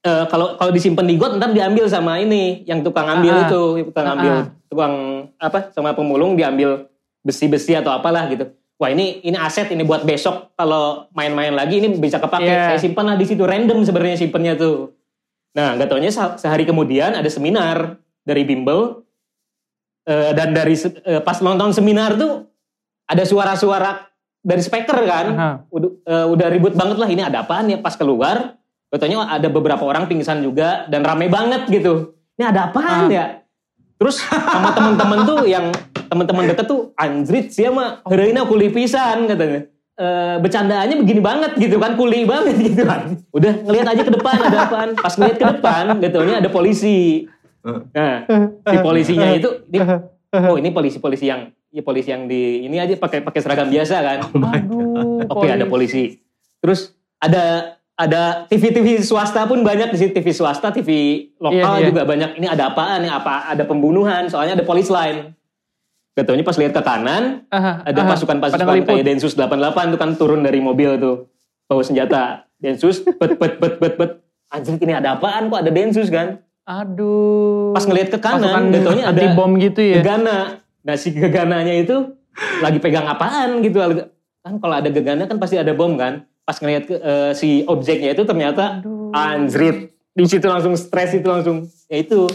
eh, 0.00 0.24
kalau 0.28 0.54
kalau 0.54 0.70
disimpan 0.70 1.02
di 1.02 1.18
got 1.18 1.34
ntar 1.34 1.50
diambil 1.50 1.90
sama 1.90 2.16
ini 2.16 2.62
yang 2.64 2.80
tukang 2.80 3.10
ambil 3.10 3.32
Ah, 3.32 3.38
ah. 3.38 3.46
itu, 3.50 3.62
tukang 3.90 4.06
Ah, 4.06 4.14
ambil 4.14 4.32
ah. 4.32 4.44
tukang 4.70 4.94
apa 5.36 5.58
sama 5.72 5.90
pemulung 5.92 6.38
diambil 6.38 6.86
besi-besi 7.20 7.74
atau 7.74 7.90
apalah 7.90 8.30
gitu. 8.30 8.46
Wah 8.78 8.94
ini 8.94 9.18
ini 9.20 9.34
aset 9.34 9.66
ini 9.68 9.82
buat 9.82 10.06
besok 10.06 10.54
kalau 10.54 11.10
main-main 11.10 11.50
lagi 11.50 11.82
ini 11.82 11.98
bisa 11.98 12.22
kepake. 12.22 12.46
Iya. 12.46 12.64
Saya 12.70 12.78
simpan 12.78 13.10
lah 13.10 13.16
di 13.18 13.26
situ 13.26 13.42
random 13.42 13.82
sebenarnya 13.82 14.14
simpennya 14.14 14.54
tuh. 14.54 14.94
Nah 15.58 15.74
nggak 15.74 15.90
taunya 15.90 16.14
se- 16.14 16.38
sehari 16.38 16.62
kemudian 16.62 17.18
ada 17.18 17.26
seminar 17.26 17.98
dari 18.22 18.46
bimbel 18.46 19.02
Eh, 20.08 20.32
dan 20.32 20.56
dari 20.56 20.72
eh, 20.72 21.20
pas 21.20 21.36
nonton 21.44 21.68
seminar 21.76 22.16
tuh 22.16 22.48
ada 23.04 23.28
suara-suara 23.28 24.08
dari 24.40 24.64
speaker 24.64 25.04
kan. 25.04 25.26
Aha. 25.36 25.50
Udah, 25.68 25.90
eh, 26.00 26.26
udah 26.32 26.46
ribut 26.48 26.72
banget 26.72 26.96
lah 26.96 27.08
ini 27.12 27.20
ada 27.20 27.44
apaan 27.44 27.68
ya 27.68 27.76
pas 27.76 27.92
keluar. 27.92 28.56
Katanya 28.88 29.28
ada 29.28 29.52
beberapa 29.52 29.84
orang 29.84 30.08
pingsan 30.08 30.40
juga 30.40 30.88
dan 30.88 31.04
rame 31.04 31.28
banget 31.28 31.68
gitu. 31.68 32.16
Ini 32.40 32.48
ada 32.48 32.72
apaan 32.72 33.04
Ah. 33.04 33.12
ya? 33.12 33.24
Terus 34.00 34.24
sama 34.24 34.72
temen-temen 34.72 35.28
tuh 35.28 35.44
yang 35.44 35.68
temen-temen 36.08 36.56
deket 36.56 36.64
tuh 36.64 36.96
anjrit 36.96 37.52
sih 37.52 37.68
mah 37.68 38.00
hereina 38.08 38.48
kuli 38.48 38.72
pisan 38.72 39.28
katanya. 39.28 39.68
Eh, 39.98 40.36
bercandaannya 40.40 41.04
begini 41.04 41.20
banget 41.20 41.52
gitu 41.60 41.76
kan 41.76 42.00
kuli 42.00 42.24
banget 42.24 42.56
gitu 42.56 42.80
kan. 42.86 43.12
Udah 43.28 43.52
ngelihat 43.60 43.92
aja 43.92 44.02
ke 44.08 44.12
depan 44.14 44.40
ada 44.40 44.58
apaan. 44.64 44.96
Pas 44.96 45.12
ngeliat 45.20 45.36
ke 45.36 45.44
depan 45.52 45.84
katanya 46.00 46.34
ada 46.40 46.48
polisi. 46.48 47.28
Nah, 47.66 48.24
si 48.64 48.76
polisinya 48.80 49.28
itu 49.34 49.50
ini, 49.70 49.78
oh 50.32 50.56
ini 50.56 50.70
polisi-polisi 50.70 51.26
yang 51.26 51.50
ya 51.68 51.82
polisi 51.84 52.08
yang 52.08 52.24
di 52.24 52.64
ini 52.64 52.80
aja 52.80 52.96
pakai 52.96 53.20
pakai 53.20 53.40
seragam 53.42 53.68
biasa 53.68 53.96
kan. 54.00 54.18
Aduh, 54.32 55.26
Oke, 55.32 55.48
ada 55.50 55.66
polisi. 55.68 56.20
Terus 56.62 56.94
ada 57.18 57.76
ada 57.98 58.46
TV-TV 58.46 59.02
swasta 59.02 59.42
pun 59.50 59.66
banyak 59.66 59.90
di 59.90 59.98
sini 59.98 60.10
TV 60.14 60.30
swasta, 60.30 60.70
TV 60.70 60.90
lokal 61.42 61.58
Iya, 61.58 61.82
iya. 61.82 61.86
juga 61.90 62.02
banyak. 62.06 62.30
Ini 62.38 62.46
ada 62.46 62.70
apaan 62.70 63.02
nih? 63.02 63.10
Apa 63.10 63.50
ada 63.50 63.66
pembunuhan? 63.66 64.30
Soalnya 64.30 64.54
ada 64.54 64.62
polis 64.62 64.86
line. 64.86 65.34
Gak 66.14 66.26
pas 66.26 66.58
lihat 66.58 66.74
ke 66.74 66.82
kanan, 66.82 67.46
Aha, 67.46 67.86
ada 67.86 68.02
pasukan-pasukan 68.10 68.82
kayak 68.82 69.06
Densus 69.06 69.38
88 69.38 69.94
tuh 69.94 69.98
kan 70.02 70.10
turun 70.18 70.42
dari 70.42 70.58
mobil 70.58 70.98
tuh. 70.98 71.30
Bawa 71.70 71.82
senjata. 71.86 72.42
Densus, 72.58 73.06
bet, 73.06 73.38
bet, 73.38 73.62
bet, 73.62 73.78
bet, 73.78 73.94
bet. 73.94 74.12
Anjir 74.50 74.82
ini 74.82 74.98
ada 74.98 75.14
apaan 75.14 75.46
kok 75.46 75.62
ada 75.62 75.70
Densus 75.70 76.10
kan? 76.10 76.42
Aduh. 76.68 77.72
Pas 77.72 77.84
ngelihat 77.88 78.08
ke 78.12 78.18
kanan, 78.20 78.68
taunya 78.84 79.08
ada 79.08 79.32
bom 79.32 79.56
gitu 79.56 79.80
ya. 79.80 80.04
gegana. 80.04 80.60
Nah 80.84 80.94
si 81.00 81.16
gegananya 81.16 81.72
itu 81.72 82.12
lagi 82.60 82.76
pegang 82.76 83.08
apaan 83.08 83.64
gitu. 83.64 83.80
Kan 84.44 84.60
kalau 84.60 84.74
ada 84.76 84.92
gegana 84.92 85.24
kan 85.24 85.40
pasti 85.40 85.56
ada 85.56 85.72
bom 85.72 85.96
kan. 85.96 86.28
Pas 86.44 86.60
ngelihat 86.60 86.84
ke, 86.84 86.96
eh, 86.96 87.32
si 87.32 87.64
objeknya 87.64 88.12
itu 88.12 88.28
ternyata 88.28 88.84
Aduh. 88.84 89.16
anjrit. 89.16 89.96
Di 90.12 90.28
situ 90.28 90.44
langsung 90.44 90.76
stres 90.76 91.16
itu 91.16 91.24
langsung. 91.24 91.64
Ya 91.88 92.04
itu 92.04 92.28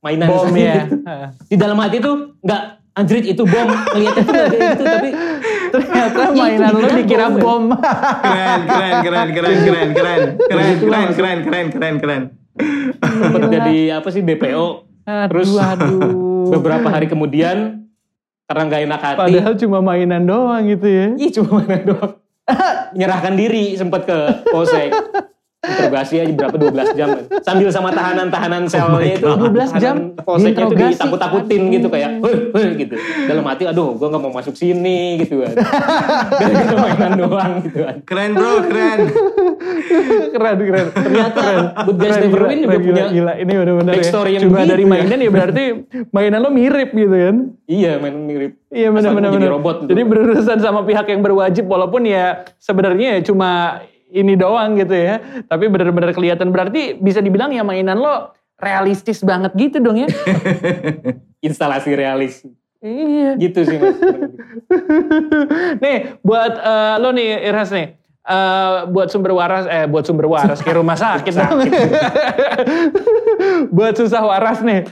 mainan 0.00 0.32
Bom 0.32 0.48
ya. 0.52 0.84
gitu. 0.84 1.00
di 1.48 1.56
dalam 1.56 1.76
hati 1.76 1.96
tuh 1.96 2.36
nggak 2.40 2.62
anjrit 2.92 3.24
itu 3.24 3.40
bom 3.40 3.68
ngeliatnya 3.68 4.20
tuh 4.20 4.32
nggak 4.32 4.48
kayak 4.52 4.68
gitu 4.68 4.84
tapi 4.84 5.10
Ternyata 5.74 6.20
itu 6.22 6.32
mainan 6.38 6.70
lu 6.70 6.88
dikira 6.94 7.26
bom. 7.34 7.64
Keren, 7.74 8.60
keren, 8.64 8.94
keren, 9.02 9.28
keren, 9.28 9.28
keren, 9.34 9.88
keren, 9.90 10.22
keren, 10.38 10.76
keren, 10.78 11.08
keren, 11.12 11.38
keren, 11.42 11.66
keren, 11.72 11.96
keren. 11.98 12.22
Sempat 13.02 13.40
jadi 13.50 13.76
apa 13.98 14.08
sih 14.10 14.22
DPO 14.22 14.66
terus 15.28 15.50
Aduh, 15.52 15.68
aduh. 15.74 16.50
beberapa 16.54 16.88
hari 16.88 17.06
kemudian 17.10 17.84
karena 18.44 18.62
nggak 18.68 18.82
enak 18.84 19.00
hati 19.00 19.20
Padahal 19.20 19.54
cuma 19.56 19.78
mainan 19.80 20.24
doang 20.28 20.62
gitu 20.68 20.84
ya. 20.84 21.06
Ih 21.16 21.32
cuma 21.32 21.64
mainan 21.64 21.96
doang. 21.96 22.12
Menyerahkan 22.92 23.34
diri 23.40 23.72
sempat 23.72 24.04
ke 24.04 24.18
polsek. 24.52 24.92
Interogasi 25.64 26.14
aja 26.20 26.32
berapa 26.36 26.56
12 26.60 26.98
jam. 26.98 27.08
Sambil 27.40 27.68
sama 27.72 27.88
tahanan-tahanan 27.90 28.68
selnya 28.68 29.16
itu. 29.16 29.24
12 29.24 29.82
jam 29.82 29.96
Polseknya 30.20 30.64
itu 30.68 30.76
ditakut-takutin 30.76 31.62
gitu 31.72 31.88
kayak, 31.88 32.20
hei, 32.20 32.36
hei 32.52 32.68
gitu. 32.76 32.94
Dalam 33.28 33.44
hati, 33.48 33.64
aduh 33.68 33.96
gue 33.96 34.06
gak 34.08 34.20
mau 34.20 34.32
masuk 34.32 34.54
sini 34.54 35.24
gitu 35.24 35.44
kan. 35.44 35.54
Gara-gara 36.40 36.76
mainan 36.76 37.12
doang 37.16 37.52
gitu 37.64 37.78
kan. 37.80 37.94
Keren 38.04 38.30
bro, 38.36 38.52
keren. 38.68 38.98
keren, 40.34 40.56
keren. 40.60 40.86
Ternyata 40.92 41.42
Good 41.88 41.98
Guys 41.98 42.16
Keren, 42.16 42.24
Never 42.28 42.40
gila, 42.40 42.48
Win 42.48 42.58
juga 42.60 42.76
gila, 42.76 42.82
punya 42.84 43.04
Gila, 43.10 43.32
ini 43.40 43.52
benar-benar 43.56 43.92
ya. 43.92 43.98
backstory 44.00 44.30
yang 44.36 44.42
Cuma 44.44 44.52
begitu 44.58 44.70
dari 44.70 44.84
ya. 44.84 44.90
mainan 44.90 45.18
ya 45.18 45.30
berarti 45.30 45.64
mainan 46.10 46.40
lo 46.40 46.50
mirip 46.50 46.90
gitu 46.92 47.16
kan. 47.16 47.36
Iya 47.64 47.92
main 47.98 48.14
mirip. 48.24 48.52
Iya 48.68 48.88
benar-benar. 48.90 49.30
jadi 49.32 49.48
robot 49.48 49.76
gitu. 49.84 49.90
Jadi 49.94 50.02
berurusan 50.04 50.58
sama 50.60 50.80
pihak 50.84 51.06
yang 51.08 51.20
berwajib 51.22 51.64
walaupun 51.64 52.02
ya 52.04 52.44
sebenarnya 52.58 53.18
ya 53.18 53.20
cuma 53.24 53.80
ini 54.14 54.38
doang 54.38 54.78
gitu 54.78 54.94
ya. 54.94 55.18
Tapi 55.50 55.66
benar-benar 55.66 56.14
kelihatan 56.14 56.54
berarti 56.54 56.94
bisa 56.94 57.18
dibilang 57.18 57.50
ya 57.50 57.66
mainan 57.66 57.98
lo 57.98 58.30
realistis 58.62 59.26
banget 59.26 59.50
gitu 59.58 59.82
dong 59.82 59.98
ya. 59.98 60.08
Instalasi 61.48 61.98
realis. 61.98 62.46
iya. 62.78 63.34
Gitu 63.34 63.66
sih 63.66 63.76
mas. 63.82 63.98
nih 65.84 66.22
buat 66.22 66.54
eh, 66.54 66.94
lo 67.02 67.10
nih 67.10 67.50
Irhas 67.50 67.74
nih. 67.74 67.98
Eh, 68.24 68.76
buat 68.88 69.12
sumber 69.12 69.36
waras, 69.36 69.68
eh 69.68 69.84
buat 69.84 70.08
sumber 70.08 70.24
waras 70.24 70.64
kayak 70.64 70.80
rumah 70.80 70.96
sakit 70.96 71.34
dong. 71.36 71.60
buat 73.76 73.92
susah 74.00 74.24
waras 74.24 74.64
nih. 74.64 74.88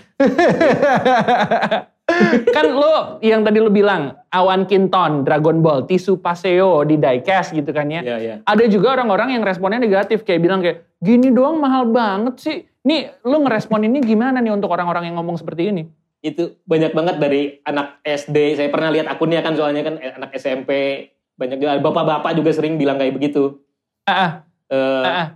kan 2.52 2.66
lo 2.68 3.24
yang 3.24 3.40
tadi 3.40 3.56
lo 3.56 3.72
bilang 3.72 4.20
awan 4.32 4.64
kinton, 4.64 5.28
Dragon 5.28 5.60
Ball, 5.60 5.84
tisu 5.84 6.18
paseo 6.18 6.80
di 6.88 6.96
diecast 6.96 7.52
gitu 7.52 7.68
kan 7.70 7.86
ya. 7.92 8.00
Iya, 8.00 8.16
iya. 8.18 8.34
Ada 8.48 8.64
juga 8.66 8.96
orang-orang 8.96 9.36
yang 9.36 9.44
responnya 9.44 9.78
negatif 9.78 10.24
kayak 10.24 10.40
bilang 10.40 10.64
kayak 10.64 10.88
gini 11.04 11.28
doang 11.28 11.60
mahal 11.60 11.92
banget 11.92 12.40
sih. 12.40 12.58
Nih 12.88 13.12
lo 13.22 13.44
ngerespon 13.44 13.84
ini 13.86 14.00
gimana 14.02 14.40
nih 14.40 14.50
untuk 14.50 14.72
orang-orang 14.72 15.12
yang 15.12 15.20
ngomong 15.20 15.36
seperti 15.36 15.70
ini? 15.70 15.84
itu 16.22 16.54
banyak 16.62 16.94
banget 16.94 17.18
dari 17.18 17.58
anak 17.66 17.98
SD. 18.06 18.54
Saya 18.54 18.70
pernah 18.70 18.94
lihat 18.94 19.10
akunnya 19.10 19.42
kan 19.42 19.58
soalnya 19.58 19.82
kan 19.82 19.98
eh, 19.98 20.14
anak 20.14 20.30
SMP 20.38 20.70
banyak 21.34 21.58
juga 21.58 21.82
bapak-bapak 21.82 22.38
juga 22.38 22.54
sering 22.54 22.78
bilang 22.78 22.96
kayak 22.96 23.18
begitu. 23.18 23.58
Ah, 24.06 24.14
ah, 24.14 24.32
Eh, 24.72 24.78
ah, 25.04 25.12
ah. 25.12 25.28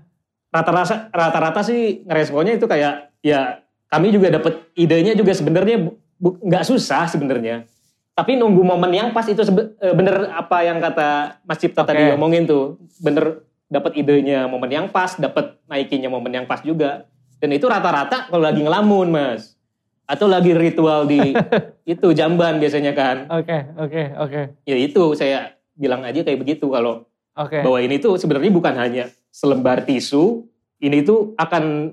rata-rata 0.49 1.13
rata-rata 1.13 1.61
sih 1.61 2.07
ngeresponnya 2.09 2.57
itu 2.57 2.65
kayak 2.65 3.13
ya 3.21 3.61
kami 3.93 4.09
juga 4.09 4.33
dapat 4.33 4.65
idenya 4.73 5.13
juga 5.13 5.37
sebenarnya 5.37 5.93
nggak 6.23 6.65
susah 6.65 7.05
sebenarnya. 7.11 7.69
Tapi 8.17 8.33
nunggu 8.41 8.65
momen 8.65 8.97
yang 8.97 9.13
pas 9.13 9.29
itu 9.29 9.45
eh, 9.45 9.93
bener 9.93 10.33
apa 10.33 10.65
yang 10.65 10.81
kata 10.81 11.37
Mas 11.45 11.61
Cipta 11.61 11.85
Oke. 11.85 11.93
tadi 11.93 12.03
ngomongin 12.17 12.49
tuh. 12.49 12.81
Bener 13.05 13.45
dapat 13.69 13.93
idenya 14.01 14.49
momen 14.49 14.73
yang 14.73 14.87
pas, 14.89 15.21
dapat 15.21 15.61
naikinya 15.69 16.09
momen 16.09 16.33
yang 16.33 16.47
pas 16.49 16.65
juga. 16.65 17.05
Dan 17.37 17.53
itu 17.53 17.69
rata-rata 17.69 18.33
kalau 18.33 18.41
lagi 18.41 18.65
ngelamun, 18.65 19.13
Mas. 19.13 19.61
Atau 20.09 20.33
lagi 20.33 20.57
ritual 20.57 21.05
di 21.05 21.37
itu 21.93 22.07
jamban 22.17 22.57
biasanya 22.57 22.97
kan. 22.97 23.29
Oke, 23.29 23.69
oke, 23.77 24.03
oke. 24.17 24.43
Ya 24.65 24.77
itu 24.81 25.13
saya 25.13 25.53
bilang 25.77 26.01
aja 26.01 26.25
kayak 26.25 26.41
begitu 26.41 26.73
kalau 26.73 27.05
Oke. 27.37 27.61
bahwa 27.61 27.79
ini 27.85 28.01
tuh 28.01 28.17
sebenarnya 28.17 28.49
bukan 28.49 28.75
hanya 28.81 29.13
selembar 29.29 29.85
tisu, 29.85 30.49
ini 30.81 31.05
tuh 31.05 31.37
akan 31.37 31.93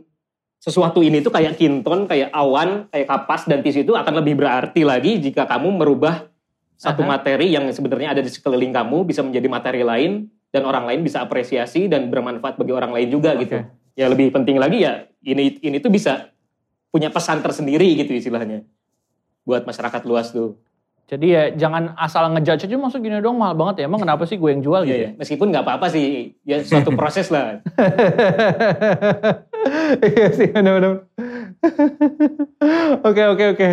sesuatu 0.64 1.04
ini 1.04 1.20
tuh 1.20 1.36
kayak 1.36 1.60
kinton, 1.60 2.08
kayak 2.08 2.32
awan, 2.32 2.88
kayak 2.88 3.04
kapas 3.04 3.44
dan 3.52 3.60
tisu 3.60 3.84
itu 3.84 4.00
akan 4.00 4.24
lebih 4.24 4.40
berarti 4.40 4.88
lagi 4.88 5.20
jika 5.20 5.44
kamu 5.44 5.76
merubah 5.76 6.32
satu 6.80 7.04
Aha. 7.04 7.20
materi 7.20 7.52
yang 7.52 7.68
sebenarnya 7.68 8.16
ada 8.16 8.22
di 8.24 8.32
sekeliling 8.32 8.72
kamu 8.72 9.04
bisa 9.04 9.20
menjadi 9.28 9.48
materi 9.52 9.84
lain 9.84 10.32
dan 10.56 10.64
orang 10.64 10.88
lain 10.88 11.04
bisa 11.04 11.20
apresiasi 11.20 11.92
dan 11.92 12.08
bermanfaat 12.08 12.56
bagi 12.56 12.72
orang 12.72 12.96
lain 12.96 13.12
juga 13.12 13.36
gitu. 13.36 13.60
Oke. 13.60 13.76
Ya 14.00 14.08
lebih 14.08 14.32
penting 14.32 14.56
lagi 14.56 14.88
ya 14.88 15.04
ini 15.28 15.60
ini 15.60 15.84
tuh 15.84 15.92
bisa 15.92 16.32
punya 16.96 17.12
pesan 17.12 17.44
tersendiri 17.44 18.00
gitu 18.00 18.16
istilahnya 18.16 18.64
buat 19.44 19.68
masyarakat 19.68 20.02
luas 20.08 20.32
tuh. 20.32 20.56
Jadi 21.12 21.28
ya 21.28 21.44
jangan 21.52 21.92
asal 22.00 22.32
ngejudge 22.32 22.72
aja 22.72 22.80
masuk 22.80 23.04
gini 23.04 23.20
dong 23.20 23.36
mahal 23.36 23.54
banget 23.60 23.84
ya. 23.84 23.92
Emang 23.92 24.00
kenapa 24.00 24.24
sih 24.24 24.40
gue 24.40 24.48
yang 24.48 24.64
jual 24.64 24.88
Iya, 24.88 24.88
gitu? 24.88 25.04
ya. 25.04 25.10
Meskipun 25.20 25.48
nggak 25.52 25.64
apa-apa 25.68 25.92
sih, 25.92 26.32
ya 26.48 26.64
suatu 26.64 26.96
proses 27.00 27.28
lah. 27.28 27.60
Iya 30.04 30.28
sih 30.36 30.50
benar-benar. 30.52 31.08
Oke 33.08 33.24
oke 33.24 33.46
oke. 33.56 33.70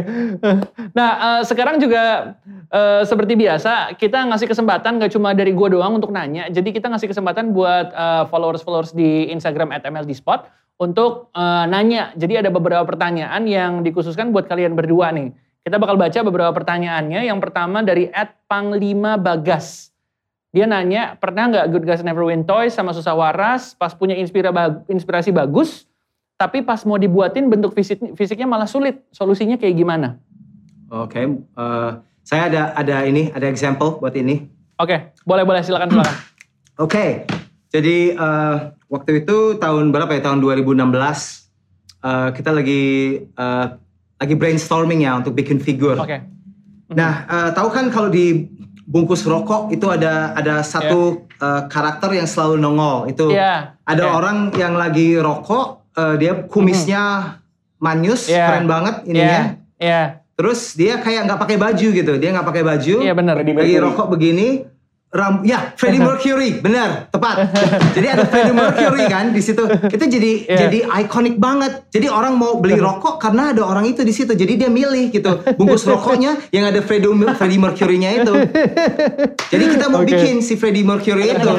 Nah 0.94 1.10
eh, 1.18 1.42
sekarang 1.42 1.82
juga 1.82 2.34
eh, 2.70 3.02
seperti 3.02 3.34
biasa 3.34 3.98
kita 3.98 4.30
ngasih 4.30 4.46
kesempatan 4.50 5.02
gak 5.02 5.12
cuma 5.14 5.34
dari 5.34 5.50
gue 5.50 5.68
doang 5.74 5.98
untuk 5.98 6.14
nanya. 6.14 6.46
Jadi 6.50 6.70
kita 6.70 6.86
ngasih 6.90 7.10
kesempatan 7.10 7.50
buat 7.50 7.90
eh, 7.90 8.24
followers-followers 8.30 8.94
di 8.94 9.30
Instagram 9.34 9.74
MLDspot 9.82 10.46
untuk 10.78 11.34
eh, 11.34 11.64
nanya. 11.66 12.14
Jadi 12.14 12.46
ada 12.46 12.50
beberapa 12.54 12.86
pertanyaan 12.86 13.42
yang 13.50 13.82
dikhususkan 13.82 14.30
buat 14.30 14.46
kalian 14.46 14.78
berdua 14.78 15.10
nih. 15.10 15.34
Kita 15.60 15.76
bakal 15.76 16.00
baca 16.00 16.18
beberapa 16.24 16.52
pertanyaannya. 16.56 17.28
Yang 17.28 17.38
pertama 17.42 17.84
dari 17.84 18.08
Panglima 18.48 19.20
Bagas. 19.20 19.89
Dia 20.50 20.66
nanya, 20.66 21.14
pernah 21.14 21.46
nggak 21.46 21.66
Good 21.70 21.84
Guys 21.86 22.02
Never 22.02 22.26
Win 22.26 22.42
Toys 22.42 22.74
sama 22.74 22.90
Susah 22.90 23.14
Waras 23.14 23.78
pas 23.78 23.94
punya 23.94 24.18
inspira 24.18 24.50
inspirasi 24.90 25.30
bagus, 25.30 25.86
tapi 26.34 26.66
pas 26.66 26.82
mau 26.82 26.98
dibuatin 26.98 27.46
bentuk 27.46 27.70
fisik, 27.70 28.02
fisiknya 28.18 28.50
malah 28.50 28.66
sulit. 28.66 28.98
Solusinya 29.14 29.54
kayak 29.54 29.78
gimana? 29.78 30.18
Oke, 30.90 31.22
eh, 31.38 31.90
saya 32.26 32.42
ada 32.50 32.74
ada 32.74 33.06
ini, 33.06 33.30
ada 33.30 33.46
example 33.46 34.02
buat 34.02 34.10
ini. 34.18 34.50
Oke, 34.82 35.14
boleh 35.22 35.46
boleh 35.46 35.62
silakan 35.62 35.94
silakan. 35.94 36.16
Oke, 36.84 37.30
jadi 37.70 38.18
eh, 38.18 38.56
waktu 38.90 39.22
itu 39.22 39.54
tahun 39.54 39.94
berapa 39.94 40.10
ya? 40.18 40.26
Tahun 40.26 40.42
2016 40.42 40.82
eh, 42.02 42.28
kita 42.34 42.50
lagi 42.50 42.82
eh, 43.22 43.66
lagi 44.18 44.34
brainstorming 44.34 45.06
ya 45.06 45.14
untuk 45.14 45.38
bikin 45.38 45.62
figur. 45.62 45.94
Oke. 45.94 46.26
Nah, 46.90 47.22
eh, 47.30 47.50
tahu 47.54 47.70
kan 47.70 47.86
kalau 47.94 48.10
di 48.10 48.50
bungkus 48.90 49.22
rokok 49.22 49.70
itu 49.70 49.86
ada 49.86 50.34
ada 50.34 50.66
satu 50.66 51.30
eh, 51.38 51.62
karakter 51.70 52.10
yang 52.18 52.26
selalu 52.26 52.58
nongol. 52.58 53.06
Itu 53.06 53.30
Iya. 53.30 53.78
ada 53.86 54.04
oke. 54.10 54.16
orang 54.18 54.36
yang 54.58 54.74
lagi 54.74 55.14
rokok, 55.14 55.86
eh, 55.94 56.14
dia 56.18 56.32
kumisnya 56.50 57.38
manyus, 57.78 58.26
Iya. 58.26 58.44
keren 58.50 58.66
banget 58.66 59.06
ininya. 59.06 59.42
Iya. 59.78 60.02
Terus 60.34 60.74
dia 60.74 60.98
kayak 60.98 61.30
nggak 61.30 61.40
pakai 61.40 61.56
baju 61.56 61.86
gitu, 61.94 62.12
dia 62.18 62.28
nggak 62.34 62.48
pakai 62.48 62.64
baju. 62.66 62.94
Iya 63.00 63.12
benar. 63.14 63.34
Freddie 63.38 63.54
lagi 63.56 63.76
rokok 63.78 64.06
begini 64.10 64.48
ram 65.10 65.42
ya 65.42 65.74
Freddie 65.74 65.98
Mercury. 65.98 66.62
Benar 66.62 67.10
tepat. 67.10 67.50
Jadi 67.98 68.06
ada 68.06 68.24
Freddie 68.30 68.54
Mercury 68.54 69.04
kan 69.10 69.34
di 69.34 69.42
situ. 69.42 69.66
Itu 69.66 70.04
jadi 70.06 70.32
Iya. 70.40 70.66
jadi 70.66 70.78
ikonik 71.02 71.36
banget. 71.42 71.90
Jadi 71.90 72.06
orang 72.06 72.38
mau 72.38 72.62
beli 72.62 72.78
rokok 72.78 73.18
karena 73.18 73.50
ada 73.50 73.66
orang 73.66 73.90
itu 73.90 74.06
di 74.06 74.14
situ. 74.14 74.30
Jadi 74.32 74.54
dia 74.54 74.70
milih 74.70 75.10
gitu 75.10 75.42
bungkus 75.58 75.82
rokoknya 75.82 76.38
yang 76.54 76.70
ada 76.70 76.78
Freddie 76.80 77.10
Freddie 77.34 77.58
Mercury-nya 77.58 78.22
itu. 78.22 78.34
Jadi 79.50 79.64
kita 79.76 79.90
mau 79.90 80.06
Oke. 80.06 80.14
bikin 80.14 80.40
si 80.46 80.54
Freddie 80.54 80.86
Mercury 80.86 81.34
itu 81.34 81.50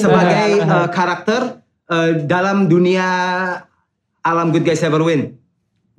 sebagai 0.00 0.64
uh, 0.64 0.88
karakter 0.88 1.60
uh, 1.92 2.10
dalam 2.24 2.66
dunia 2.72 3.04
alam 4.24 4.48
Good 4.48 4.64
Guys 4.64 4.80
Never 4.80 5.04
Win. 5.04 5.36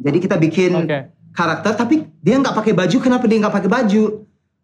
Jadi 0.01 0.17
kita 0.17 0.35
bikin 0.41 0.73
Oke. 0.73 1.13
karakter 1.37 1.77
tapi 1.77 2.09
dia 2.17 2.41
nggak 2.41 2.57
pakai 2.57 2.73
baju. 2.73 2.97
Kenapa 2.97 3.29
dia 3.29 3.37
nggak 3.45 3.55
pakai 3.61 3.69
baju 3.69 4.03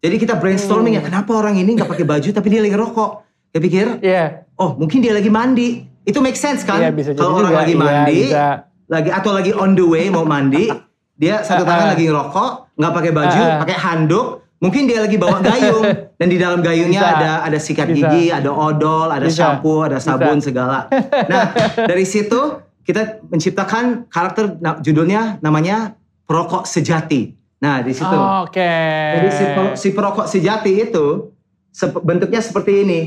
jadi 0.01 0.15
kita 0.17 0.33
brainstorming 0.35 0.93
Hmm. 0.93 0.99
ya 0.99 1.07
kenapa 1.07 1.31
orang 1.31 1.55
ini 1.55 1.71
nggak 1.73 1.87
pakai 1.87 2.03
baju 2.03 2.29
tapi 2.31 2.47
dia 2.47 2.61
lagi 2.61 2.75
rokok 2.75 3.11
dia 3.47 3.59
pikir 3.59 3.85
Iya. 3.99 4.25
oh 4.55 4.73
mungkin 4.75 4.99
dia 4.99 5.13
lagi 5.13 5.29
mandi 5.29 5.69
itu 6.01 6.17
make 6.17 6.35
sense 6.35 6.61
kan 6.61 6.81
bisa 6.91 7.11
jadi 7.11 7.19
kalau 7.19 7.37
orang 7.37 7.51
juga. 7.51 7.61
lagi 7.61 7.73
Iya, 7.73 7.79
mandi 7.79 8.19
bisa. 8.25 8.45
lagi 8.87 9.09
atau 9.09 9.31
lagi 9.31 9.51
on 9.53 9.71
the 9.71 9.83
way 9.83 10.05
mau 10.07 10.23
mandi 10.23 10.67
dia 11.13 11.39
satu 11.39 11.61
tangan 11.61 11.85
Ah. 11.85 11.91
lagi 11.93 12.03
ngerokok 12.03 12.51
nggak 12.75 12.91
pakai 12.91 13.11
baju 13.11 13.39
Ah. 13.39 13.59
pakai 13.61 13.77
handuk 13.77 14.27
mungkin 14.57 14.85
dia 14.85 14.99
lagi 14.99 15.17
bawa 15.17 15.37
gayung 15.39 15.85
dan 16.15 16.27
di 16.27 16.37
dalam 16.37 16.59
gayungnya 16.59 17.01
Bisa. 17.01 17.13
ada 17.15 17.31
ada 17.43 17.57
sikat 17.57 17.87
Bisa. 17.87 18.09
gigi 18.09 18.29
ada 18.29 18.49
odol 18.49 19.09
ada 19.09 19.25
Bisa. 19.25 19.37
shampoo 19.53 19.81
ada 19.81 19.97
sabun 19.97 20.37
Bisa. 20.37 20.49
segala 20.49 20.85
nah 21.23 21.49
dari 21.89 22.05
situ 22.05 22.37
kita 22.81 23.21
menciptakan 23.23 24.05
karakter 24.07 24.57
judulnya 24.79 25.37
namanya 25.39 25.93
perokok 26.23 26.65
sejati 26.65 27.37
nah 27.61 27.79
di 27.79 27.93
situ 27.93 28.17
Oke. 28.41 28.73
jadi 29.13 29.29
si, 29.29 29.43
si 29.77 29.87
perokok 29.91 30.25
sejati 30.25 30.81
itu 30.81 31.29
sep- 31.69 32.01
bentuknya 32.01 32.41
seperti 32.41 32.81
ini. 32.81 33.01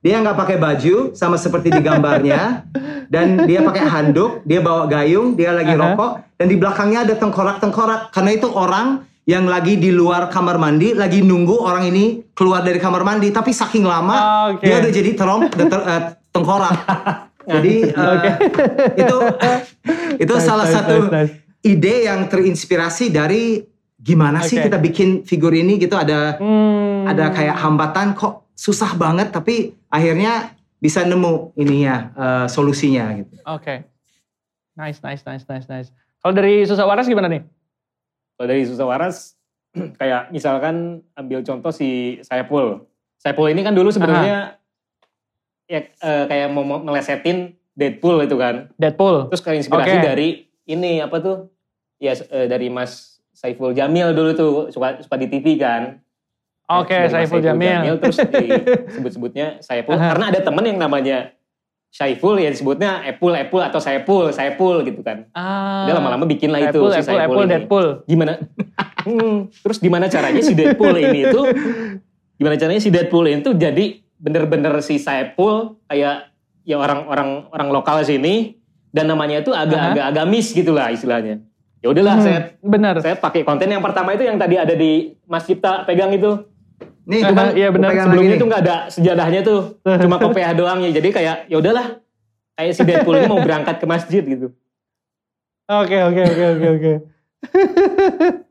dia 0.00 0.16
nggak 0.16 0.32
pakai 0.34 0.56
baju 0.56 1.12
sama 1.12 1.36
seperti 1.36 1.68
di 1.68 1.78
gambarnya 1.78 2.64
dan 3.12 3.44
dia 3.44 3.60
pakai 3.60 3.84
handuk, 3.84 4.40
dia 4.42 4.58
bawa 4.58 4.88
gayung, 4.88 5.36
dia 5.36 5.52
lagi 5.52 5.70
Aha. 5.70 5.80
rokok 5.84 6.10
dan 6.34 6.46
di 6.46 6.56
belakangnya 6.56 7.04
ada 7.04 7.14
tengkorak-tengkorak 7.14 8.08
karena 8.08 8.30
itu 8.32 8.48
orang 8.48 9.04
yang 9.24 9.44
lagi 9.44 9.76
di 9.76 9.92
luar 9.92 10.26
kamar 10.26 10.56
mandi 10.56 10.90
lagi 10.90 11.20
nunggu 11.20 11.52
orang 11.60 11.86
ini 11.86 12.24
keluar 12.32 12.64
dari 12.64 12.80
kamar 12.80 13.04
mandi 13.04 13.28
tapi 13.28 13.52
saking 13.52 13.84
lama 13.84 14.16
Ah, 14.16 14.44
oke. 14.50 14.64
dia 14.64 14.80
udah 14.80 14.90
jadi 14.90 15.10
terom 15.12 15.40
ter- 15.46 15.86
eh, 15.86 16.02
tengkorak. 16.30 16.74
jadi 17.60 17.74
eh, 17.92 18.32
itu 18.96 19.16
itu 20.18 20.34
Nice, 20.34 20.44
salah 20.44 20.64
nice, 20.64 20.74
satu 20.74 20.96
nice, 21.04 21.12
nice. 21.12 21.32
ide 21.62 21.94
yang 22.04 22.24
terinspirasi 22.24 23.12
dari 23.12 23.60
gimana 24.00 24.40
sih 24.40 24.56
Oke. 24.56 24.66
kita 24.72 24.78
bikin 24.80 25.08
figur 25.22 25.52
ini 25.52 25.76
gitu 25.76 25.92
ada 25.94 26.40
Hmm. 26.40 27.04
ada 27.04 27.28
kayak 27.30 27.56
hambatan 27.60 28.16
kok 28.16 28.48
susah 28.56 28.96
banget 28.96 29.28
tapi 29.28 29.76
akhirnya 29.92 30.56
bisa 30.80 31.04
nemu 31.04 31.52
ininya 31.60 31.96
eh, 32.16 32.46
solusinya 32.48 33.12
gitu. 33.20 33.36
Oke. 33.44 33.84
Nice, 34.74 35.04
nice, 35.04 35.20
nice, 35.28 35.44
nice, 35.44 35.68
nice. 35.68 35.88
Kalau 36.20 36.32
dari 36.32 36.64
Susah 36.64 36.88
Waras 36.88 37.04
gimana 37.04 37.28
nih? 37.28 37.44
Kalau 38.40 38.48
dari 38.48 38.64
susah 38.64 38.88
waras, 38.88 39.36
kayak 40.00 40.32
misalkan 40.32 41.04
ambil 41.12 41.44
contoh 41.44 41.68
si 41.68 42.16
Saipul. 42.24 42.88
Saipul 43.20 43.52
ini 43.52 43.60
kan 43.60 43.76
dulu 43.76 43.92
sebenarnya 43.92 44.56
ya 45.68 45.84
eh, 45.84 46.24
kayak 46.24 46.48
mau 46.48 46.64
melesetin 46.64 47.52
Deadpool 47.76 48.24
itu 48.24 48.40
kan. 48.40 48.72
Deadpool. 48.80 49.28
Terus 49.28 49.44
kayak 49.44 49.58
inspirasi 49.60 49.96
Oke. 50.00 50.04
dari 50.08 50.28
ini 50.64 51.04
apa 51.04 51.20
tuh? 51.20 51.36
Ya 52.00 52.16
eh, 52.16 52.48
dari 52.48 52.72
Mas 52.72 53.09
Saiful 53.40 53.72
Jamil 53.72 54.12
dulu 54.12 54.30
tuh 54.36 54.50
suka 54.68 55.00
suka 55.00 55.16
di 55.16 55.32
TV 55.32 55.56
kan. 55.56 55.96
Oke, 56.68 56.92
Dari 56.92 57.08
Mas 57.08 57.12
Saiful 57.24 57.40
Jamil. 57.40 57.96
terus 57.96 58.20
disebut-sebutnya 58.92 59.64
Saiful 59.64 59.96
karena 59.96 60.28
ada 60.28 60.44
temen 60.44 60.64
yang 60.68 60.76
namanya 60.76 61.32
Saiful 61.90 62.38
ya 62.38 62.52
disebutnya 62.52 63.02
Apple 63.02 63.34
Apple 63.34 63.64
atau 63.64 63.80
Saiful 63.80 64.28
Saiful 64.30 64.84
gitu 64.84 65.00
kan. 65.00 65.24
Ah. 65.32 65.88
Dia 65.88 65.96
lama-lama 65.96 66.28
bikin 66.28 66.52
lah 66.52 66.68
itu 66.68 66.84
Apple, 66.84 66.92
si 66.94 67.00
Saiful 67.02 67.24
Apple, 67.24 67.44
ini. 67.48 67.52
Deadpool. 67.56 67.86
Gimana? 68.04 68.34
Hmm, 69.00 69.48
terus 69.64 69.80
gimana 69.80 70.12
caranya 70.12 70.44
si 70.44 70.52
Deadpool 70.52 70.92
ini 71.00 71.24
itu 71.24 71.40
gimana 72.36 72.60
caranya 72.60 72.84
si 72.84 72.92
Deadpool 72.92 73.32
ini 73.32 73.40
tuh 73.40 73.56
jadi 73.56 73.96
bener-bener 74.20 74.76
si 74.84 75.00
Saiful 75.00 75.80
kayak 75.88 76.28
ya 76.68 76.76
orang-orang 76.76 77.48
orang 77.48 77.68
lokal 77.72 78.04
sini 78.04 78.60
dan 78.92 79.08
namanya 79.08 79.40
itu 79.40 79.56
agak-agak 79.56 80.04
agamis 80.04 80.52
gitu 80.52 80.76
lah 80.76 80.92
istilahnya. 80.92 81.40
Ya 81.80 81.88
udahlah 81.88 82.20
Hmm, 82.20 82.24
saya 82.24 82.38
Benar. 82.60 82.94
saya 83.00 83.16
pakai 83.16 83.40
konten 83.40 83.72
yang 83.72 83.80
pertama 83.80 84.12
itu 84.12 84.28
yang 84.28 84.36
tadi 84.36 84.60
ada 84.60 84.76
di 84.76 85.16
Mas 85.24 85.48
Cipta 85.48 85.88
pegang 85.88 86.12
itu. 86.12 86.44
Nih, 87.08 87.24
Aha, 87.24 87.28
cuman 87.32 87.46
iya 87.56 87.68
benar. 87.72 87.90
Sebelumnya 87.96 88.36
itu 88.36 88.46
nggak 88.46 88.62
ada 88.62 88.76
sejadahnya 88.92 89.40
tuh, 89.40 89.80
cuma 90.04 90.20
kopiah 90.20 90.52
doang 90.52 90.84
ya. 90.84 90.92
Jadi 90.92 91.08
kayak 91.10 91.36
ya 91.48 91.56
udahlah, 91.58 91.98
kayak 92.54 92.72
si 92.76 92.80
Deadpool 92.84 93.16
ini 93.16 93.26
mau 93.26 93.40
berangkat 93.40 93.76
ke 93.80 93.86
masjid 93.88 94.22
gitu. 94.22 94.52
Oke, 95.66 95.96
oke, 95.96 96.22
oke, 96.22 96.44
oke, 96.54 96.66
oke. 96.76 96.92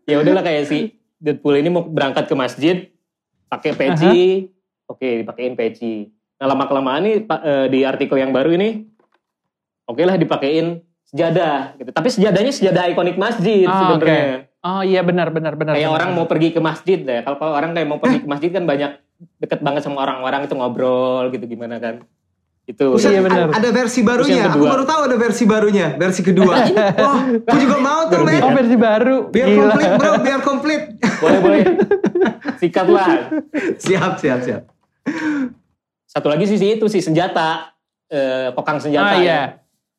Ya 0.09 0.17
udahlah 0.19 0.41
kayak 0.41 0.65
si 0.65 0.97
Deadpool 1.21 1.61
ini 1.61 1.69
mau 1.69 1.85
berangkat 1.85 2.25
ke 2.25 2.35
masjid, 2.35 2.89
pakai 3.47 3.77
peci, 3.77 4.49
oke 4.89 5.07
dipakein 5.23 5.53
peci. 5.53 6.09
Nah 6.41 6.49
lama 6.49 6.65
kelamaan 6.65 7.05
nih 7.05 7.15
eh, 7.21 7.67
di 7.69 7.79
artikel 7.85 8.17
yang 8.17 8.33
baru 8.33 8.57
ini, 8.57 8.89
oke 9.85 10.01
lah 10.01 10.17
dipakein 10.17 10.81
sejadah 11.09 11.73
gitu. 11.75 11.89
Tapi 11.89 12.07
sejadahnya 12.07 12.53
sejadah 12.53 12.83
ikonik 12.87 13.17
masjid 13.17 13.65
oke. 13.65 13.75
sebenarnya. 13.75 14.45
Oh 14.59 14.81
iya 14.83 15.01
benar, 15.01 15.31
benar, 15.31 15.55
benar. 15.55 15.73
Kayak 15.73 15.87
benar, 15.87 15.97
orang 15.97 16.09
benar. 16.11 16.19
mau 16.19 16.27
pergi 16.27 16.49
ke 16.51 16.59
masjid 16.59 16.99
deh. 16.99 17.19
Kalau 17.23 17.37
kalau 17.39 17.53
orang 17.55 17.71
kayak 17.71 17.87
mau 17.87 17.97
pergi 17.97 18.19
ke 18.21 18.27
masjid 18.27 18.49
kan 18.51 18.63
banyak 18.63 18.91
deket 19.39 19.59
banget 19.59 19.81
sama 19.81 20.03
orang-orang 20.03 20.45
itu 20.45 20.53
ngobrol 20.53 21.31
gitu 21.31 21.45
gimana 21.45 21.79
kan. 21.79 22.03
Itu. 22.63 22.93
Buset, 22.93 23.09
Iya, 23.09 23.25
benar. 23.25 23.49
ada 23.49 23.69
versi 23.73 24.05
barunya. 24.05 24.45
Aku 24.45 24.61
baru 24.61 24.85
tahu 24.85 25.01
ada 25.09 25.17
versi 25.17 25.43
barunya, 25.49 25.97
versi 25.97 26.21
kedua. 26.21 26.53
Wah, 26.93 27.17
aku 27.49 27.57
juga 27.57 27.77
mau 27.81 28.05
tuh, 28.05 28.21
men. 28.21 28.45
Oh 28.45 28.53
versi 28.53 28.77
baru. 28.77 29.17
Biar 29.27 29.47
Gila. 29.49 29.63
komplit, 29.65 29.91
bro, 29.97 30.11
biar 30.21 30.39
komplit. 30.45 30.81
boleh 31.17 31.39
boleh. 31.41 31.59
Sikat 32.61 32.85
lah. 32.85 33.07
siap, 33.75 34.21
siap, 34.21 34.39
siap. 34.45 34.61
Satu 36.05 36.27
lagi 36.29 36.45
sisi 36.45 36.75
itu 36.75 36.85
si 36.85 37.01
senjata, 37.01 37.73
eh, 38.05 38.53
kokang 38.53 38.77
Ah 38.77 38.83
senjata. 38.83 39.17
ya. 39.17 39.41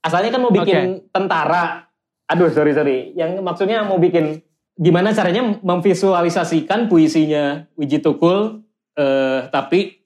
Asalnya 0.01 0.31
kan 0.33 0.41
mau 0.41 0.53
bikin 0.53 1.13
tentara. 1.13 1.89
Aduh 2.31 2.49
sorry 2.49 2.73
sorry. 2.73 3.13
Yang 3.13 3.45
maksudnya 3.45 3.85
mau 3.85 4.01
bikin 4.01 4.41
gimana 4.81 5.13
caranya 5.13 5.61
memvisualisasikan 5.61 6.89
puisinya 6.89 7.69
Wiji 7.77 8.01
Tukul, 8.01 8.65
eh, 8.97 9.41
tapi 9.53 10.01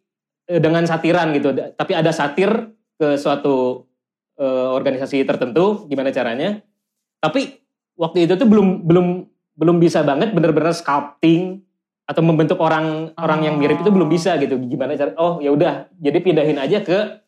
eh, 0.50 0.60
dengan 0.60 0.82
satiran 0.82 1.30
gitu. 1.30 1.54
Tapi 1.54 1.92
ada 1.94 2.10
satir 2.10 2.50
ke 2.98 3.14
suatu 3.14 3.86
eh, 4.34 4.68
organisasi 4.74 5.22
tertentu. 5.22 5.86
Gimana 5.86 6.10
caranya? 6.10 6.58
Tapi 7.22 7.54
waktu 7.94 8.26
itu 8.26 8.34
tuh 8.34 8.48
belum 8.50 8.82
belum 8.82 9.06
belum 9.54 9.76
bisa 9.78 10.02
banget 10.02 10.34
bener-bener 10.34 10.74
sculpting 10.74 11.62
atau 12.04 12.20
membentuk 12.20 12.60
orang 12.60 13.16
orang 13.16 13.46
yang 13.46 13.56
mirip 13.56 13.80
itu 13.80 13.94
belum 13.94 14.10
bisa 14.10 14.34
gitu. 14.42 14.58
Gimana 14.58 14.98
cara? 14.98 15.14
Oh 15.16 15.38
ya 15.38 15.54
udah. 15.54 15.86
Jadi 16.02 16.18
pindahin 16.18 16.58
aja 16.58 16.82
ke 16.82 17.23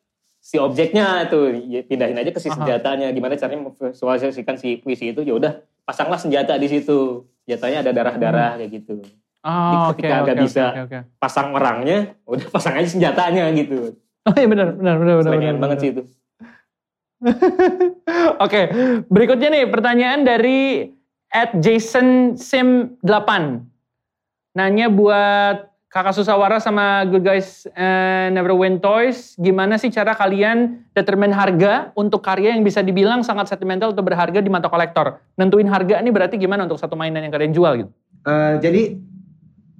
si 0.46 0.62
objeknya 0.62 1.26
itu 1.26 1.66
Ya, 1.66 1.82
pindahin 1.82 2.14
aja 2.14 2.30
ke 2.30 2.38
si 2.38 2.46
Aha. 2.46 2.54
senjatanya 2.54 3.10
gimana 3.10 3.34
caranya 3.34 3.66
memvisualisasikan 3.66 4.54
si 4.54 4.78
puisi 4.78 5.10
itu 5.10 5.26
ya 5.26 5.34
udah 5.34 5.58
pasanglah 5.82 6.22
senjata 6.22 6.54
di 6.54 6.70
situ 6.70 7.26
senjatanya 7.42 7.82
ada 7.82 7.90
darah-darah 7.90 8.52
kayak 8.62 8.70
gitu 8.70 9.02
Oh, 9.46 9.94
oke, 9.94 10.02
ketika 10.02 10.26
nggak 10.26 10.36
oke, 10.38 10.42
bisa. 10.42 10.64
oke, 10.74 10.80
oke. 10.90 10.98
pasang 11.22 11.54
orangnya 11.54 11.98
udah 12.26 12.46
pasang 12.50 12.74
aja 12.78 12.86
senjatanya 12.86 13.50
gitu 13.54 13.94
Oh 14.26 14.34
iya 14.34 14.46
benar, 14.46 14.74
benar, 14.74 14.94
benar, 14.98 15.14
benar. 15.22 15.32
Benar, 15.34 15.54
banget 15.58 15.78
sih 15.82 15.90
itu 15.90 16.02
Oke, 18.44 18.60
berikutnya 19.08 19.48
nih 19.48 19.64
pertanyaan 19.66 20.20
dari 20.22 20.92
at 21.32 21.56
Jason 21.58 22.36
Sim 22.36 23.00
8. 23.00 23.64
Nanya 24.52 24.92
buat 24.92 25.64
kakak 25.96 26.12
Susawara 26.12 26.60
sama 26.60 27.08
Good 27.08 27.24
Guys 27.24 27.64
eh, 27.72 28.28
Never 28.28 28.52
Win 28.52 28.76
Toys, 28.84 29.32
gimana 29.40 29.80
sih 29.80 29.88
cara 29.88 30.12
kalian 30.12 30.84
determine 30.92 31.32
harga 31.32 31.88
untuk 31.96 32.20
karya 32.20 32.52
yang 32.52 32.60
bisa 32.60 32.84
dibilang 32.84 33.24
sangat 33.24 33.48
sentimental 33.48 33.96
atau 33.96 34.04
berharga 34.04 34.44
di 34.44 34.52
mata 34.52 34.68
kolektor? 34.68 35.16
Nentuin 35.40 35.64
harga 35.64 35.96
ini 36.04 36.12
berarti 36.12 36.36
gimana 36.36 36.68
untuk 36.68 36.76
satu 36.76 37.00
mainan 37.00 37.24
yang 37.24 37.32
kalian 37.32 37.56
jual 37.56 37.72
gitu? 37.80 37.90
Eh, 38.28 38.54
jadi 38.60 38.82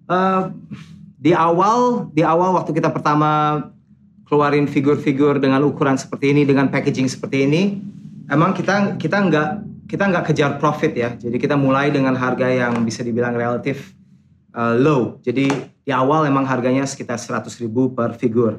eh, 0.09 0.43
di 1.21 1.37
awal 1.37 2.09
di 2.17 2.25
awal 2.25 2.57
waktu 2.57 2.73
kita 2.73 2.89
pertama 2.89 3.61
keluarin 4.25 4.65
figur-figur 4.65 5.37
dengan 5.37 5.69
ukuran 5.69 6.01
seperti 6.01 6.33
ini 6.33 6.49
dengan 6.49 6.73
packaging 6.73 7.13
seperti 7.13 7.45
ini 7.45 7.63
emang 8.33 8.57
kita 8.57 8.97
kita 8.97 9.21
nggak 9.21 9.49
kita 9.87 10.03
nggak 10.03 10.25
kejar 10.33 10.57
profit 10.57 10.93
ya 10.97 11.13
jadi 11.15 11.37
kita 11.39 11.55
mulai 11.55 11.93
dengan 11.93 12.17
harga 12.17 12.49
yang 12.49 12.73
bisa 12.83 13.05
dibilang 13.05 13.37
relatif 13.37 13.93
eh, 14.57 14.75
low 14.81 15.21
jadi 15.23 15.76
di 15.87 15.95
awal 15.95 16.27
emang 16.27 16.43
harganya 16.43 16.83
sekitar 16.83 17.15
100.000 17.15 17.63
ribu 17.63 17.95
per 17.95 18.19
figur. 18.19 18.59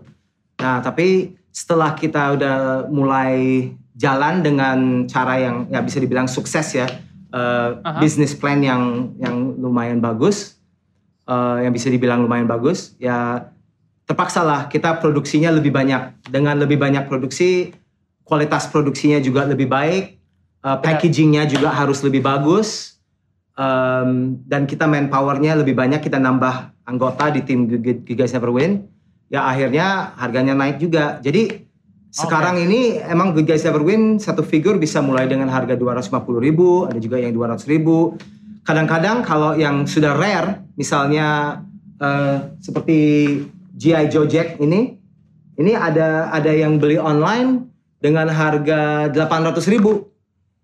Nah 0.64 0.80
tapi 0.80 1.36
setelah 1.52 1.92
kita 1.92 2.40
udah 2.40 2.58
mulai 2.88 3.68
jalan 4.00 4.40
dengan 4.40 5.04
cara 5.12 5.36
yang 5.36 5.68
ya 5.68 5.84
bisa 5.84 6.00
dibilang 6.00 6.32
sukses 6.32 6.72
ya 6.72 6.88
eh, 7.36 7.70
Aha. 7.84 8.00
business 8.00 8.32
plan 8.32 8.64
yang 8.64 9.12
yang 9.20 9.60
lumayan 9.60 10.00
bagus 10.00 10.56
eh, 11.28 11.68
yang 11.68 11.76
bisa 11.76 11.92
dibilang 11.92 12.24
lumayan 12.24 12.48
bagus 12.48 12.96
ya 12.96 13.52
terpaksa 14.08 14.48
lah 14.48 14.72
kita 14.72 15.04
produksinya 15.04 15.52
lebih 15.52 15.76
banyak. 15.76 16.32
Dengan 16.32 16.56
lebih 16.56 16.80
banyak 16.80 17.12
produksi 17.12 17.76
kualitas 18.24 18.72
produksinya 18.72 19.20
juga 19.20 19.44
lebih 19.44 19.68
baik 19.68 20.16
eh, 20.64 20.78
packagingnya 20.80 21.44
juga 21.44 21.76
harus 21.76 22.00
lebih 22.08 22.24
bagus 22.24 22.96
em, 23.60 24.40
dan 24.48 24.64
kita 24.64 24.88
manpowernya 24.88 25.60
lebih 25.60 25.76
banyak 25.76 26.00
kita 26.00 26.24
nambah 26.24 26.77
anggota 26.88 27.30
di 27.30 27.44
tim 27.44 27.68
Guys 27.68 28.32
Never 28.32 28.50
Win 28.50 28.88
ya 29.28 29.44
akhirnya 29.44 30.16
harganya 30.16 30.56
naik 30.56 30.80
juga. 30.80 31.20
Jadi 31.20 31.68
sekarang 32.16 32.58
ini 32.64 32.98
emang 33.04 33.36
Good 33.36 33.46
Guys 33.46 33.68
Never 33.68 33.84
Win 33.84 34.18
satu 34.18 34.42
figur 34.42 34.80
bisa 34.80 35.04
mulai 35.04 35.28
dengan 35.28 35.52
harga 35.52 35.76
250.000 35.76 36.40
ribu 36.40 36.88
ada 36.88 36.98
juga 36.98 37.20
yang 37.20 37.36
200.000 37.36 37.68
ribu. 37.68 38.16
Kadang-kadang 38.64 39.24
kalau 39.24 39.56
yang 39.56 39.84
sudah 39.84 40.16
rare 40.16 40.64
misalnya 40.80 41.60
eh, 42.00 42.38
seperti 42.64 43.00
GI 43.78 44.08
Joe 44.10 44.28
Jack 44.28 44.58
ini 44.64 44.96
ini 45.60 45.74
ada 45.76 46.32
ada 46.32 46.50
yang 46.50 46.80
beli 46.80 46.96
online 46.98 47.68
dengan 48.00 48.32
harga 48.32 49.12
800.000 49.12 49.76
ribu 49.76 50.08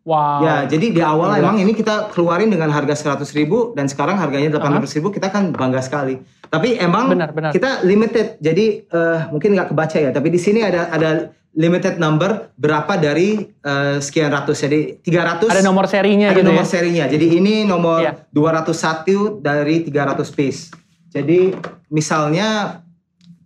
Wow. 0.04 0.44
Ya, 0.44 0.56
jadi 0.68 0.92
di 0.92 1.00
awal 1.00 1.32
Gila. 1.32 1.40
emang 1.40 1.56
ini 1.58 1.72
kita 1.72 2.12
keluarin 2.12 2.52
dengan 2.52 2.68
harga 2.68 2.92
100 2.92 3.24
ribu 3.32 3.72
dan 3.72 3.88
sekarang 3.88 4.20
harganya 4.20 4.52
800 4.52 5.00
ribu 5.00 5.08
kita 5.10 5.32
kan 5.32 5.56
bangga 5.56 5.80
sekali. 5.80 6.20
Tapi 6.46 6.76
emang 6.76 7.08
Benar, 7.08 7.32
benar. 7.32 7.52
kita 7.52 7.82
limited, 7.82 8.36
jadi 8.38 8.84
eh, 8.84 9.20
mungkin 9.32 9.56
nggak 9.56 9.72
kebaca 9.72 9.96
ya. 9.96 10.12
Tapi 10.12 10.28
di 10.28 10.38
sini 10.38 10.60
ada 10.60 10.92
ada 10.92 11.32
limited 11.56 11.98
number 11.98 12.52
berapa 12.60 13.00
dari 13.00 13.48
eh, 13.48 13.98
sekian 13.98 14.28
ratus. 14.30 14.60
Jadi 14.62 15.00
300 15.00 15.48
Ada 15.48 15.64
nomor 15.64 15.88
serinya 15.88 16.30
ada 16.30 16.36
gitu 16.36 16.52
nomor 16.52 16.68
ya. 16.68 16.70
serinya. 16.70 17.06
Jadi 17.08 17.26
ini 17.34 17.64
nomor 17.64 18.04
Iya. 18.04 18.28
201 18.30 19.40
dari 19.40 19.82
300 19.82 20.28
piece. 20.30 20.68
Jadi 21.10 21.56
misalnya 21.88 22.82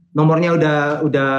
nomornya 0.09 0.57
udah 0.57 0.77
udah 1.05 1.31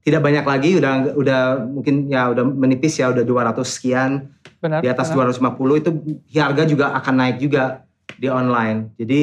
tidak 0.00 0.22
banyak 0.24 0.42
lagi, 0.42 0.70
udah 0.80 1.12
udah 1.12 1.40
mungkin 1.62 2.08
ya 2.08 2.32
udah 2.32 2.42
menipis 2.42 2.96
ya 2.96 3.12
udah 3.12 3.22
200 3.22 3.62
sekian 3.68 4.32
Benar. 4.62 4.78
di 4.78 4.86
atas 4.86 5.10
benar. 5.10 5.34
250 5.34 5.82
itu 5.82 5.90
harga 6.32 6.62
juga 6.64 6.94
akan 6.94 7.14
naik 7.16 7.36
juga 7.38 7.82
di 8.14 8.30
online. 8.30 8.94
Jadi 8.94 9.22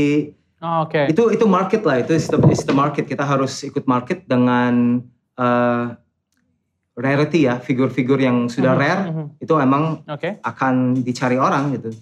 Oh, 0.60 0.84
Oke. 0.84 1.08
itu 1.08 1.32
itu 1.32 1.48
market 1.48 1.80
lah 1.82 2.04
itu 2.04 2.12
is 2.12 2.28
the, 2.28 2.36
is 2.50 2.60
the 2.62 2.76
market 2.76 3.08
kita 3.08 3.24
harus 3.24 3.64
ikut 3.64 3.88
market 3.88 4.28
dengan 4.28 5.00
eh, 5.34 5.86
rarity 6.94 7.48
ya 7.48 7.56
figur-figur 7.58 8.20
yang 8.20 8.52
sudah 8.52 8.76
Mhm, 8.76 8.78
rare 8.78 9.02
mhm. 9.08 9.26
itu 9.40 9.54
emang 9.56 10.04
Oke. 10.06 10.36
akan 10.38 11.00
dicari 11.00 11.40
orang 11.40 11.72
gitu 11.74 11.96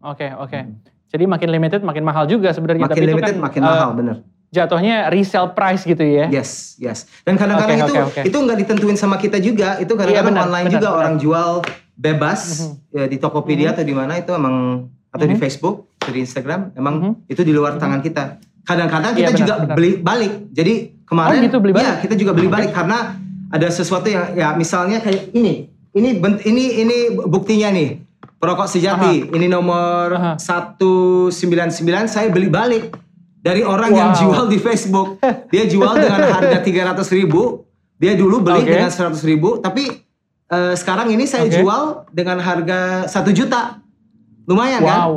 Oke, 0.00 0.30
oke. 0.30 0.60
Jadi 1.08 1.24
makin 1.24 1.48
limited 1.48 1.80
makin 1.80 2.04
mahal 2.04 2.24
juga 2.24 2.50
sebenarnya. 2.50 2.84
makin 2.84 2.94
Tapi 2.94 3.02
itu 3.02 3.10
limited 3.10 3.34
kan, 3.34 3.42
makin 3.42 3.60
eh, 3.60 3.66
mahal 3.66 3.90
bener 3.92 4.16
Jatuhnya 4.48 5.10
resale 5.10 5.50
price 5.50 5.82
gitu 5.82 5.98
ya. 6.00 6.30
yes 6.30 6.78
yes 6.78 7.10
dan 7.20 7.34
kadang-kadang 7.34 7.74
Oke, 7.74 7.82
itu 7.82 7.92
oke, 7.92 8.02
oke. 8.06 8.20
itu 8.22 8.36
nggak 8.38 8.58
ditentuin 8.62 8.94
sama 8.94 9.18
kita 9.18 9.42
juga 9.42 9.82
itu 9.82 9.90
Iya, 9.90 9.98
kadang-kadang 9.98 10.30
benar, 10.30 10.46
online 10.46 10.64
benar, 10.64 10.74
juga 10.76 10.88
benar. 10.88 11.00
orang 11.00 11.14
jual 11.18 11.50
bebas 11.94 12.40
Mhm. 12.60 12.74
ya, 12.92 13.04
di 13.06 13.16
Tokopedia 13.16 13.70
atau 13.70 13.82
di 13.82 13.90
mana 13.90 14.14
itu 14.14 14.30
emang 14.30 14.86
atau 15.08 15.24
di 15.24 15.34
Mhm. 15.34 15.40
Facebook 15.40 15.76
atau 15.96 16.10
di 16.10 16.20
Instagram 16.20 16.74
emang 16.74 16.94
Mhm. 16.96 17.12
itu 17.28 17.40
di 17.40 17.50
luar 17.50 17.76
tangan 17.76 17.98
kita 17.98 18.36
kadang-kadang 18.62 19.12
Iya, 19.12 19.18
kita 19.20 19.30
benar, 19.30 19.40
juga 19.40 19.54
benar. 19.60 19.74
beli 19.74 19.90
balik 19.96 20.32
jadi 20.50 20.74
kemarin 21.04 21.38
Oh, 21.38 21.44
gitu, 21.44 21.58
beli 21.58 21.72
balik? 21.72 21.86
ya 21.86 21.94
kita 22.00 22.14
juga 22.14 22.32
beli 22.32 22.48
balik 22.48 22.70
karena 22.70 22.98
ada 23.48 23.68
sesuatu 23.68 24.06
yang 24.06 24.32
ya 24.32 24.52
misalnya 24.52 24.98
kayak 24.98 25.30
ini 25.30 25.68
ini 25.92 26.10
bent- 26.16 26.42
ini 26.42 26.64
ini 26.80 26.96
buktinya 27.14 27.70
nih 27.70 28.02
perokok 28.36 28.66
sejati 28.66 29.30
ini 29.30 29.46
nomor 29.46 30.10
Aha. 30.10 30.32
199 30.36 31.30
saya 32.06 32.28
beli 32.28 32.48
balik 32.48 32.90
dari 33.38 33.60
orang 33.60 33.92
yang 33.92 34.10
Wow. 34.10 34.18
jual 34.18 34.44
di 34.48 34.58
Facebook 34.58 35.20
dia 35.52 35.64
jual 35.64 35.94
dengan 35.94 36.20
harga 36.32 36.58
300 36.58 37.12
ribu 37.12 37.62
dia 37.94 38.12
dulu 38.14 38.40
beli 38.40 38.60
Oke. 38.60 38.70
dengan 38.70 38.90
100 38.90 39.22
ribu 39.22 39.56
tapi 39.58 39.86
eh, 40.50 40.74
sekarang 40.76 41.08
ini 41.12 41.24
saya 41.24 41.46
Oke. 41.46 41.56
jual 41.60 41.82
dengan 42.12 42.40
harga 42.40 43.08
1 43.08 43.32
juta 43.32 43.80
lumayan 44.44 44.80
kan 44.84 45.08
Wow. 45.08 45.14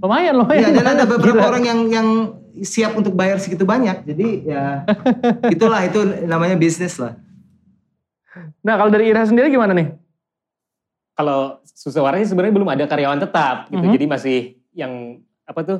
Lumayan, 0.00 0.32
lumayan. 0.32 0.72
Iya, 0.72 0.80
dan 0.80 0.86
ada 0.96 1.04
beberapa 1.04 1.44
Gila. 1.44 1.50
orang 1.52 1.62
yang 1.68 1.80
yang 1.92 2.08
siap 2.64 2.96
untuk 2.96 3.12
bayar 3.12 3.36
segitu 3.36 3.68
banyak. 3.68 4.08
Jadi 4.08 4.48
ya 4.48 4.88
itulah 5.54 5.84
itu 5.84 6.24
namanya 6.24 6.56
bisnis 6.56 6.96
lah. 6.96 7.20
Nah, 8.64 8.80
kalau 8.80 8.88
dari 8.88 9.12
Ira 9.12 9.28
sendiri 9.28 9.52
gimana 9.52 9.76
nih? 9.76 9.92
Kalau 11.12 11.60
susah 11.68 12.00
warna 12.00 12.24
sih 12.24 12.32
sebenarnya 12.32 12.56
belum 12.56 12.70
ada 12.72 12.84
karyawan 12.88 13.20
tetap 13.20 13.68
gitu. 13.68 13.84
Mhm. 13.84 13.92
Jadi 13.92 14.04
masih 14.08 14.38
yang 14.72 15.20
apa 15.44 15.60
tuh 15.68 15.78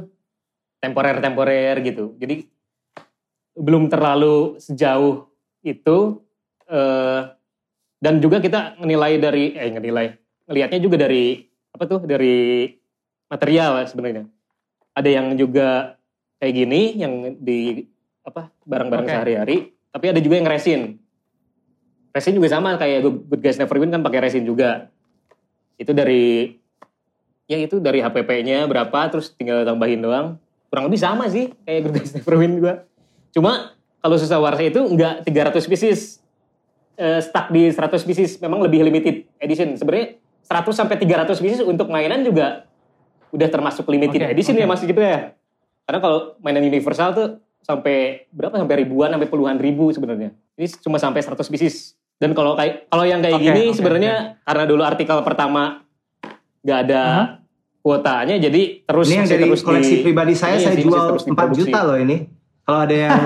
temporer-temporer 0.85 1.81
gitu. 1.81 2.13
Jadi 2.21 2.45
belum 3.57 3.89
terlalu 3.89 4.61
sejauh 4.61 5.33
itu 5.65 6.21
eh, 6.69 7.21
dan 8.01 8.19
juga 8.19 8.41
kita 8.41 8.81
menilai 8.81 9.21
dari 9.21 9.53
eh 9.55 9.71
menilai 9.71 10.17
ngelihatnya 10.49 10.81
juga 10.81 10.97
dari 11.07 11.45
apa 11.71 11.85
tuh 11.87 12.01
dari 12.09 12.67
material 13.31 13.87
sebenarnya. 13.87 14.27
Ada 14.97 15.09
yang 15.09 15.27
juga 15.39 15.95
kayak 16.43 16.55
gini 16.57 16.99
yang 16.99 17.39
di 17.39 17.87
apa 18.27 18.51
barang-barang 18.67 19.07
Oke. 19.07 19.13
sehari-hari, 19.15 19.57
tapi 19.93 20.07
ada 20.11 20.21
juga 20.21 20.35
yang 20.41 20.49
resin. 20.51 20.81
Resin 22.11 22.35
juga 22.35 22.51
sama 22.51 22.75
kayak 22.75 23.07
Good 23.07 23.41
Guys 23.45 23.61
Never 23.61 23.79
Win 23.79 23.95
kan 23.95 24.03
pakai 24.03 24.19
resin 24.27 24.43
juga. 24.43 24.91
Itu 25.79 25.95
dari 25.95 26.59
ya 27.47 27.59
itu 27.61 27.79
dari 27.79 28.03
HPP-nya 28.03 28.67
berapa 28.67 28.99
terus 29.15 29.31
tinggal 29.37 29.63
tambahin 29.63 30.03
doang. 30.03 30.41
Kurang 30.73 30.91
lebih 30.91 30.99
sama 30.99 31.31
sih 31.31 31.55
kayak 31.63 31.81
Good 31.87 31.95
Guys 32.03 32.13
Never 32.19 32.35
Win 32.35 32.59
juga. 32.59 32.83
Cuma 33.31 33.79
kalau 34.03 34.17
susah 34.19 34.43
warsa 34.43 34.67
itu 34.67 34.83
enggak 34.83 35.23
300 35.23 35.71
pieces 35.71 36.20
eh, 36.95 37.21
stuck 37.21 37.49
di 37.49 37.69
100 37.69 37.77
pieces 38.01 38.39
memang 38.39 38.59
lebih 38.61 38.83
limited 38.83 39.29
edition. 39.37 39.75
Sebenarnya 39.75 40.17
100 40.43 40.73
sampai 40.73 40.97
300 40.97 41.37
pieces 41.37 41.61
untuk 41.61 41.87
mainan 41.87 42.21
juga 42.21 42.67
udah 43.31 43.47
termasuk 43.47 43.87
limited 43.87 44.21
Oke, 44.21 44.33
edition 44.33 44.55
oke. 44.55 44.63
ya 44.63 44.67
Mas 44.67 44.81
gitu 44.81 44.99
ya. 44.99 45.35
Karena 45.83 45.99
kalau 45.99 46.19
mainan 46.39 46.63
universal 46.63 47.11
tuh 47.13 47.29
sampai 47.61 48.27
berapa 48.31 48.57
sampai 48.57 48.77
ribuan 48.79 49.09
sampai 49.09 49.27
puluhan 49.27 49.57
ribu 49.57 49.91
sebenarnya. 49.91 50.35
Ini 50.55 50.67
cuma 50.81 50.97
sampai 50.97 51.21
100 51.21 51.39
pieces. 51.47 51.95
Dan 52.17 52.33
kalau 52.33 52.53
kayak 52.53 52.87
kalau 52.87 53.03
yang 53.03 53.19
kayak 53.19 53.33
Oke, 53.35 53.45
gini 53.45 53.63
oke, 53.67 53.77
sebenarnya 53.77 54.15
karena 54.43 54.65
dulu 54.65 54.83
artikel 54.83 55.17
pertama 55.21 55.81
nggak 56.61 56.79
ada 56.85 57.03
Aha. 57.03 57.25
kuotanya 57.81 58.37
jadi 58.37 58.85
terus 58.85 59.09
Ini 59.09 59.15
yang 59.15 59.25
masih 59.25 59.33
dari 59.33 59.45
terus 59.47 59.63
koleksi 59.63 59.95
di- 59.95 60.05
pribadi 60.05 60.35
saya 60.35 60.57
saya 60.59 60.77
jual 60.77 60.93
masih 60.93 61.09
terus 61.09 61.23
4 61.23 61.29
diproduksi. 61.31 61.61
juta 61.65 61.79
loh 61.81 61.97
ini. 61.97 62.17
Kalau 62.65 62.81
ada 62.87 62.95
yang 62.95 63.19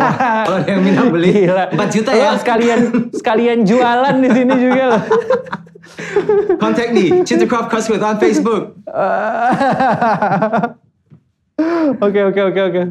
kalau 0.47 0.57
ada 0.63 0.71
yang 0.71 0.83
minat 0.83 1.07
beli 1.13 1.33
Gila. 1.45 1.65
4 1.75 1.95
juta 1.95 2.11
ya. 2.17 2.31
sekalian 2.41 2.81
sekalian 3.13 3.59
jualan 3.67 4.15
di 4.23 4.29
sini 4.33 4.55
juga 4.57 4.83
loh. 4.95 5.03
Contact 6.57 6.91
me, 6.97 7.05
Cinta 7.29 7.45
Cosmos 7.45 8.01
on 8.01 8.17
Facebook. 8.17 8.73
Oke 12.03 12.19
oke 12.19 12.41
oke 12.51 12.61
oke. 12.67 12.83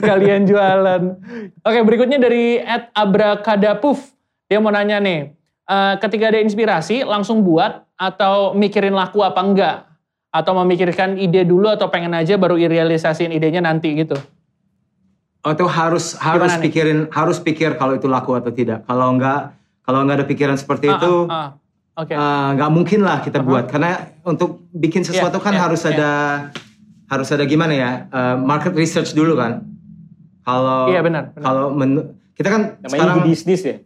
Sekalian 0.00 0.48
jualan. 0.48 1.20
Oke 1.60 1.78
berikutnya 1.84 2.16
dari 2.16 2.56
Ed 2.56 2.88
Abrakadapuf. 2.96 4.00
Dia 4.48 4.64
mau 4.64 4.72
nanya 4.72 4.96
nih, 4.96 5.36
eh, 5.68 5.94
ketika 6.00 6.32
ada 6.32 6.40
inspirasi 6.40 7.04
langsung 7.04 7.44
buat 7.44 7.84
atau 8.00 8.56
mikirin 8.56 8.96
laku 8.96 9.20
apa 9.20 9.40
enggak? 9.44 9.76
Atau 10.32 10.56
memikirkan 10.56 11.20
ide 11.20 11.44
dulu 11.44 11.68
atau 11.68 11.92
pengen 11.92 12.16
aja 12.16 12.40
baru 12.40 12.56
realisasiin 12.56 13.28
idenya 13.28 13.60
nanti 13.60 13.92
gitu? 13.92 14.16
Oh, 15.48 15.56
itu 15.56 15.64
harus 15.64 16.12
harus 16.14 16.44
Gimana 16.44 16.60
nih? 16.60 16.64
pikirin 16.68 16.98
harus 17.08 17.40
pikir 17.40 17.72
kalau 17.74 17.96
itu 17.96 18.04
laku 18.04 18.36
atau 18.36 18.52
tidak. 18.52 18.84
Kalau 18.84 19.08
enggak 19.08 19.56
kalau 19.80 20.04
enggak 20.04 20.20
ada 20.20 20.26
pikiran 20.28 20.54
seperti 20.54 20.86
Ah, 20.86 20.94
itu 20.94 21.12
ah, 21.24 21.32
ah. 21.32 21.48
Oke. 21.96 22.12
eh, 22.12 22.48
nggak 22.52 22.68
mungkin 22.68 23.00
lah 23.00 23.18
kita 23.18 23.40
Uh-huh. 23.40 23.48
buat 23.48 23.64
karena 23.66 23.96
untuk 24.22 24.68
bikin 24.70 25.02
sesuatu 25.02 25.40
Iya, 25.40 25.42
kan 25.42 25.54
iya, 25.56 25.60
harus 25.64 25.80
iya. 25.82 25.90
ada 25.90 26.10
harus 27.08 27.28
ada 27.32 27.42
gimana 27.42 27.72
ya 27.72 27.90
eh, 28.06 28.36
market 28.36 28.76
research 28.76 29.16
dulu 29.16 29.34
kan. 29.34 29.64
Kalau 30.44 30.92
Iya, 30.92 31.00
benar, 31.00 31.32
benar. 31.32 31.42
kalau 31.42 31.64
men- 31.72 32.12
kita 32.34 32.48
kan 32.48 32.62
namanya 32.78 32.92
sekarang 32.92 33.18
bisnis 33.24 33.62
ya. 33.62 33.76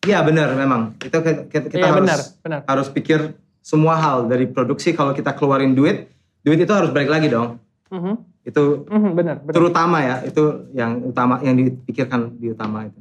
Iya 0.00 0.18
benar 0.22 0.48
memang. 0.54 0.96
Itu 0.96 1.20
kita, 1.20 1.52
kita 1.68 1.76
Iya, 1.76 1.84
harus 1.86 2.00
benar, 2.00 2.18
benar. 2.40 2.60
harus 2.64 2.88
pikir 2.88 3.36
semua 3.60 3.92
hal 3.94 4.24
dari 4.24 4.48
produksi 4.48 4.96
kalau 4.96 5.12
kita 5.12 5.36
keluarin 5.36 5.76
duit, 5.76 6.08
duit 6.40 6.56
itu 6.56 6.72
harus 6.72 6.88
balik 6.88 7.12
lagi 7.12 7.28
dong. 7.28 7.60
Mhm, 7.88 8.14
Itu 8.48 8.88
mhm, 8.88 9.12
benar 9.12 9.36
benar. 9.44 9.52
terutama 9.52 10.00
ya, 10.00 10.16
itu 10.24 10.72
yang 10.72 11.04
utama 11.04 11.36
yang 11.44 11.52
dipikirkan 11.52 12.32
di 12.40 12.48
utama 12.56 12.88
itu. 12.88 12.96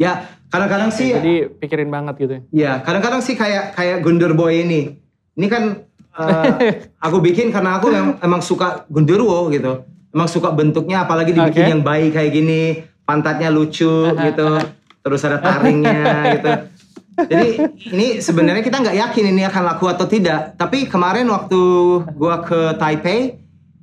Ya, 0.00 0.24
kadang-kadang 0.48 0.88
sih 0.88 1.12
Jadi 1.12 1.52
pikirin 1.60 1.92
banget 1.92 2.14
gitu. 2.16 2.32
ya. 2.32 2.42
ya, 2.50 2.72
kadang-kadang 2.80 3.20
sih 3.20 3.36
kayak 3.36 3.76
kayak 3.76 4.00
Gundar 4.00 4.32
Boy 4.32 4.64
ini. 4.64 4.96
Ini 5.36 5.46
kan 5.52 5.84
eh, 6.24 6.88
aku 6.96 7.20
bikin 7.20 7.52
karena 7.52 7.76
aku 7.76 7.92
emang, 7.92 8.16
emang 8.24 8.40
suka 8.40 8.88
Gundurwo 8.88 9.52
gitu. 9.52 9.84
Emang 10.12 10.28
suka 10.28 10.48
bentuknya 10.52 11.04
apalagi 11.04 11.36
dibikin 11.36 11.68
Oke. 11.68 11.72
yang 11.76 11.82
baik 11.84 12.16
kayak 12.16 12.32
gini, 12.32 12.84
pantatnya 13.04 13.52
lucu 13.52 14.08
gitu. 14.16 14.50
Terus 15.04 15.20
ada 15.28 15.36
taringnya 15.40 16.04
gitu. 16.40 16.52
Jadi 17.12 17.48
ini 17.92 18.06
sebenarnya 18.24 18.64
kita 18.64 18.80
nggak 18.80 18.96
yakin 18.96 19.24
ini 19.36 19.42
akan 19.44 19.62
laku 19.68 19.84
atau 19.92 20.08
tidak. 20.08 20.56
Tapi 20.56 20.88
kemarin 20.88 21.28
waktu 21.28 21.60
gua 22.16 22.40
ke 22.40 22.76
Taipei, 22.80 23.41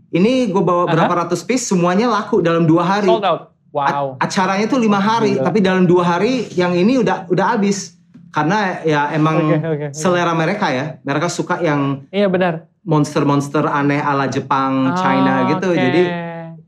ini 0.10 0.50
gue 0.50 0.60
bawa 0.60 0.86
berapa 0.86 1.14
ratus 1.24 1.42
piece, 1.42 1.68
semuanya 1.68 2.10
laku 2.10 2.40
dalam 2.40 2.66
dua 2.66 2.82
hari. 2.82 3.06
Sold 3.06 3.22
out. 3.22 3.54
Wow. 3.70 4.18
A- 4.18 4.26
acaranya 4.26 4.66
tuh 4.66 4.78
lima 4.78 4.98
hari, 4.98 5.38
Gila. 5.38 5.46
tapi 5.46 5.60
dalam 5.60 5.86
dua 5.86 6.02
hari 6.08 6.50
yang 6.54 6.74
ini 6.74 6.98
udah 6.98 7.30
udah 7.30 7.46
habis. 7.54 7.94
Karena 8.30 8.82
ya 8.82 9.10
emang 9.10 9.42
oke, 9.42 9.58
oke. 9.58 9.88
selera 9.92 10.34
mereka 10.34 10.70
ya, 10.70 10.98
mereka 11.02 11.26
suka 11.28 11.58
yang 11.60 12.06
Iya 12.10 12.26
benar. 12.28 12.70
monster-monster 12.82 13.66
aneh 13.66 13.98
ala 13.98 14.26
Jepang, 14.26 14.90
Oh, 14.90 14.96
China 14.96 15.50
gitu. 15.50 15.70
oke. 15.70 15.78
Jadi 15.80 16.02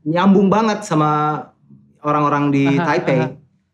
nyambung 0.04 0.46
banget 0.46 0.82
sama 0.82 1.42
orang-orang 2.00 2.50
di 2.50 2.66
Aha, 2.68 2.82
Taipei. 2.84 3.14
aha. 3.16 3.28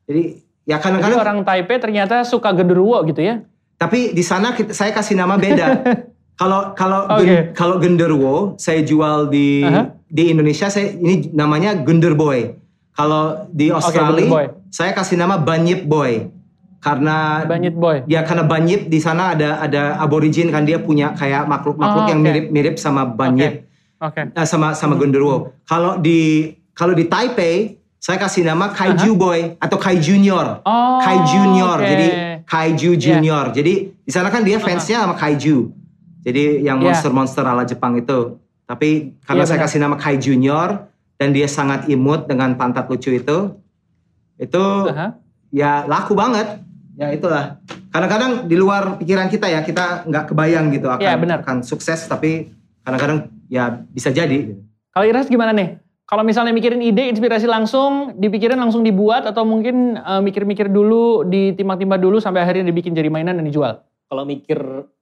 Jadi 0.05 0.23
ya 0.63 0.77
Jadi 0.77 0.85
kadang-kadang 0.85 1.21
orang 1.21 1.39
Taipei 1.43 1.77
ternyata 1.79 2.25
suka 2.25 2.53
genderuwo 2.53 3.01
gitu 3.05 3.21
ya? 3.21 3.41
Tapi 3.77 4.13
di 4.13 4.21
sana 4.21 4.53
kita- 4.53 4.73
saya 4.73 4.91
kasih 4.91 5.17
nama 5.17 5.37
beda. 5.37 5.67
Kalau 6.39 6.71
kalau 6.73 7.11
Oke. 7.11 7.27
gen- 7.27 7.47
kalau 7.51 7.77
genderwo 7.77 8.35
saya 8.57 8.79
jual 8.81 9.27
di 9.27 9.61
Aha. 9.61 9.91
di 10.07 10.31
Indonesia 10.31 10.71
saya 10.71 10.95
ini 10.95 11.35
namanya 11.35 11.75
genderboy. 11.77 12.55
Kalau 12.95 13.47
di 13.51 13.71
Australia 13.71 14.23
Genderboy. 14.23 14.47
saya 14.71 14.91
kasih 14.93 15.19
nama 15.19 15.35
banyip 15.37 15.83
boy. 15.83 16.31
Karena 16.79 17.43
Banyit 17.43 17.75
boy. 17.75 18.07
ya 18.07 18.23
karena 18.23 18.47
banyip 18.47 18.87
di 18.87 19.03
sana 19.03 19.35
ada 19.35 19.59
ada 19.59 19.99
aborigin 19.99 20.47
kan 20.47 20.63
dia 20.63 20.79
punya 20.79 21.11
kayak 21.11 21.43
makhluk-makhluk 21.45 22.07
Oh, 22.07 22.09
yang 22.09 22.23
oke. 22.23 22.27
mirip-mirip 22.31 22.75
sama 22.79 23.03
banyip 23.03 23.67
Oke. 23.99 24.31
eh, 24.31 24.47
sama 24.47 24.71
sama 24.73 24.95
Hmm. 24.95 25.03
genderuwo. 25.03 25.37
Kalau 25.67 25.99
di 25.99 26.55
kalau 26.71 26.95
di 26.95 27.03
Taipei 27.03 27.75
saya 27.99 28.15
kasih 28.17 28.47
nama 28.47 28.71
kaiju 28.71 29.11
boy 29.13 29.59
atau 29.59 29.75
kai 29.75 29.99
junior. 29.99 30.63
Oh, 30.63 31.03
Kai 31.03 31.19
Junior, 31.25 31.77
oke. 31.77 31.83
jadi 31.85 32.07
Kaiju 32.47 32.95
Iya. 32.95 33.01
Junior. 33.11 33.45
Jadi 33.51 33.75
di 33.99 34.13
sana 34.15 34.31
kan 34.31 34.41
dia 34.41 34.57
fansnya 34.57 35.03
sama 35.03 35.13
Kaiju. 35.13 35.75
Jadi 36.29 36.61
yang 36.61 36.77
Iya. 36.79 36.93
monster-monster 36.93 37.41
ala 37.41 37.65
Jepang 37.65 37.97
itu. 37.97 38.37
Tapi 38.69 39.17
karena 39.25 39.43
Iya, 39.43 39.49
saya 39.49 39.57
benar. 39.57 39.69
kasih 39.73 39.79
nama 39.81 39.97
Kai 39.97 40.21
Junior 40.21 40.69
dan 41.17 41.33
dia 41.33 41.49
sangat 41.49 41.89
imut 41.89 42.29
dengan 42.29 42.53
pantat 42.53 42.85
lucu 42.85 43.17
itu, 43.17 43.57
itu 44.37 44.65
Aha. 44.93 45.17
ya 45.49 45.89
laku 45.89 46.13
banget. 46.13 46.61
Ya 47.01 47.09
itulah. 47.09 47.57
Kadang-kadang 47.89 48.45
di 48.45 48.57
luar 48.59 49.01
pikiran 49.01 49.33
kita 49.33 49.49
ya, 49.49 49.65
kita 49.65 50.05
nggak 50.05 50.25
kebayang 50.29 50.69
gitu 50.69 50.93
akan 50.93 51.01
Iya, 51.01 51.17
benar. 51.17 51.41
akan 51.41 51.65
sukses, 51.65 52.05
tapi 52.05 52.53
kadang-kadang 52.85 53.33
ya 53.49 53.81
bisa 53.89 54.13
jadi. 54.13 54.53
Kalau 54.93 55.07
Iras 55.09 55.33
gimana 55.33 55.57
nih? 55.57 55.81
Kalau 56.05 56.25
misalnya 56.25 56.53
mikirin 56.53 56.81
ide, 56.81 57.09
inspirasi 57.09 57.45
langsung, 57.45 58.17
dipikirin 58.17 58.57
langsung 58.57 58.85
dibuat 58.85 59.25
atau 59.25 59.49
mungkin 59.49 59.97
eh, 59.97 60.21
mikir-mikir 60.21 60.69
dulu, 60.69 61.25
ditimbang-timbang 61.25 62.01
dulu 62.01 62.21
sampai 62.21 62.45
akhirnya 62.45 62.69
dibikin 62.69 62.93
jadi 62.93 63.09
mainan 63.09 63.41
dan 63.41 63.47
dijual. 63.49 63.81
Kalau 64.09 64.25
mikir 64.25 64.59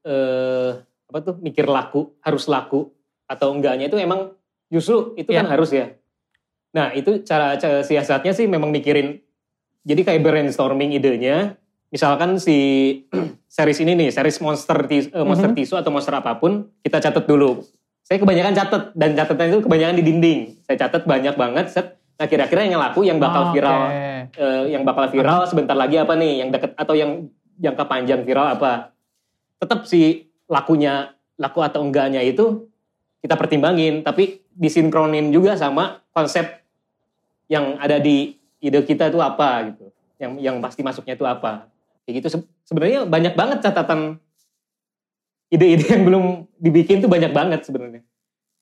eh, 0.07 0.71
apa 1.07 1.19
tuh 1.23 1.35
mikir 1.39 1.67
laku 1.67 2.15
harus 2.21 2.51
laku 2.51 2.91
atau 3.27 3.55
enggaknya 3.55 3.87
itu 3.87 3.97
emang 3.97 4.35
justru 4.67 5.15
itu 5.15 5.31
kan 5.31 5.47
Iya. 5.47 5.51
harus 5.51 5.71
ya. 5.71 5.87
Nah 6.75 6.91
itu 6.93 7.23
cara, 7.23 7.55
cara 7.57 7.81
siasatnya 7.81 8.35
sih 8.35 8.47
memang 8.47 8.69
mikirin. 8.69 9.23
Jadi 9.87 10.03
kayak 10.03 10.21
brainstorming 10.21 10.91
idenya. 10.93 11.55
Misalkan 11.89 12.37
si 12.37 12.59
series 13.47 13.79
ini 13.81 13.95
nih, 13.97 14.11
series 14.11 14.43
monster 14.43 14.75
tis- 14.85 15.09
eh, 15.09 15.23
monster 15.23 15.55
Mhm. 15.55 15.57
tisu 15.57 15.75
atau 15.79 15.95
monster 15.95 16.13
apa 16.13 16.35
pun, 16.37 16.67
kita 16.83 16.99
catat 16.99 17.25
dulu. 17.25 17.63
Saya 18.03 18.19
kebanyakan 18.19 18.55
catat 18.55 18.83
dan 18.93 19.15
catatan 19.15 19.47
itu 19.49 19.61
kebanyakan 19.63 19.95
di 19.95 20.05
dinding. 20.05 20.41
Saya 20.63 20.77
catat 20.81 21.07
banyak 21.07 21.35
banget. 21.35 21.71
Set. 21.71 21.87
Nah 22.17 22.27
kira-kira 22.27 22.65
yang 22.65 22.79
laku, 22.79 23.03
yang 23.03 23.19
bakal 23.19 23.51
Oke. 23.51 23.53
viral 23.55 23.83
eh, 24.33 24.63
yang 24.69 24.83
bakal 24.83 25.07
viral 25.07 25.47
sebentar 25.47 25.75
lagi 25.75 25.97
apa 25.97 26.13
nih 26.13 26.43
yang 26.43 26.51
deket 26.51 26.75
atau 26.75 26.93
yang 26.93 27.31
jangka 27.57 27.85
panjang 27.85 28.21
viral 28.21 28.53
apa 28.53 28.91
tetap 29.57 29.85
si 29.85 30.27
lakunya 30.47 31.15
laku 31.37 31.61
atau 31.61 31.85
enggaknya 31.85 32.25
itu 32.25 32.67
kita 33.21 33.35
pertimbangin. 33.35 34.03
Tapi 34.03 34.43
disinkronin 34.57 35.31
juga 35.31 35.55
sama 35.59 36.01
konsep 36.11 36.65
yang 37.47 37.79
ada 37.79 38.01
di 38.01 38.35
ide 38.63 38.81
kita 38.83 39.13
itu 39.13 39.21
apa 39.21 39.71
gitu. 39.71 39.93
Yang 40.17 40.33
yang 40.41 40.57
pasti 40.65 40.81
masuknya 40.81 41.15
itu 41.15 41.27
apa. 41.29 41.69
Kayak 42.07 42.15
gitu. 42.23 42.29
Se- 42.39 42.51
sebenarnya 42.67 43.05
banyak 43.05 43.35
banget 43.37 43.59
catatan 43.63 44.19
ide-ide 45.51 45.87
yang 45.87 46.03
belum 46.03 46.25
dibikin 46.59 46.99
tuh 46.99 47.11
banyak 47.11 47.31
banget 47.31 47.63
sebenarnya. 47.63 48.03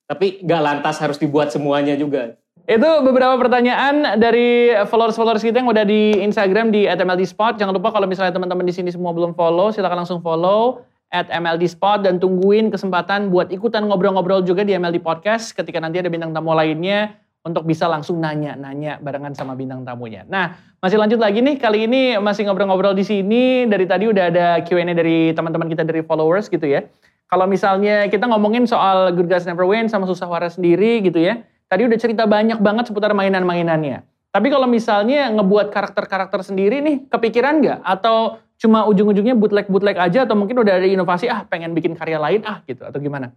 Tapi 0.04 0.44
nggak 0.44 0.60
lantas 0.60 1.00
harus 1.00 1.16
dibuat 1.16 1.48
semuanya 1.48 1.96
juga. 1.96 2.36
Itu 2.64 3.04
beberapa 3.04 3.36
pertanyaan 3.36 4.16
dari 4.16 4.72
followers-followers 4.88 5.44
kita 5.44 5.60
yang 5.60 5.68
udah 5.68 5.84
di 5.84 6.16
Instagram 6.24 6.72
di 6.72 6.88
@mldspot. 6.88 7.60
Jangan 7.60 7.76
lupa 7.76 7.92
kalau 7.92 8.08
misalnya 8.08 8.32
teman-teman 8.32 8.64
di 8.64 8.72
sini 8.72 8.88
semua 8.88 9.12
belum 9.12 9.36
follow, 9.36 9.68
silakan 9.68 10.04
langsung 10.04 10.24
follow 10.24 10.80
at 11.14 11.30
MLDspot 11.30 12.02
dan 12.02 12.18
tungguin 12.18 12.74
kesempatan 12.74 13.30
buat 13.30 13.54
ikutan 13.54 13.86
ngobrol-ngobrol 13.86 14.42
juga 14.42 14.66
di 14.66 14.74
MLD 14.74 14.98
Podcast 14.98 15.54
ketika 15.54 15.78
nanti 15.78 16.02
ada 16.02 16.10
bintang 16.10 16.34
tamu 16.34 16.50
lainnya 16.50 17.14
untuk 17.46 17.62
bisa 17.68 17.86
langsung 17.86 18.18
nanya-nanya 18.18 18.98
barengan 18.98 19.36
sama 19.36 19.54
bintang 19.54 19.84
tamunya. 19.86 20.26
Nah, 20.26 20.58
masih 20.80 20.96
lanjut 20.96 21.20
lagi 21.20 21.44
nih. 21.44 21.60
Kali 21.60 21.86
ini 21.86 22.16
masih 22.16 22.48
ngobrol-ngobrol 22.48 22.96
di 22.96 23.04
sini. 23.04 23.68
Dari 23.68 23.84
tadi 23.84 24.08
udah 24.08 24.24
ada 24.32 24.46
Q&A 24.64 24.90
dari 24.90 25.30
teman-teman 25.36 25.68
kita 25.68 25.84
dari 25.84 26.00
followers 26.02 26.48
gitu 26.48 26.64
ya. 26.64 26.88
Kalau 27.28 27.44
misalnya 27.44 28.08
kita 28.08 28.24
ngomongin 28.26 28.64
soal 28.64 29.12
Good 29.12 29.28
Guys 29.28 29.44
Never 29.44 29.68
Win 29.68 29.92
sama 29.92 30.08
Susah 30.08 30.26
Waras 30.26 30.56
sendiri 30.56 31.04
gitu 31.04 31.20
ya. 31.20 31.44
Tadi 31.68 31.84
udah 31.84 31.98
cerita 32.00 32.24
banyak 32.24 32.58
banget 32.64 32.88
seputar 32.88 33.12
mainan-mainannya. 33.12 34.02
Tapi 34.34 34.50
kalau 34.50 34.66
misalnya 34.66 35.30
ngebuat 35.30 35.70
karakter-karakter 35.70 36.42
sendiri 36.42 36.82
nih, 36.82 37.06
kepikiran 37.06 37.62
nggak? 37.62 37.78
Atau 37.86 38.42
cuma 38.64 38.88
ujung-ujungnya 38.88 39.36
bootleg-bootleg 39.36 40.00
aja 40.00 40.24
atau 40.24 40.32
mungkin 40.32 40.56
udah 40.64 40.80
ada 40.80 40.88
inovasi, 40.88 41.28
ah 41.28 41.44
pengen 41.44 41.76
bikin 41.76 41.92
karya 41.92 42.16
lain 42.16 42.40
ah 42.48 42.64
gitu 42.64 42.80
atau 42.80 42.96
gimana? 42.96 43.36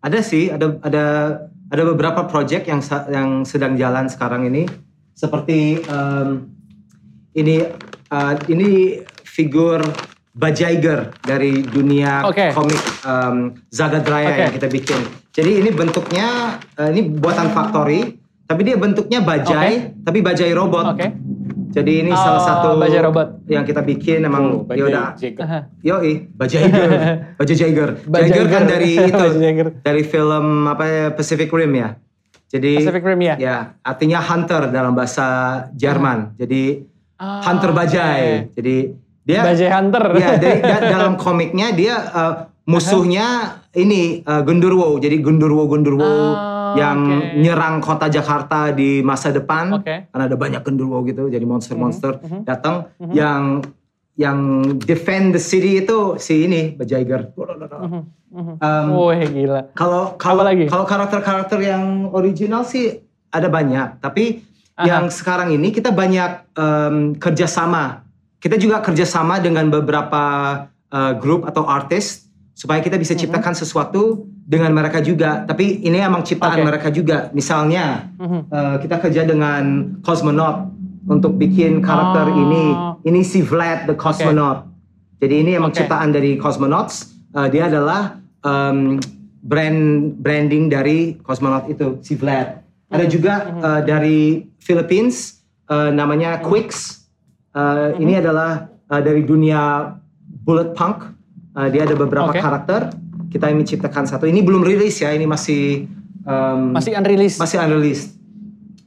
Ada 0.00 0.24
sih, 0.24 0.48
ada 0.48 0.80
ada 0.80 1.04
ada 1.68 1.82
beberapa 1.84 2.24
project 2.24 2.64
yang 2.64 2.80
yang 3.12 3.28
sedang 3.44 3.76
jalan 3.76 4.08
sekarang 4.08 4.48
ini. 4.48 4.64
Seperti 5.12 5.84
em, 5.84 6.48
ini 7.36 7.68
eh, 8.08 8.34
ini 8.48 8.96
figur 9.28 9.84
Bajaiger 10.36 11.16
dari 11.24 11.64
dunia 11.64 12.20
Oke. 12.28 12.52
komik 12.52 12.80
em, 13.04 13.56
Zagat 13.72 14.04
Raya 14.08 14.32
Oke. 14.32 14.40
yang 14.40 14.54
kita 14.56 14.68
bikin. 14.72 15.00
Jadi 15.32 15.52
ini 15.60 15.68
bentuknya 15.72 16.60
eh, 16.76 16.92
ini 16.96 17.12
buatan 17.12 17.52
factory, 17.52 18.16
tapi 18.48 18.60
dia 18.64 18.76
bentuknya 18.80 19.20
bajai, 19.20 20.00
tapi 20.00 20.18
bajai 20.24 20.52
robot. 20.56 20.96
Oke. 20.96 21.25
Jadi 21.76 21.92
ini 22.00 22.08
Oh, 22.08 22.16
salah 22.16 22.40
satu 22.40 22.68
bajai 22.74 23.04
robot. 23.04 23.44
yang 23.46 23.62
kita 23.62 23.80
bikin 23.80 24.24
emang 24.24 24.64
Oh, 24.64 24.72
ya 24.72 24.84
udah 24.86 25.06
Jacob. 25.12 25.44
Aha. 25.44 25.60
Yoi, 25.80 26.24
Bajaiger. 26.30 27.36
Bajaiger. 27.36 27.90
Jaiger 28.08 28.46
kan 28.46 28.62
dari 28.64 28.92
itu, 29.12 29.24
dari 29.78 30.02
film 30.02 30.64
apa 30.64 30.84
ya, 30.84 31.04
Pacific 31.10 31.46
Rim 31.46 31.76
ya. 31.76 32.00
Jadi 32.46 32.80
Pacific 32.80 33.04
Rim 33.04 33.20
ya? 33.20 33.34
ya, 33.36 33.56
artinya 33.82 34.18
hunter 34.18 34.70
dalam 34.70 34.96
bahasa 34.96 35.26
Jerman. 35.72 36.32
Jadi 36.34 36.80
Ah, 37.16 37.40
hunter 37.42 37.72
bajai. 37.72 38.52
Jadi 38.52 38.92
dia 39.22 39.40
Bajai 39.42 39.68
Hunter. 39.68 40.04
ya 40.14 40.36
dari 40.38 40.60
da- 40.60 40.84
dalam 40.86 41.16
komiknya 41.16 41.72
dia 41.72 41.96
uh, 42.06 42.34
musuhnya 42.66 43.26
ini 43.72 44.20
uh, 44.22 44.40
Gundurwo. 44.40 44.96
Jadi 44.96 45.18
Gundurwo 45.18 45.64
Gundurwo 45.64 46.04
Ah, 46.66 46.74
yang 46.74 46.98
oke. 47.06 47.38
nyerang 47.38 47.78
kota 47.78 48.10
Jakarta 48.10 48.74
di 48.74 48.98
masa 49.06 49.30
depan. 49.30 49.78
Oke. 49.78 50.10
Karena 50.10 50.24
ada 50.26 50.36
banyak 50.36 50.60
Gundurwo 50.66 51.06
gitu. 51.06 51.30
Jadi 51.30 51.44
monster-monster 51.46 52.18
mhm. 52.18 52.42
datang 52.42 52.90
yang 53.14 53.62
yang 54.16 54.64
defend 54.80 55.36
the 55.36 55.42
city 55.42 55.84
itu 55.84 56.16
si 56.16 56.48
ini 56.48 56.72
Bajaiger. 56.74 57.36
Um, 57.36 58.86
Wah 58.96 59.16
gila. 59.16 59.70
kalau 59.76 60.16
kalau 60.18 60.42
kalau 60.44 60.84
karakter-karakter 60.88 61.60
yang 61.62 62.10
original 62.10 62.64
sih 62.64 63.00
ada 63.28 63.48
banyak, 63.52 64.00
tapi 64.00 64.40
Aha. 64.76 64.84
yang 64.88 65.04
sekarang 65.12 65.52
ini 65.52 65.68
kita 65.72 65.92
banyak 65.92 66.48
em, 66.56 66.96
kerjasama. 67.16 68.04
Kita 68.40 68.56
juga 68.60 68.80
kerjasama 68.84 69.40
dengan 69.40 69.68
beberapa 69.72 70.24
eh, 70.92 71.12
grup 71.16 71.48
atau 71.48 71.64
artis 71.64 72.25
supaya 72.56 72.80
kita 72.80 72.96
bisa 72.96 73.12
ciptakan 73.12 73.52
sesuatu 73.52 74.24
dengan 74.48 74.72
mereka 74.72 75.04
juga. 75.04 75.44
Tapi 75.44 75.84
ini 75.84 76.00
emang 76.00 76.24
ciptaan 76.24 76.56
Oke. 76.56 76.64
mereka 76.64 76.88
juga. 76.88 77.28
Misalnya 77.36 78.08
Mhm. 78.16 78.40
eh, 78.48 78.76
kita 78.80 78.96
kerja 78.96 79.22
dengan 79.22 79.62
cosmonaut 80.00 80.72
untuk 81.04 81.36
bikin 81.36 81.84
karakter 81.84 82.32
Oh. 82.32 82.40
ini. 82.40 82.64
Ini 83.04 83.20
si 83.20 83.44
Vlad 83.44 83.84
the 83.84 83.94
cosmonaut. 83.94 84.64
Jadi 85.20 85.44
ini 85.44 85.52
emang 85.52 85.68
Oke. 85.68 85.84
ciptaan 85.84 86.10
dari 86.10 86.40
cosmonauts. 86.40 87.12
Eh, 87.36 87.48
dia 87.52 87.68
adalah 87.68 88.16
em, 88.40 88.96
brand 89.42 89.80
branding 90.16 90.66
dari 90.66 91.20
cosmonaut 91.20 91.68
itu 91.68 92.00
si 92.00 92.16
Vlad. 92.16 92.62
Ada 92.88 93.04
Hmm. 93.04 93.12
juga 93.12 93.34
eh, 93.52 93.80
dari 93.84 94.18
Philippines 94.58 95.44
eh, 95.66 95.90
namanya 95.90 96.40
Quicks. 96.40 97.04
Eh, 97.52 97.60
Hmm. 97.60 98.00
Ini 98.00 98.24
adalah 98.24 98.64
eh, 98.86 99.02
dari 99.02 99.26
dunia 99.26 99.92
bullet 100.24 100.72
punk. 100.72 101.15
Eh, 101.56 101.68
dia 101.72 101.82
ada 101.82 101.96
beberapa 101.96 102.28
Oke. 102.28 102.38
karakter. 102.38 102.92
Kita 103.26 103.48
ingin 103.48 103.64
menciptakan 103.64 104.04
satu. 104.04 104.24
Ini 104.24 104.40
belum 104.40 104.60
rilis 104.60 105.00
ya. 105.00 105.10
Ini 105.10 105.24
masih 105.24 105.88
em, 106.22 106.60
Masih 106.70 106.92
unreleased. 106.92 107.40
masih 107.40 107.56
unreleased. 107.58 108.12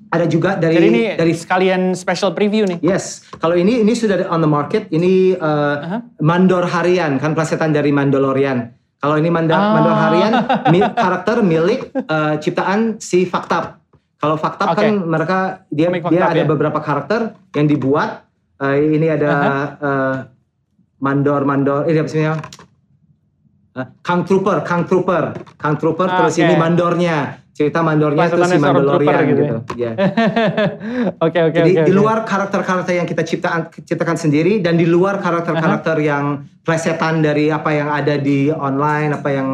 Ada 0.10 0.26
juga 0.26 0.54
dari 0.54 0.74
Jadi 0.74 0.88
ini 0.88 1.02
dari 1.14 1.34
sekalian 1.34 1.94
special 1.94 2.34
preview 2.34 2.66
nih. 2.66 2.82
Yes, 2.82 3.30
kalau 3.38 3.54
ini 3.54 3.82
ini 3.82 3.94
sudah 3.94 4.26
on 4.28 4.40
the 4.40 4.50
market. 4.50 4.90
Ini 4.90 5.34
uh, 5.36 5.76
Aha. 5.80 5.98
Mandor 6.20 6.66
Harian 6.66 7.18
kan 7.18 7.34
plesetan 7.34 7.70
dari 7.70 7.90
Mandalorian. 7.90 8.74
Kalau 8.98 9.16
ini 9.16 9.30
Mandor, 9.30 9.54
Ah. 9.56 9.70
Mandor 9.72 9.94
Harian 9.96 10.34
mi- 10.68 10.94
karakter 10.98 11.42
milik 11.42 11.90
uh, 12.04 12.36
ciptaan 12.36 12.98
si 12.98 13.24
Faktab. 13.24 13.78
Kalau 14.18 14.34
Faktab 14.36 14.74
Oke. 14.74 14.82
kan 14.82 14.90
mereka 15.00 15.38
dia 15.70 15.88
Komik 15.88 16.10
dia 16.10 16.20
Faktab 16.20 16.32
ada 16.32 16.42
ya. 16.42 16.48
beberapa 16.48 16.80
karakter 16.80 17.22
yang 17.54 17.66
dibuat. 17.66 18.26
Uh, 18.58 18.76
ini 18.76 19.08
ada 19.08 19.30
uh, 19.78 20.16
Mandor 20.98 21.46
Mandor 21.46 21.86
ini 21.86 21.96
apa 21.96 22.10
sih 22.10 22.18
namanya? 22.18 22.44
Uh, 23.70 23.86
Kang 24.02 24.26
Trooper, 24.26 24.66
Kang 24.66 24.84
Trooper, 24.84 25.24
Kang 25.56 25.78
Trooper 25.78 26.08
Ah, 26.08 26.16
terus 26.20 26.36
oke. 26.36 26.42
ini 26.42 26.54
mandornya. 26.56 27.18
Cerita 27.52 27.84
mandornya 27.84 28.24
itu 28.26 28.40
si 28.42 28.56
Mandalorian 28.56 29.20
gitu 29.26 29.42
gitu. 29.44 29.56
ya. 29.76 29.92
Iya. 29.92 29.92
Oke 31.20 31.40
oke 31.44 31.54
Jadi 31.54 31.72
oke. 31.76 31.86
di 31.86 31.94
luar 31.94 32.24
karakter-karakter 32.24 32.94
yang 32.94 33.04
kita 33.04 33.22
ciptakan 33.22 33.62
ciptakan 33.76 34.16
sendiri 34.16 34.58
dan 34.58 34.74
di 34.74 34.88
luar 34.88 35.20
karakter-karakter 35.20 36.00
yang 36.00 36.26
plesetan 36.62 37.20
dari 37.20 37.52
apa 37.52 37.70
yang 37.70 37.92
ada 37.92 38.16
di 38.16 38.48
online, 38.50 39.12
apa 39.14 39.30
yang 39.30 39.50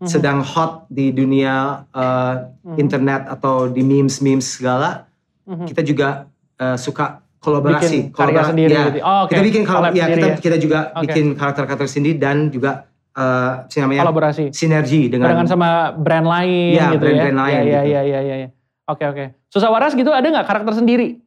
Mhm. 0.00 0.08
sedang 0.08 0.40
hot 0.40 0.88
di 0.88 1.12
dunia 1.12 1.84
uh, 1.86 2.34
internet 2.74 3.28
atau 3.28 3.68
di 3.68 3.84
memes-memes 3.84 4.42
segala, 4.42 5.06
Mhm. 5.44 5.66
kita 5.68 5.82
juga 5.82 6.08
uh, 6.56 6.74
suka 6.74 7.20
kolaborasi, 7.38 8.08
Bikin 8.08 8.10
karya 8.10 8.26
Kolabora- 8.32 8.48
sendiri 8.48 8.72
ya. 8.72 8.84
gitu. 8.88 8.98
Oh, 9.00 9.18
oke. 9.22 9.30
Kita 9.30 9.42
bikin 9.44 9.62
kalau 9.62 9.80
ya 9.92 10.06
kita 10.08 10.26
ya. 10.26 10.34
kita 10.40 10.56
juga 10.56 10.78
Oke. 10.90 11.04
bikin 11.04 11.24
karakter-karakter 11.34 11.86
sendiri 11.86 12.16
dan 12.16 12.48
juga 12.48 12.88
uh, 13.16 13.64
namanya 13.68 14.02
kolaborasi. 14.08 14.44
sinergi 14.52 15.08
dengan 15.12 15.32
Barengan 15.32 15.48
sama 15.48 15.92
brand 15.92 16.26
lain 16.26 16.74
Iya, 16.76 16.86
gitu 16.96 17.04
brand-brand 17.04 17.36
ya. 17.36 17.42
lain 17.44 17.54
Iya 17.54 17.60
gitu. 17.62 17.72
iya 17.72 18.00
iya 18.02 18.20
iya 18.20 18.34
iya. 18.44 18.48
Oke 18.88 19.04
oke. 19.06 19.24
Susah 19.48 19.68
waras 19.70 19.92
gitu 19.94 20.10
ada 20.10 20.24
nggak 20.24 20.46
karakter 20.46 20.74
sendiri? 20.76 21.20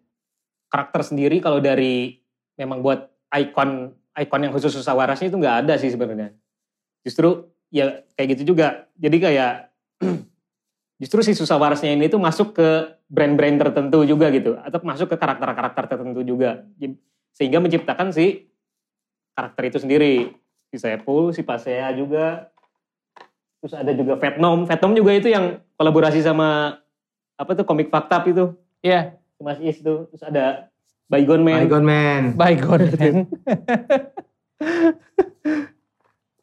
karakter 0.65 1.07
sendiri 1.07 1.39
kalau 1.39 1.63
dari 1.63 2.19
memang 2.59 2.83
buat 2.83 3.07
ikon 3.31 3.95
ikon 4.11 4.41
yang 4.43 4.51
khusus 4.51 4.75
susah 4.75 4.91
warasnya 4.91 5.31
itu 5.31 5.37
nggak 5.39 5.55
ada 5.63 5.73
sih 5.79 5.87
sebenarnya. 5.87 6.35
Justru 7.05 7.47
ya 7.71 8.03
kayak 8.19 8.35
gitu 8.35 8.51
juga. 8.51 8.89
Jadi 8.99 9.17
kayak 9.23 9.71
justru 11.01 11.19
si 11.23 11.31
susah 11.31 11.55
warasnya 11.55 11.95
ini 11.95 12.11
tuh 12.11 12.19
masuk 12.19 12.55
ke 12.59 12.69
brand-brand 13.07 13.55
tertentu 13.61 14.03
juga 14.03 14.27
gitu 14.33 14.57
atau 14.59 14.79
masuk 14.83 15.11
ke 15.11 15.15
karakter-karakter 15.15 15.83
tertentu 15.95 16.21
juga 16.25 16.65
sehingga 17.35 17.59
menciptakan 17.59 18.09
si 18.15 18.47
karakter 19.35 19.63
itu 19.69 19.77
sendiri 19.83 20.31
si 20.75 20.83
Sepul, 20.83 21.31
si 21.31 21.39
Pasea 21.39 21.87
juga 21.91 22.51
terus 23.57 23.71
ada 23.73 23.89
juga 23.89 24.13
Vietnam 24.15 24.61
Vietnam 24.61 24.91
juga 24.93 25.11
itu 25.13 25.27
yang 25.27 25.45
kolaborasi 25.73 26.19
sama 26.19 26.77
apa 27.33 27.51
tuh 27.53 27.63
komik 27.63 27.87
fakta 27.87 28.19
itu 28.21 28.51
Iya. 28.81 29.15
Mas 29.37 29.57
Is 29.57 29.79
tuh 29.79 30.05
terus 30.07 30.21
ada 30.21 30.67
Bygone 31.07 31.41
Man 31.41 31.59
Bygone 31.63 31.87
Man. 31.87 32.21
Bygone 32.35 32.87
Man. 32.91 33.15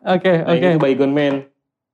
Oke, 0.03 0.33
nah, 0.35 0.51
oke. 0.51 0.59
itu 0.59 0.79
Bygone 0.81 1.15
Man 1.15 1.35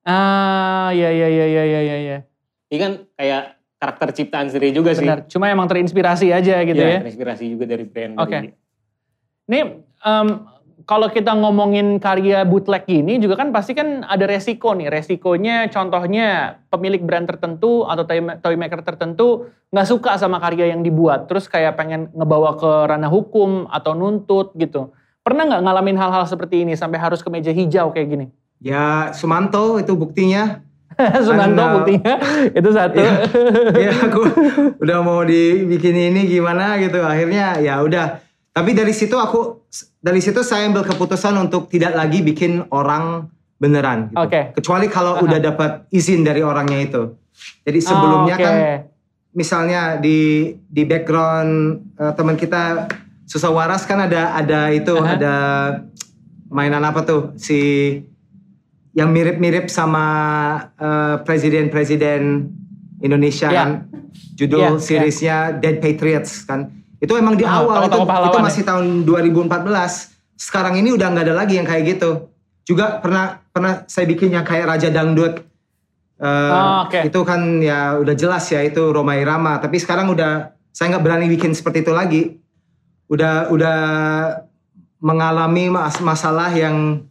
Ah, 0.00 0.88
ya 0.90 1.10
ya 1.10 1.28
ya 1.28 1.46
ya 1.46 1.64
ya 1.66 1.80
ya 1.82 1.96
ya. 1.98 2.18
ini 2.66 2.78
kan 2.78 2.92
kayak 3.12 3.42
karakter 3.76 4.08
ciptaan 4.14 4.48
sendiri 4.48 4.72
juga 4.72 4.90
sih 4.90 5.04
Benar. 5.04 5.28
Cuma 5.28 5.46
emang 5.46 5.66
terinspirasi 5.66 6.32
aja 6.32 6.64
gitu 6.64 6.78
ya. 6.78 6.98
terinspirasi 6.98 7.44
juga 7.46 7.64
dari 7.66 7.84
brand 7.84 8.16
Oke. 8.16 8.32
dari- 8.32 8.52
Ini 9.44 9.58
em, 10.00 10.28
kalau 10.86 11.10
kita 11.10 11.34
ngomongin 11.34 11.98
karya 11.98 12.46
bootleg 12.46 12.86
gini 12.86 13.18
juga 13.18 13.40
kan 13.40 13.50
pasti 13.50 13.74
kan 13.74 14.06
ada 14.06 14.28
resiko 14.28 14.76
nih. 14.76 14.92
Resikonya 14.92 15.66
contohnya 15.72 16.60
pemilik 16.70 17.02
brand 17.02 17.26
tertentu 17.26 17.82
atau 17.88 18.06
toy, 18.06 18.54
maker 18.54 18.84
tertentu 18.86 19.50
nggak 19.74 19.88
suka 19.88 20.14
sama 20.20 20.38
karya 20.38 20.70
yang 20.70 20.86
dibuat. 20.86 21.26
Terus 21.26 21.50
kayak 21.50 21.74
pengen 21.74 22.12
ngebawa 22.14 22.54
ke 22.54 22.70
ranah 22.86 23.10
hukum 23.10 23.66
atau 23.72 23.96
nuntut 23.98 24.54
gitu. 24.54 24.94
Pernah 25.26 25.50
nggak 25.50 25.62
ngalamin 25.66 25.98
hal-hal 25.98 26.24
seperti 26.30 26.62
ini 26.62 26.78
sampai 26.78 27.00
harus 27.02 27.24
ke 27.24 27.28
meja 27.32 27.50
hijau 27.50 27.90
kayak 27.90 28.08
gini? 28.08 28.26
Ya 28.62 29.10
Sumanto 29.16 29.82
itu 29.82 29.96
buktinya. 29.98 30.62
Karena- 30.98 31.78
buktinya 31.78 32.14
itu 32.58 32.70
satu. 32.74 32.98
ya 33.78 33.92
aku 34.02 34.22
udah 34.82 34.98
mau 34.98 35.22
dibikin 35.22 35.94
ini 35.94 36.26
gimana 36.26 36.74
gitu 36.82 36.98
akhirnya 37.06 37.62
ya 37.62 37.78
udah 37.86 38.27
tapi 38.58 38.74
dari 38.74 38.90
situ 38.90 39.14
aku 39.14 39.70
dari 39.98 40.18
situ 40.18 40.42
saya 40.42 40.66
ambil 40.66 40.82
keputusan 40.82 41.38
untuk 41.38 41.70
tidak 41.70 41.94
lagi 41.94 42.18
bikin 42.20 42.66
orang 42.70 43.30
beneran 43.56 44.10
gitu. 44.10 44.18
Oke. 44.18 44.40
kecuali 44.52 44.86
kalau 44.86 45.14
Aha. 45.14 45.22
udah 45.22 45.38
dapat 45.40 45.70
izin 45.90 46.22
dari 46.22 46.42
orangnya 46.42 46.78
itu 46.80 47.14
jadi 47.62 47.78
sebelumnya 47.78 48.34
Oh, 48.34 48.40
oke. 48.40 48.44
kan 48.44 48.54
misalnya 49.32 49.80
di 49.96 50.18
di 50.66 50.82
background 50.82 51.52
eh, 51.94 52.12
teman 52.12 52.34
kita 52.34 52.90
susah 53.24 53.50
waras 53.50 53.84
kan 53.84 54.00
ada 54.00 54.34
ada 54.34 54.70
itu 54.70 54.90
Aha. 54.92 55.14
ada 55.14 55.34
mainan 56.48 56.82
apa 56.82 57.04
tuh 57.04 57.22
si 57.36 57.60
yang 58.90 59.12
mirip-mirip 59.12 59.68
sama 59.68 60.06
eh, 60.74 61.16
presiden-presiden 61.22 62.50
Indonesia 62.98 63.46
Ya. 63.48 63.58
kan 63.62 63.70
judul 64.34 64.58
Ya, 64.60 64.70
seriesnya 64.78 65.36
Dead 65.52 65.78
Patriots 65.78 66.42
kan 66.42 66.77
itu 66.98 67.12
emang 67.12 67.34
di 67.34 67.42
Ah, 67.42 67.60
awal 67.60 67.86
itu, 67.86 67.98
itu 67.98 68.10
ya. 68.32 68.42
masih 68.42 68.62
tahun 68.62 68.86
2014 69.02 70.10
sekarang 70.34 70.74
ini 70.76 70.90
udah 70.90 71.06
nggak 71.08 71.24
ada 71.24 71.34
lagi 71.36 71.54
yang 71.54 71.64
kayak 71.64 71.84
gitu 71.88 72.30
juga 72.62 72.98
pernah 72.98 73.42
pernah 73.48 73.82
saya 73.84 74.04
bikin 74.04 74.30
yang 74.30 74.42
kayak 74.42 74.66
Raja 74.66 74.88
Dangdut 74.88 75.46
Eh, 76.16 76.26
Oh, 76.50 76.82
oke. 76.82 76.98
itu 77.04 77.20
kan 77.22 77.38
ya 77.58 77.94
udah 77.94 78.10
jelas 78.12 78.42
ya 78.44 78.58
itu 78.60 78.82
Roma 78.84 79.14
Irama 79.14 79.54
tapi 79.56 79.78
sekarang 79.78 80.10
udah 80.10 80.50
saya 80.68 80.90
nggak 80.90 81.04
berani 81.04 81.26
bikin 81.28 81.54
seperti 81.54 81.80
itu 81.80 81.92
lagi 81.92 82.22
udah 83.06 83.46
udah 83.48 83.78
mengalami 84.98 85.70
mas- 85.70 86.00
masalah 86.00 86.50
yang 86.50 87.06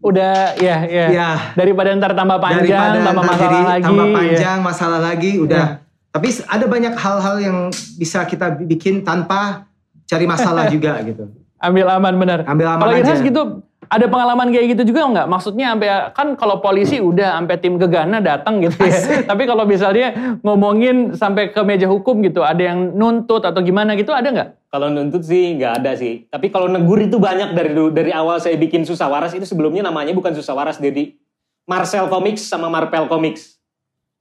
Udah 0.00 0.56
ya 0.56 0.82
ya. 0.82 1.06
ya 1.08 1.30
Daripada 1.54 1.92
ntar 1.92 2.10
tambah 2.10 2.40
panjang, 2.40 2.64
daripada 2.66 2.98
tambah 3.04 3.22
masalah 3.22 3.42
jadi 3.44 3.58
lagi. 3.62 3.84
tambah 3.84 4.06
ya. 4.06 4.14
panjang 4.16 4.58
masalah 4.60 5.00
lagi 5.00 5.32
udah 5.38 5.66
tapi 6.10 6.28
ada 6.50 6.66
banyak 6.66 6.94
hal-hal 6.98 7.36
yang 7.38 7.58
bisa 7.98 8.26
kita 8.26 8.58
bikin 8.66 9.06
tanpa 9.06 9.70
cari 10.10 10.26
masalah 10.26 10.66
juga 10.74 10.98
gitu 11.06 11.30
Ambil 11.60 11.86
aman 11.92 12.14
bener. 12.16 12.40
ambil 12.48 12.66
aman 12.72 12.82
Kalau 12.88 12.94
aja 12.96 13.04
Irhas 13.04 13.20
gitu 13.20 13.42
ada 13.90 14.06
pengalaman 14.06 14.54
kayak 14.54 14.78
gitu 14.78 14.94
juga 14.94 15.02
nggak? 15.10 15.26
Maksudnya 15.26 15.74
sampai 15.74 15.88
kan 16.14 16.28
kalau 16.38 16.62
polisi 16.62 17.02
udah 17.02 17.36
sampai 17.42 17.58
tim 17.58 17.74
gegana 17.74 18.22
datang 18.22 18.62
gitu 18.62 18.78
ya. 18.86 18.96
Tapi 19.30 19.42
kalau 19.44 19.66
misalnya 19.66 20.38
ngomongin 20.46 21.18
sampai 21.18 21.50
ke 21.50 21.60
meja 21.66 21.90
hukum 21.90 22.22
gitu, 22.22 22.46
ada 22.46 22.62
yang 22.62 22.94
nuntut 22.94 23.42
atau 23.42 23.58
gimana 23.60 23.98
gitu 23.98 24.14
ada 24.14 24.30
nggak? 24.30 24.48
Kalau 24.70 24.88
nuntut 24.94 25.26
sih 25.26 25.58
nggak 25.58 25.84
ada 25.84 25.92
sih. 25.98 26.24
Tapi 26.30 26.48
kalau 26.54 26.70
negur 26.70 27.02
itu 27.02 27.18
banyak 27.18 27.50
dari 27.52 27.74
dari 27.90 28.10
awal 28.14 28.38
saya 28.38 28.54
bikin 28.54 28.86
Susah 28.86 29.10
Waras 29.10 29.34
itu 29.34 29.44
sebelumnya 29.44 29.84
namanya 29.84 30.14
bukan 30.14 30.32
Susah 30.32 30.54
Waras 30.54 30.78
jadi 30.78 31.18
Marcel 31.66 32.06
Comics 32.06 32.46
sama 32.46 32.70
Marvel 32.70 33.04
Comics. 33.10 33.59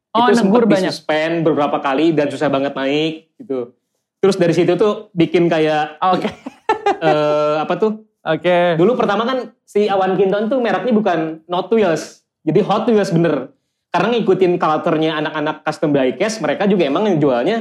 Oh, 0.10 0.26
itu 0.26 0.42
sempat 0.42 0.66
banyak. 0.66 0.90
disuspend 0.90 1.34
beberapa 1.44 1.78
kali 1.78 2.12
dan 2.12 2.28
susah 2.28 2.50
banget 2.50 2.74
naik 2.74 3.30
gitu. 3.38 3.78
Terus 4.20 4.36
dari 4.36 4.52
situ 4.52 4.74
tuh 4.74 5.14
bikin 5.14 5.46
kayak 5.48 6.02
Oke, 6.02 6.28
eh, 7.06 7.56
apa 7.58 7.74
tuh? 7.76 8.04
oke. 8.20 8.58
Dulu 8.76 8.92
pertama 8.94 9.24
kan 9.24 9.54
si 9.64 9.86
Awan 9.86 10.18
Kinton 10.18 10.50
tuh 10.50 10.60
mereknya 10.60 10.92
bukan 10.92 11.20
Not 11.46 11.70
Wheels, 11.70 12.26
jadi 12.42 12.60
Hot 12.66 12.84
Wheels 12.86 13.10
bener. 13.10 13.54
Karena 13.90 14.14
ngikutin 14.14 14.58
culture-nya 14.58 15.18
anak-anak 15.18 15.62
custom 15.64 15.90
diecast, 15.90 16.42
mereka 16.42 16.66
juga 16.66 16.86
emang 16.86 17.06
yang 17.06 17.18
jualnya 17.18 17.58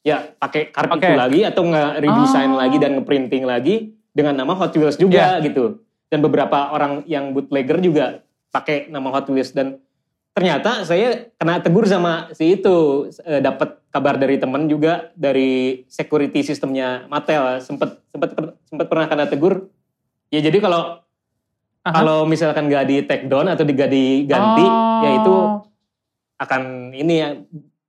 ya 0.00 0.24
pakai 0.34 0.68
karpet 0.68 0.96
Oke. 0.96 1.06
itu 1.06 1.16
lagi 1.16 1.40
atau 1.44 1.62
nge-redesign 1.64 2.50
Oh. 2.50 2.58
lagi 2.58 2.76
dan 2.76 2.90
nge-printing 2.96 3.44
lagi 3.44 3.74
dengan 4.10 4.34
nama 4.34 4.52
Hot 4.56 4.72
Wheels 4.72 4.96
juga 4.96 5.40
gitu. 5.40 5.80
Dan 6.08 6.20
beberapa 6.20 6.72
orang 6.72 7.04
yang 7.04 7.30
bootlegger 7.30 7.78
juga 7.78 8.20
pakai 8.50 8.88
nama 8.88 9.08
Hot 9.08 9.28
Wheels 9.28 9.52
dan 9.52 9.78
ternyata 10.30 10.86
saya 10.86 11.28
kena 11.34 11.58
tegur 11.58 11.84
sama 11.84 12.30
si 12.32 12.54
itu 12.54 13.08
Eh, 13.26 13.42
dapat 13.42 13.82
kabar 13.90 14.14
dari 14.16 14.38
temen 14.38 14.70
juga 14.70 15.10
dari 15.18 15.82
security 15.90 16.46
sistemnya 16.46 17.04
Mattel 17.10 17.58
sempet 17.58 17.98
sempet 18.14 18.30
sempet 18.64 18.86
pernah 18.86 19.10
kena 19.10 19.26
tegur 19.26 19.66
ya 20.30 20.38
jadi 20.38 20.54
kalau 20.62 21.02
Aha. 21.82 21.92
kalau 21.96 22.28
misalkan 22.28 22.70
nggak 22.70 22.84
di 22.86 22.96
take 23.02 23.26
down 23.26 23.50
atau 23.50 23.66
nggak 23.66 23.90
diganti 23.90 24.66
Oh. 24.66 25.02
ya 25.02 25.10
itu 25.18 25.34
akan 26.38 26.62
ini 26.94 27.14
ya 27.18 27.28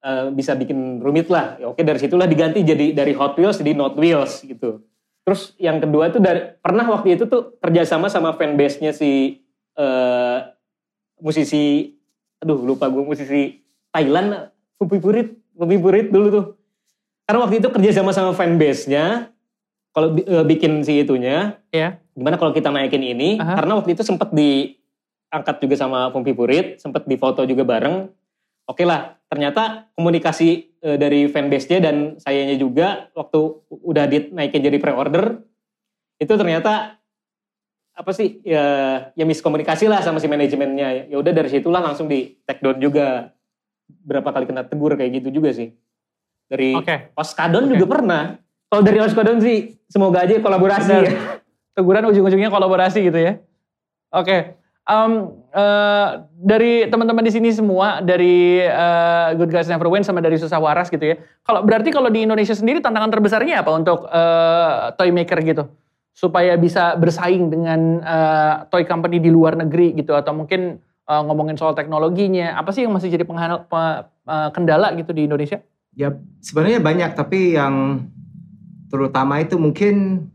eh, 0.02 0.26
bisa 0.34 0.58
bikin 0.58 1.00
rumit 1.00 1.30
lah 1.30 1.62
ya, 1.62 1.70
oke 1.70 1.80
dari 1.86 2.00
situlah 2.02 2.26
diganti 2.26 2.66
jadi 2.66 2.98
dari 2.98 3.14
Hot 3.14 3.38
Wheels 3.38 3.62
jadi 3.62 3.78
Not 3.78 3.94
Wheels 4.00 4.42
gitu 4.42 4.82
terus 5.22 5.54
yang 5.62 5.78
kedua 5.78 6.10
itu 6.10 6.18
dari 6.18 6.58
pernah 6.58 6.90
waktu 6.90 7.14
itu 7.20 7.30
tuh 7.30 7.54
kerjasama 7.62 8.10
sama 8.10 8.34
fanbase-nya 8.34 8.90
si 8.90 9.44
eh, 9.78 10.38
musisi 11.22 11.94
aduh 12.42 12.60
lupa 12.60 12.90
gue 12.90 13.04
musisi 13.06 13.62
Thailand 13.94 14.50
Pupi 14.76 14.98
Purit 14.98 15.38
Pupi 15.54 15.78
Purit 15.78 16.10
dulu 16.10 16.28
tuh 16.30 16.46
karena 17.30 17.40
waktu 17.46 17.62
itu 17.62 17.70
kerja 17.70 17.92
sama 17.96 18.12
sama 18.12 18.34
fanbase-nya 18.34 19.30
kalau 19.94 20.18
eh, 20.18 20.44
bikin 20.44 20.82
si 20.82 21.06
itunya 21.06 21.62
Ya. 21.70 22.02
gimana 22.18 22.36
kalau 22.36 22.52
kita 22.52 22.74
naikin 22.74 23.06
ini 23.06 23.38
Aha. 23.40 23.62
karena 23.62 23.78
waktu 23.80 23.94
itu 23.96 24.04
sempat 24.04 24.34
diangkat 24.34 25.56
juga 25.62 25.76
sama 25.78 26.10
Pupi 26.10 26.34
Purit 26.34 26.82
sempat 26.82 27.06
difoto 27.06 27.46
juga 27.46 27.62
bareng 27.64 28.10
oke 28.66 28.84
lah 28.84 29.22
ternyata 29.30 29.88
komunikasi 29.94 30.50
eh, 30.82 30.98
dari 30.98 31.30
fanbase-nya 31.30 31.80
dan 31.80 31.96
sayanya 32.18 32.58
juga 32.58 33.08
waktu 33.14 33.40
udah 33.70 34.06
dinaikin 34.10 34.66
jadi 34.66 34.78
pre-order 34.82 35.46
itu 36.18 36.34
ternyata 36.34 37.01
apa 38.02 38.12
sih 38.18 38.42
ya 38.42 38.66
ya 39.14 39.26
miskomunikasi 39.30 39.86
lah 39.86 40.02
sama 40.02 40.18
si 40.18 40.26
manajemennya 40.26 41.06
ya 41.06 41.16
udah 41.22 41.30
dari 41.30 41.54
situlah 41.54 41.86
langsung 41.86 42.10
di 42.10 42.34
take 42.50 42.66
down 42.66 42.82
juga 42.82 43.30
berapa 44.02 44.26
kali 44.34 44.50
kena 44.50 44.66
tegur 44.66 44.98
kayak 44.98 45.22
gitu 45.22 45.30
juga 45.38 45.54
sih 45.54 45.78
dari 46.50 46.74
Oke. 46.74 47.14
Oskadon 47.14 47.70
Oke. 47.70 47.78
juga 47.78 47.86
pernah 47.86 48.42
kalau 48.72 48.88
dari 48.88 49.00
Oskadon 49.04 49.40
sih 49.44 49.80
semoga 49.92 50.24
aja 50.24 50.40
kolaborasi 50.40 50.92
ya. 50.92 51.12
Teguran 51.76 52.08
ujung-ujungnya 52.08 52.48
kolaborasi 52.52 53.04
gitu 53.04 53.20
ya. 53.20 53.40
Oke. 54.12 54.60
Em, 54.88 55.12
eh, 55.56 56.08
dari 56.36 56.88
teman-teman 56.88 57.24
di 57.24 57.32
sini 57.32 57.52
semua 57.52 58.04
dari 58.04 58.60
eh, 58.60 59.30
Good 59.36 59.52
Guys 59.52 59.68
Never 59.68 59.88
Win 59.88 60.04
sama 60.04 60.24
dari 60.24 60.40
Susah 60.40 60.60
Waras 60.60 60.88
gitu 60.88 61.04
ya. 61.04 61.16
Kalau 61.44 61.64
berarti 61.64 61.92
kalau 61.92 62.08
di 62.08 62.24
Indonesia 62.24 62.56
sendiri 62.56 62.80
tantangan 62.80 63.12
terbesarnya 63.12 63.64
apa 63.64 63.72
untuk 63.72 64.08
eh, 64.08 64.76
toy 65.00 65.12
maker 65.16 65.40
gitu? 65.44 65.64
Supaya 66.22 66.54
bisa 66.54 66.94
bersaing 66.96 67.50
dengan 67.50 67.98
eh, 67.98 68.54
toy 68.70 68.86
company 68.86 69.18
di 69.18 69.34
luar 69.34 69.58
negeri 69.58 69.98
gitu 69.98 70.14
atau 70.14 70.38
mungkin 70.38 70.78
eh, 70.86 71.22
ngomongin 71.26 71.58
soal 71.58 71.74
teknologinya, 71.74 72.54
apa 72.54 72.70
sih 72.70 72.86
yang 72.86 72.94
masih 72.94 73.10
jadi 73.10 73.26
penghal- 73.26 73.66
pe- 73.66 74.06
eh, 74.30 74.50
kendala 74.54 74.94
gitu 74.94 75.10
di 75.12 75.26
Indonesia? 75.26 75.58
Ya 75.98 76.14
sebenarnya 76.40 76.78
banyak 76.78 77.18
tapi 77.18 77.58
yang 77.58 78.06
terutama 78.88 79.40
itu 79.40 79.56
mungkin 79.56 80.28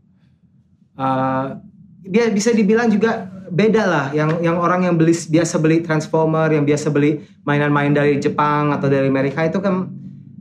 uh, 0.97 1.57
dia 2.01 2.29
bisa 2.29 2.49
dibilang 2.51 2.89
juga 2.89 3.25
beda 3.47 3.83
lah. 3.85 4.05
Yang 4.13 4.41
yang 4.41 4.57
orang 4.57 4.85
yang 4.85 4.95
beli 4.97 5.13
biasa 5.13 5.57
beli 5.57 5.81
Transformer, 5.81 6.49
yang 6.51 6.65
biasa 6.65 6.89
beli 6.89 7.21
mainan-main 7.41 7.93
dari 7.93 8.17
Jepang 8.17 8.73
atau 8.73 8.89
dari 8.89 9.07
Amerika 9.07 9.45
itu 9.45 9.61
kan 9.61 9.89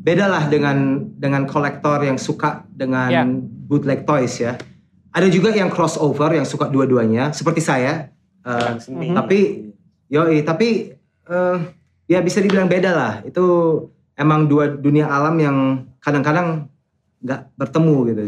beda 0.00 0.28
lah 0.28 0.44
dengan 0.48 1.08
dengan 1.16 1.44
kolektor 1.44 2.00
yang 2.04 2.16
suka 2.16 2.64
dengan 2.68 3.08
Ya. 3.08 3.22
bootleg 3.68 4.04
toys 4.04 4.36
ya. 4.36 4.56
Ada 5.16 5.32
juga 5.32 5.48
yang 5.48 5.72
crossover 5.72 6.36
yang 6.36 6.44
suka 6.44 6.68
dua-duanya 6.68 7.32
seperti 7.32 7.64
saya. 7.64 8.12
Uh, 8.44 8.76
seni. 8.76 9.10
Mhm. 9.10 9.16
Tapi 9.16 9.38
Yoi, 10.06 10.46
tapi 10.46 10.94
eh, 11.26 11.56
ya 12.06 12.18
bisa 12.22 12.38
dibilang 12.38 12.70
beda 12.70 12.90
lah. 12.94 13.12
Itu 13.26 13.44
emang 14.14 14.46
dua 14.46 14.70
dunia 14.70 15.10
alam 15.10 15.34
yang 15.38 15.56
kadang-kadang 15.98 16.70
nggak 17.22 17.40
bertemu 17.58 17.96
gitu. 18.12 18.22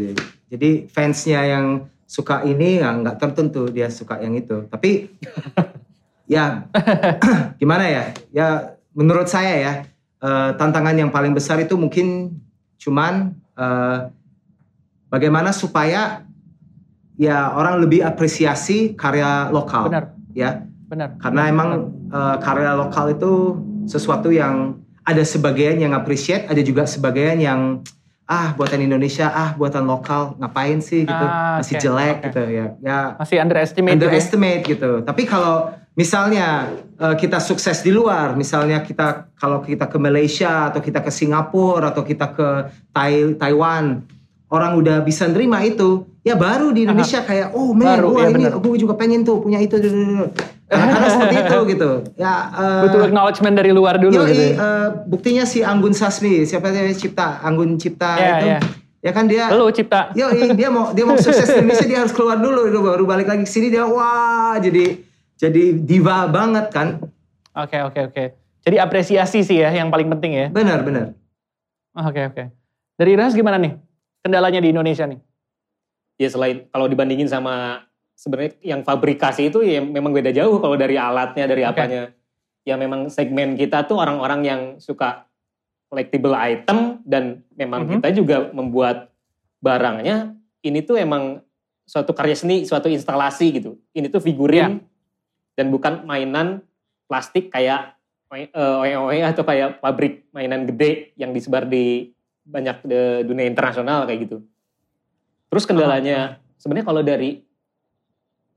Jadi 0.51 0.69
fansnya 0.91 1.41
yang 1.47 1.65
suka 2.03 2.43
ini 2.43 2.83
ya 2.83 2.91
nggak 2.91 3.15
tertentu 3.15 3.71
dia 3.71 3.87
suka 3.87 4.19
yang 4.19 4.35
itu. 4.35 4.67
Tapi 4.67 5.07
ya 6.35 6.67
gimana 7.61 7.85
ya? 7.87 8.03
Ya 8.35 8.47
menurut 8.91 9.31
saya 9.31 9.53
ya 9.55 9.73
eh, 10.19 10.49
tantangan 10.59 10.99
yang 10.99 11.15
paling 11.15 11.31
besar 11.31 11.63
itu 11.63 11.79
mungkin 11.79 12.35
cuman 12.75 13.39
eh, 13.55 13.97
bagaimana 15.07 15.55
supaya 15.55 16.27
ya 17.19 17.51
orang 17.51 17.83
lebih 17.83 17.99
apresiasi 18.01 18.95
karya 18.95 19.51
lokal. 19.51 19.91
Benar. 19.91 20.15
Ya, 20.31 20.63
Benar. 20.87 21.19
karena 21.19 21.51
emang 21.51 21.69
eh, 22.07 22.35
karya 22.39 22.71
lokal 22.73 23.11
itu 23.11 23.59
sesuatu 23.85 24.31
yang 24.31 24.79
ada 25.03 25.21
sebagian 25.21 25.75
yang 25.77 25.91
appreciate, 25.91 26.47
ada 26.47 26.61
juga 26.63 26.87
sebagian 26.87 27.37
yang 27.37 27.83
ah 28.29 28.53
buatan 28.53 28.79
Indonesia, 28.79 29.25
ah 29.27 29.57
buatan 29.57 29.83
lokal, 29.83 30.37
ngapain 30.37 30.79
sih 30.79 31.01
gitu, 31.01 31.25
Ah, 31.25 31.57
masih 31.59 31.81
jelek 31.81 32.15
oke. 32.15 32.25
gitu 32.29 32.41
ya. 32.47 32.65
Ya 32.79 32.99
Masih 33.17 33.37
underestimate. 33.41 33.89
gitu 33.89 33.97
ya? 33.97 34.05
underestimate 34.05 34.61
gitu. 34.63 34.91
Tapi 35.01 35.23
kalau 35.25 35.73
misalnya 35.97 36.69
eh, 36.95 37.15
kita 37.17 37.41
sukses 37.41 37.81
di 37.81 37.89
luar, 37.89 38.37
misalnya 38.37 38.85
kita 38.85 39.33
kalau 39.33 39.59
kita 39.59 39.89
ke 39.89 39.97
Malaysia 39.97 40.69
atau 40.69 40.77
kita 40.77 41.01
ke 41.01 41.09
Singapura 41.09 41.89
atau 41.89 42.05
kita 42.05 42.29
ke 42.29 42.47
Tai- 42.93 43.33
Taiwan, 43.33 44.05
orang 44.49 44.75
udah 44.75 45.05
bisa 45.05 45.29
nerima 45.29 45.61
itu, 45.61 46.09
ya 46.25 46.33
baru 46.33 46.73
di 46.73 46.83
Indonesia 46.89 47.21
kayak 47.21 47.53
oh 47.53 47.71
man, 47.71 48.01
Baru, 48.01 48.17
wah 48.17 48.25
iya 48.25 48.33
ini 48.33 48.43
bener. 48.49 48.51
gue 48.57 48.77
juga 48.77 48.93
pengen 48.97 49.21
tuh 49.21 49.39
punya 49.39 49.61
itu. 49.61 49.77
Kadang-kadang 50.69 51.09
seperti 51.17 51.35
itu 51.41 51.57
gitu. 51.73 51.89
Ya 52.17 52.33
eh, 52.53 52.81
Butuh 52.89 53.01
acknowledgement 53.05 53.55
dari 53.57 53.71
luar 53.73 54.01
dulu 54.01 54.25
Yoi, 54.25 54.29
gitu. 54.29 54.43
ya. 54.43 54.53
eh, 54.57 54.87
buktinya 55.05 55.43
si 55.45 55.61
Anggun 55.61 55.93
Sasmi, 55.93 56.45
siapa 56.45 56.69
dia 56.69 56.85
cipta 56.91 57.41
Anggun 57.41 57.77
Cipta 57.77 58.17
Iya, 58.17 58.29
itu, 58.33 58.45
iya. 58.45 58.59
ya 59.01 59.11
kan 59.13 59.25
dia 59.25 59.43
Lu 59.53 59.69
cipta. 59.69 60.13
Yo, 60.13 60.29
dia 60.33 60.69
mau 60.69 60.93
dia 60.93 61.05
mau 61.05 61.17
sukses 61.17 61.45
di 61.45 61.57
Indonesia 61.61 61.85
dia 61.85 61.99
harus 62.01 62.13
keluar 62.13 62.37
dulu 62.37 62.65
itu 62.65 62.79
baru 62.81 63.03
balik 63.05 63.29
lagi 63.29 63.45
ke 63.45 63.51
sini 63.53 63.69
dia 63.69 63.85
wah 63.85 64.57
jadi 64.57 64.97
jadi 65.39 65.77
diva 65.77 66.25
banget 66.27 66.67
kan. 66.73 66.99
Oke, 67.55 67.79
oke, 67.81 68.11
oke. 68.11 68.23
Jadi 68.65 68.75
apresiasi 68.77 69.41
sih 69.41 69.57
ya 69.57 69.71
yang 69.71 69.89
paling 69.89 70.09
penting 70.11 70.31
ya. 70.35 70.47
Benar, 70.51 70.83
benar. 70.83 71.15
Oke, 71.95 72.21
oke. 72.27 72.43
Dari 72.99 73.15
Ras 73.15 73.31
gimana 73.33 73.55
nih? 73.55 73.88
Kendalanya 74.19 74.59
di 74.59 74.69
Indonesia 74.75 75.07
nih? 75.07 75.19
Ya 76.19 76.27
selain 76.27 76.67
kalau 76.69 76.91
dibandingin 76.91 77.31
sama 77.31 77.87
sebenarnya 78.19 78.59
yang 78.59 78.81
fabrikasi 78.83 79.47
itu 79.47 79.63
ya 79.63 79.79
memang 79.79 80.11
beda 80.11 80.35
jauh 80.35 80.59
kalau 80.59 80.75
dari 80.75 80.99
alatnya 80.99 81.47
dari 81.47 81.63
Oke. 81.63 81.71
apanya. 81.71 82.11
Ya 82.67 82.75
memang 82.75 83.07
segmen 83.07 83.55
kita 83.55 83.87
tuh 83.87 83.95
orang-orang 83.95 84.41
yang 84.43 84.61
suka 84.83 85.23
collectible 85.87 86.35
item 86.35 86.99
dan 87.07 87.41
memang 87.55 87.87
Mhm. 87.87 87.91
kita 87.97 88.09
juga 88.13 88.37
membuat 88.51 89.09
barangnya 89.63 90.35
ini 90.61 90.83
tuh 90.83 90.99
emang 90.99 91.39
suatu 91.87 92.13
karya 92.13 92.35
seni, 92.37 92.67
suatu 92.67 92.91
instalasi 92.91 93.55
gitu. 93.55 93.79
Ini 93.95 94.11
tuh 94.11 94.21
figurin 94.21 94.83
dan 95.55 95.71
bukan 95.71 96.03
mainan 96.05 96.61
plastik 97.07 97.49
kayak 97.49 97.95
eh, 98.29 98.45
OE-OE 98.53 99.25
atau 99.25 99.41
kayak 99.41 99.81
pabrik 99.81 100.29
mainan 100.29 100.69
gede 100.69 101.17
yang 101.17 101.33
disebar 101.33 101.65
di 101.65 102.13
banyak 102.49 102.81
de- 102.83 103.21
dunia 103.29 103.45
internasional 103.45 104.09
kayak 104.09 104.25
gitu. 104.25 104.37
Terus 105.49 105.63
kendalanya 105.69 106.41
sebenarnya 106.57 106.85
kalau 106.89 107.01
dari 107.05 107.45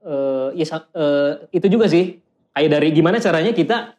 eh, 0.03 0.49
ya 0.57 0.67
eh, 0.97 1.33
itu 1.53 1.67
juga 1.69 1.87
sih 1.87 2.19
kayak 2.57 2.71
dari 2.73 2.89
gimana 2.93 3.21
caranya 3.21 3.53
kita 3.53 3.97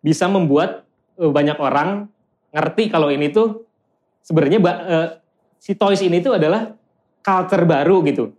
bisa 0.00 0.30
membuat 0.30 0.86
eh, 1.18 1.30
banyak 1.30 1.58
orang 1.58 2.06
ngerti 2.54 2.88
kalau 2.88 3.10
ini 3.12 3.28
tuh 3.28 3.68
sebenarnya 4.22 4.58
eh, 4.62 5.08
si 5.58 5.74
toys 5.74 6.00
ini 6.00 6.22
tuh 6.22 6.38
adalah 6.38 6.72
culture 7.20 7.64
baru 7.66 8.00
gitu. 8.06 8.32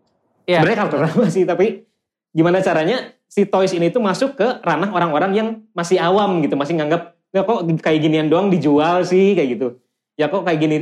Iya. 0.49 0.63
Sebenarnya 0.63 0.80
culture 0.88 1.03
lama 1.05 1.25
sih, 1.30 1.43
tapi 1.45 1.86
gimana 2.34 2.63
caranya 2.63 3.13
si 3.30 3.45
toys 3.45 3.69
ini 3.75 3.93
tuh 3.93 4.01
masuk 4.01 4.34
ke 4.34 4.47
ranah 4.65 4.89
orang-orang 4.89 5.32
yang 5.38 5.47
masih 5.77 6.01
awam 6.01 6.41
gitu, 6.41 6.57
masih 6.57 6.80
nganggap 6.80 7.13
ya 7.30 7.45
kok 7.45 7.61
kayak 7.86 7.99
ginian 8.01 8.25
doang 8.25 8.49
dijual 8.49 9.05
sih 9.05 9.38
kayak 9.38 9.59
gitu. 9.59 9.77
Ya 10.20 10.28
kok 10.28 10.43
kayak 10.43 10.59
gini 10.59 10.76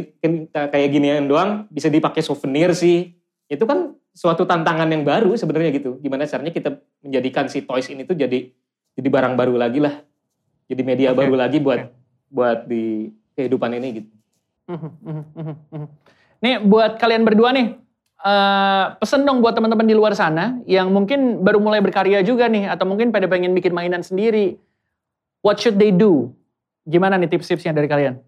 kayak 0.49 0.89
ginian 0.89 1.29
doang 1.29 1.69
bisa 1.69 1.93
dipakai 1.93 2.25
souvenir 2.25 2.73
sih. 2.73 3.13
Itu 3.45 3.69
kan 3.69 3.93
suatu 4.17 4.49
tantangan 4.49 4.89
yang 4.89 5.05
baru 5.05 5.37
sebenarnya 5.37 5.77
gitu. 5.77 6.01
Gimana 6.01 6.25
caranya 6.25 6.49
kita 6.49 6.81
menjadikan 7.05 7.45
si 7.45 7.61
toys 7.61 7.85
ini 7.93 8.01
tuh 8.01 8.17
jadi 8.17 8.49
jadi 8.97 9.09
barang 9.13 9.37
baru 9.37 9.53
lagi 9.61 9.77
lah. 9.77 10.01
Jadi 10.65 10.81
media 10.81 11.13
Oke, 11.13 11.21
baru 11.21 11.37
lagi 11.37 11.61
buat 11.61 11.85
oke. 11.85 11.93
buat 12.33 12.59
di 12.65 13.13
kehidupan 13.37 13.77
ini 13.77 13.87
gitu. 14.01 14.09
Mhm, 14.73 14.89
mhm, 15.05 15.55
mhm. 15.69 15.87
Nih 16.41 16.55
buat 16.65 16.97
kalian 16.97 17.21
berdua 17.21 17.53
nih, 17.53 17.77
eh 18.25 18.85
pesen 18.97 19.21
dong 19.21 19.45
buat 19.45 19.53
teman-teman 19.53 19.85
di 19.85 19.93
luar 19.93 20.17
sana 20.17 20.57
yang 20.65 20.89
mungkin 20.89 21.45
baru 21.45 21.61
mulai 21.61 21.79
berkarya 21.79 22.25
juga 22.25 22.49
nih, 22.49 22.73
atau 22.73 22.89
mungkin 22.89 23.13
pada 23.13 23.29
pengen 23.29 23.53
bikin 23.53 23.71
mainan 23.71 24.01
sendiri. 24.01 24.57
What 25.45 25.61
should 25.61 25.77
they 25.77 25.93
do? 25.93 26.33
Gimana 26.89 27.21
nih 27.21 27.29
tips-tipsnya 27.31 27.71
dari 27.71 27.85
kalian? 27.85 28.26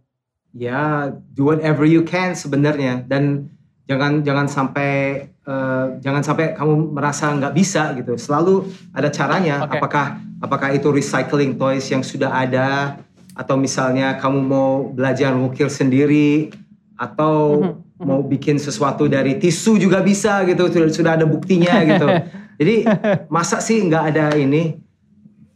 Ya, 0.50 1.14
do 1.38 1.46
whatever 1.46 1.86
you 1.86 2.02
can 2.02 2.34
sebenarnya 2.34 3.06
dan 3.06 3.54
jangan 3.86 4.26
jangan 4.26 4.50
sampai 4.50 4.92
eh, 5.30 5.86
jangan 6.02 6.22
sampai 6.26 6.58
kamu 6.58 6.90
merasa 6.90 7.30
nggak 7.30 7.54
bisa 7.54 7.94
gitu. 7.94 8.18
Selalu 8.18 8.66
ada 8.90 9.10
caranya. 9.10 9.66
Oke. 9.66 9.78
Apakah 9.78 10.06
apakah 10.42 10.70
itu 10.74 10.90
recycling 10.90 11.54
toys 11.54 11.86
yang 11.90 12.02
sudah 12.02 12.34
ada 12.34 12.98
atau 13.38 13.56
misalnya 13.56 14.18
kamu 14.18 14.40
mau 14.42 14.72
belajar 14.90 15.32
ngukir 15.32 15.70
sendiri 15.70 16.50
atau 16.98 17.62
Mhm, 17.62 17.72
mhm. 18.02 18.06
mau 18.10 18.20
bikin 18.20 18.58
sesuatu 18.58 19.06
dari 19.06 19.38
tisu 19.38 19.78
juga 19.78 20.02
bisa 20.02 20.42
gitu. 20.50 20.66
Sudah 20.68 20.90
sudah 20.90 21.12
ada 21.14 21.26
buktinya 21.30 21.78
gitu. 21.86 22.08
Jadi 22.60 22.84
masa 23.30 23.62
sih 23.62 23.80
nggak 23.80 24.04
ada 24.12 24.34
ini? 24.34 24.76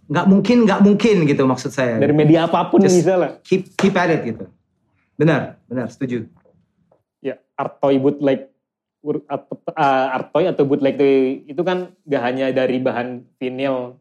Nggak 0.07 0.25
mungkin 0.29 0.57
nggak 0.63 0.81
mungkin 0.85 1.15
gitu 1.25 1.43
maksud 1.43 1.73
saya. 1.73 1.97
Dari 1.97 2.13
media 2.13 2.45
apa 2.45 2.69
pun 2.69 2.79
Just 2.79 3.01
bisa 3.01 3.17
lah. 3.17 3.29
keep 3.41 3.73
keep 3.73 3.97
at 3.97 4.13
it 4.13 4.21
gitu. 4.23 4.45
Benar, 5.23 5.55
benar, 5.71 5.87
setuju. 5.87 6.27
ya 7.23 7.39
art 7.55 7.79
toy 7.79 7.95
bootleg 7.95 8.51
ur- 8.99 9.23
atau 9.31 9.55
uh, 9.71 10.15
art 10.19 10.35
toy 10.35 10.43
atau 10.51 10.67
bootleg 10.67 10.99
itu, 10.99 11.09
itu 11.55 11.61
kan 11.63 11.95
gak 12.03 12.23
hanya 12.27 12.51
dari 12.51 12.83
bahan 12.83 13.23
vinil 13.39 13.95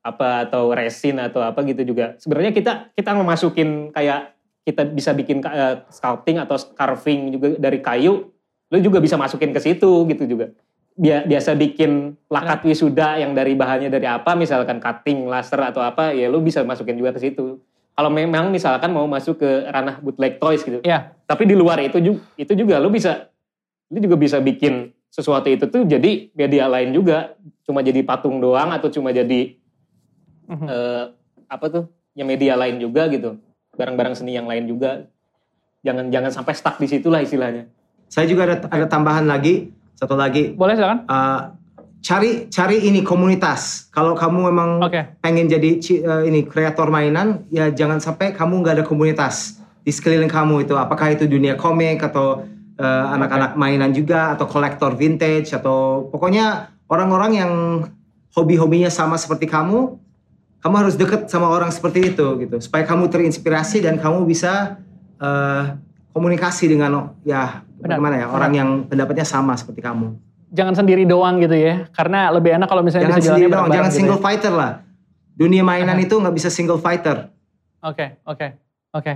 apa 0.00 0.48
atau 0.48 0.72
resin 0.72 1.20
atau 1.20 1.44
apa 1.44 1.60
gitu 1.68 1.84
juga. 1.84 2.16
Sebenarnya 2.16 2.56
kita 2.56 2.92
kita 2.96 3.12
memasukin 3.12 3.92
kayak 3.92 4.32
kita 4.64 4.88
bisa 4.88 5.12
bikin 5.12 5.44
uh, 5.44 5.84
sculpting 5.92 6.40
atau 6.40 6.56
carving 6.72 7.36
juga 7.36 7.48
dari 7.60 7.84
kayu 7.84 8.32
lu 8.72 8.80
juga 8.80 8.98
bisa 9.04 9.20
masukin 9.20 9.52
ke 9.52 9.60
situ 9.60 10.08
gitu 10.08 10.24
juga. 10.24 10.56
Bia- 10.96 11.26
biasa 11.28 11.52
bikin 11.52 12.16
plakat 12.32 12.64
wisuda 12.64 13.20
yang 13.20 13.36
dari 13.36 13.52
bahannya 13.52 13.92
dari 13.92 14.08
apa 14.08 14.32
misalkan 14.32 14.80
cutting 14.80 15.28
laser 15.28 15.60
atau 15.60 15.84
apa 15.84 16.16
ya 16.16 16.32
lu 16.32 16.40
bisa 16.40 16.64
masukin 16.64 16.96
juga 16.96 17.12
ke 17.12 17.20
situ 17.20 17.60
kalau 17.94 18.10
memang 18.10 18.50
misalkan 18.50 18.90
mau 18.90 19.06
masuk 19.06 19.38
ke 19.38 19.50
ranah 19.70 20.02
bootleg 20.02 20.42
toys 20.42 20.66
gitu. 20.66 20.82
Ya, 20.82 21.14
tapi 21.24 21.46
di 21.46 21.54
luar 21.54 21.78
itu 21.78 22.02
juga 22.02 22.20
itu 22.34 22.52
juga 22.52 22.82
lu 22.82 22.90
bisa 22.90 23.30
lu 23.88 24.02
juga 24.02 24.18
bisa 24.18 24.42
bikin 24.42 24.90
sesuatu 25.06 25.46
itu 25.46 25.70
tuh 25.70 25.86
jadi 25.86 26.34
media 26.34 26.66
lain 26.66 26.90
juga. 26.90 27.38
Cuma 27.62 27.80
jadi 27.80 28.02
patung 28.02 28.42
doang 28.42 28.74
atau 28.74 28.90
cuma 28.90 29.14
jadi 29.14 29.56
Mhm. 30.44 30.66
eh, 30.68 31.04
apa 31.48 31.66
tuh? 31.70 31.84
Ya 32.12 32.26
media 32.26 32.58
lain 32.58 32.76
juga 32.76 33.06
gitu. 33.08 33.38
Barang-barang 33.74 34.18
seni 34.18 34.34
yang 34.34 34.44
lain 34.44 34.68
juga. 34.68 35.06
Jangan 35.80 36.10
jangan 36.10 36.30
sampai 36.34 36.52
stuck 36.52 36.76
di 36.76 36.88
situ 36.90 37.08
lah 37.08 37.22
istilahnya. 37.22 37.70
Saya 38.10 38.26
juga 38.28 38.44
ada 38.46 38.56
ada 38.68 38.86
tambahan 38.86 39.24
lagi, 39.24 39.70
satu 39.96 40.18
lagi. 40.18 40.52
boleh 40.52 40.74
silakan. 40.76 41.06
Uh, 41.08 41.40
cari 42.04 42.52
cari 42.52 42.84
ini 42.84 43.00
komunitas. 43.00 43.88
Kalau 43.88 44.12
kamu 44.12 44.52
memang 44.52 44.84
Oke. 44.84 45.16
pengen 45.24 45.48
jadi 45.48 45.80
uh, 46.04 46.22
ini 46.28 46.44
kreator 46.44 46.92
mainan, 46.92 47.48
ya 47.48 47.72
jangan 47.72 47.98
sampai 47.98 48.36
kamu 48.36 48.60
nggak 48.60 48.74
ada 48.80 48.84
komunitas 48.84 49.58
di 49.80 49.88
sekeliling 49.88 50.28
kamu 50.28 50.68
itu. 50.68 50.76
Apakah 50.76 51.16
itu 51.16 51.24
dunia 51.24 51.56
komik 51.56 52.04
atau 52.04 52.44
uh, 52.76 53.06
anak-anak 53.16 53.56
mainan 53.56 53.96
juga 53.96 54.36
atau 54.36 54.44
kolektor 54.44 54.92
vintage 54.92 55.56
atau 55.56 56.06
pokoknya 56.12 56.76
orang-orang 56.92 57.32
yang 57.40 57.52
hobi-hobinya 58.36 58.92
sama 58.92 59.16
seperti 59.16 59.48
kamu, 59.48 59.96
kamu 60.60 60.74
harus 60.76 60.94
deket 61.00 61.32
sama 61.32 61.48
orang 61.48 61.72
seperti 61.72 62.12
itu 62.12 62.26
gitu 62.44 62.56
supaya 62.60 62.84
kamu 62.84 63.08
terinspirasi 63.08 63.80
dan 63.80 63.96
kamu 63.96 64.28
bisa 64.28 64.76
uh, 65.20 65.76
komunikasi 66.12 66.68
dengan 66.68 67.16
ya 67.24 67.64
Benar, 67.80 68.00
bagaimana 68.00 68.14
ya 68.16 68.26
benar. 68.28 68.36
orang 68.36 68.52
yang 68.52 68.68
pendapatnya 68.88 69.24
sama 69.24 69.56
seperti 69.56 69.80
kamu. 69.80 70.23
Jangan 70.54 70.74
sendiri 70.78 71.02
doang 71.02 71.42
gitu 71.42 71.58
ya, 71.58 71.90
karena 71.90 72.30
lebih 72.30 72.54
enak 72.54 72.70
kalau 72.70 72.86
misalnya 72.86 73.10
Jangan 73.10 73.18
bisa 73.18 73.30
sendiri 73.34 73.50
bareng-bareng 73.50 73.74
jangan 73.74 73.90
gitu 73.90 73.98
single 73.98 74.20
ya. 74.20 74.22
fighter 74.22 74.52
lah. 74.54 74.70
Dunia 75.34 75.62
mainan 75.66 75.98
itu 75.98 76.14
nggak 76.14 76.34
bisa 76.38 76.46
single 76.46 76.78
fighter. 76.78 77.26
Oke, 77.82 78.22
oke, 78.22 78.54
oke. 78.94 79.14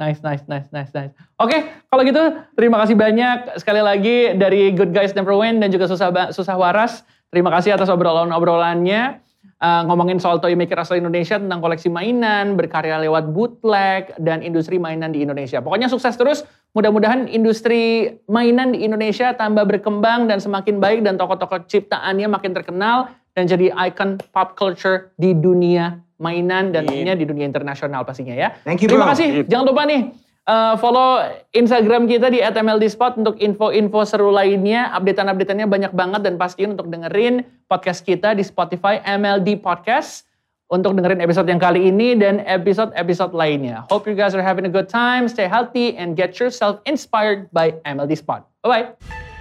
Nice, 0.00 0.24
nice, 0.24 0.48
nice, 0.48 0.72
nice, 0.72 0.88
nice. 0.96 1.12
Oke, 1.36 1.68
kalau 1.92 2.02
gitu 2.08 2.22
terima 2.56 2.80
kasih 2.80 2.96
banyak 2.96 3.60
sekali 3.60 3.84
lagi 3.84 4.32
dari 4.32 4.72
Good 4.72 4.96
Guys 4.96 5.12
Never 5.12 5.36
Win 5.36 5.60
dan 5.60 5.68
juga 5.68 5.84
Susah 5.84 6.08
Susah 6.32 6.56
Waras. 6.56 7.04
Terima 7.28 7.52
kasih 7.52 7.76
atas 7.76 7.92
obrolan-obrolannya. 7.92 9.20
Uh, 9.62 9.82
ngomongin 9.86 10.18
soal 10.18 10.42
toy 10.42 10.58
maker 10.58 10.82
asal 10.82 10.98
Indonesia 10.98 11.38
tentang 11.38 11.62
koleksi 11.62 11.86
mainan, 11.86 12.58
berkarya 12.58 12.98
lewat 12.98 13.30
bootleg 13.30 14.10
dan 14.18 14.42
industri 14.42 14.82
mainan 14.82 15.14
di 15.14 15.22
Indonesia. 15.22 15.62
Pokoknya 15.62 15.86
sukses 15.86 16.18
terus. 16.18 16.42
Mudah-mudahan 16.72 17.28
industri 17.28 18.16
mainan 18.32 18.72
di 18.72 18.80
Indonesia 18.88 19.36
tambah 19.36 19.68
berkembang 19.68 20.24
dan 20.24 20.40
semakin 20.40 20.80
baik 20.80 21.04
dan 21.04 21.20
tokoh-tokoh 21.20 21.68
ciptaannya 21.68 22.32
makin 22.32 22.56
terkenal 22.56 23.12
dan 23.36 23.44
jadi 23.44 23.76
icon 23.88 24.16
pop 24.32 24.56
culture 24.56 25.12
di 25.20 25.36
dunia 25.36 26.00
mainan 26.16 26.72
dan 26.72 26.88
tentunya 26.88 27.12
di 27.12 27.28
dunia 27.28 27.44
internasional 27.44 28.08
pastinya 28.08 28.32
ya. 28.32 28.56
Thank 28.64 28.80
you, 28.80 28.88
Terima 28.88 29.12
kasih. 29.12 29.44
Jangan 29.52 29.64
lupa 29.68 29.84
nih 29.84 30.16
uh, 30.46 30.74
follow 30.78 31.22
Instagram 31.54 32.08
kita 32.10 32.30
di 32.32 32.42
@mldspot 32.42 33.18
untuk 33.18 33.38
info-info 33.38 34.02
seru 34.06 34.30
lainnya. 34.32 34.90
Updatean-updateannya 34.96 35.68
banyak 35.68 35.92
banget 35.92 36.20
dan 36.26 36.34
pastiin 36.38 36.74
untuk 36.74 36.88
dengerin 36.90 37.46
podcast 37.66 38.02
kita 38.02 38.34
di 38.34 38.42
Spotify 38.42 39.02
MLD 39.04 39.60
Podcast 39.62 40.26
untuk 40.72 40.96
dengerin 40.96 41.20
episode 41.20 41.44
yang 41.52 41.60
kali 41.60 41.92
ini 41.92 42.16
dan 42.16 42.40
episode-episode 42.48 43.36
lainnya. 43.36 43.84
Hope 43.92 44.08
you 44.08 44.16
guys 44.16 44.32
are 44.32 44.40
having 44.40 44.64
a 44.64 44.72
good 44.72 44.88
time, 44.88 45.28
stay 45.28 45.44
healthy, 45.44 45.92
and 46.00 46.16
get 46.16 46.40
yourself 46.40 46.80
inspired 46.88 47.52
by 47.52 47.76
MLD 47.84 48.16
Spot. 48.16 48.48
Bye-bye. 48.64 49.31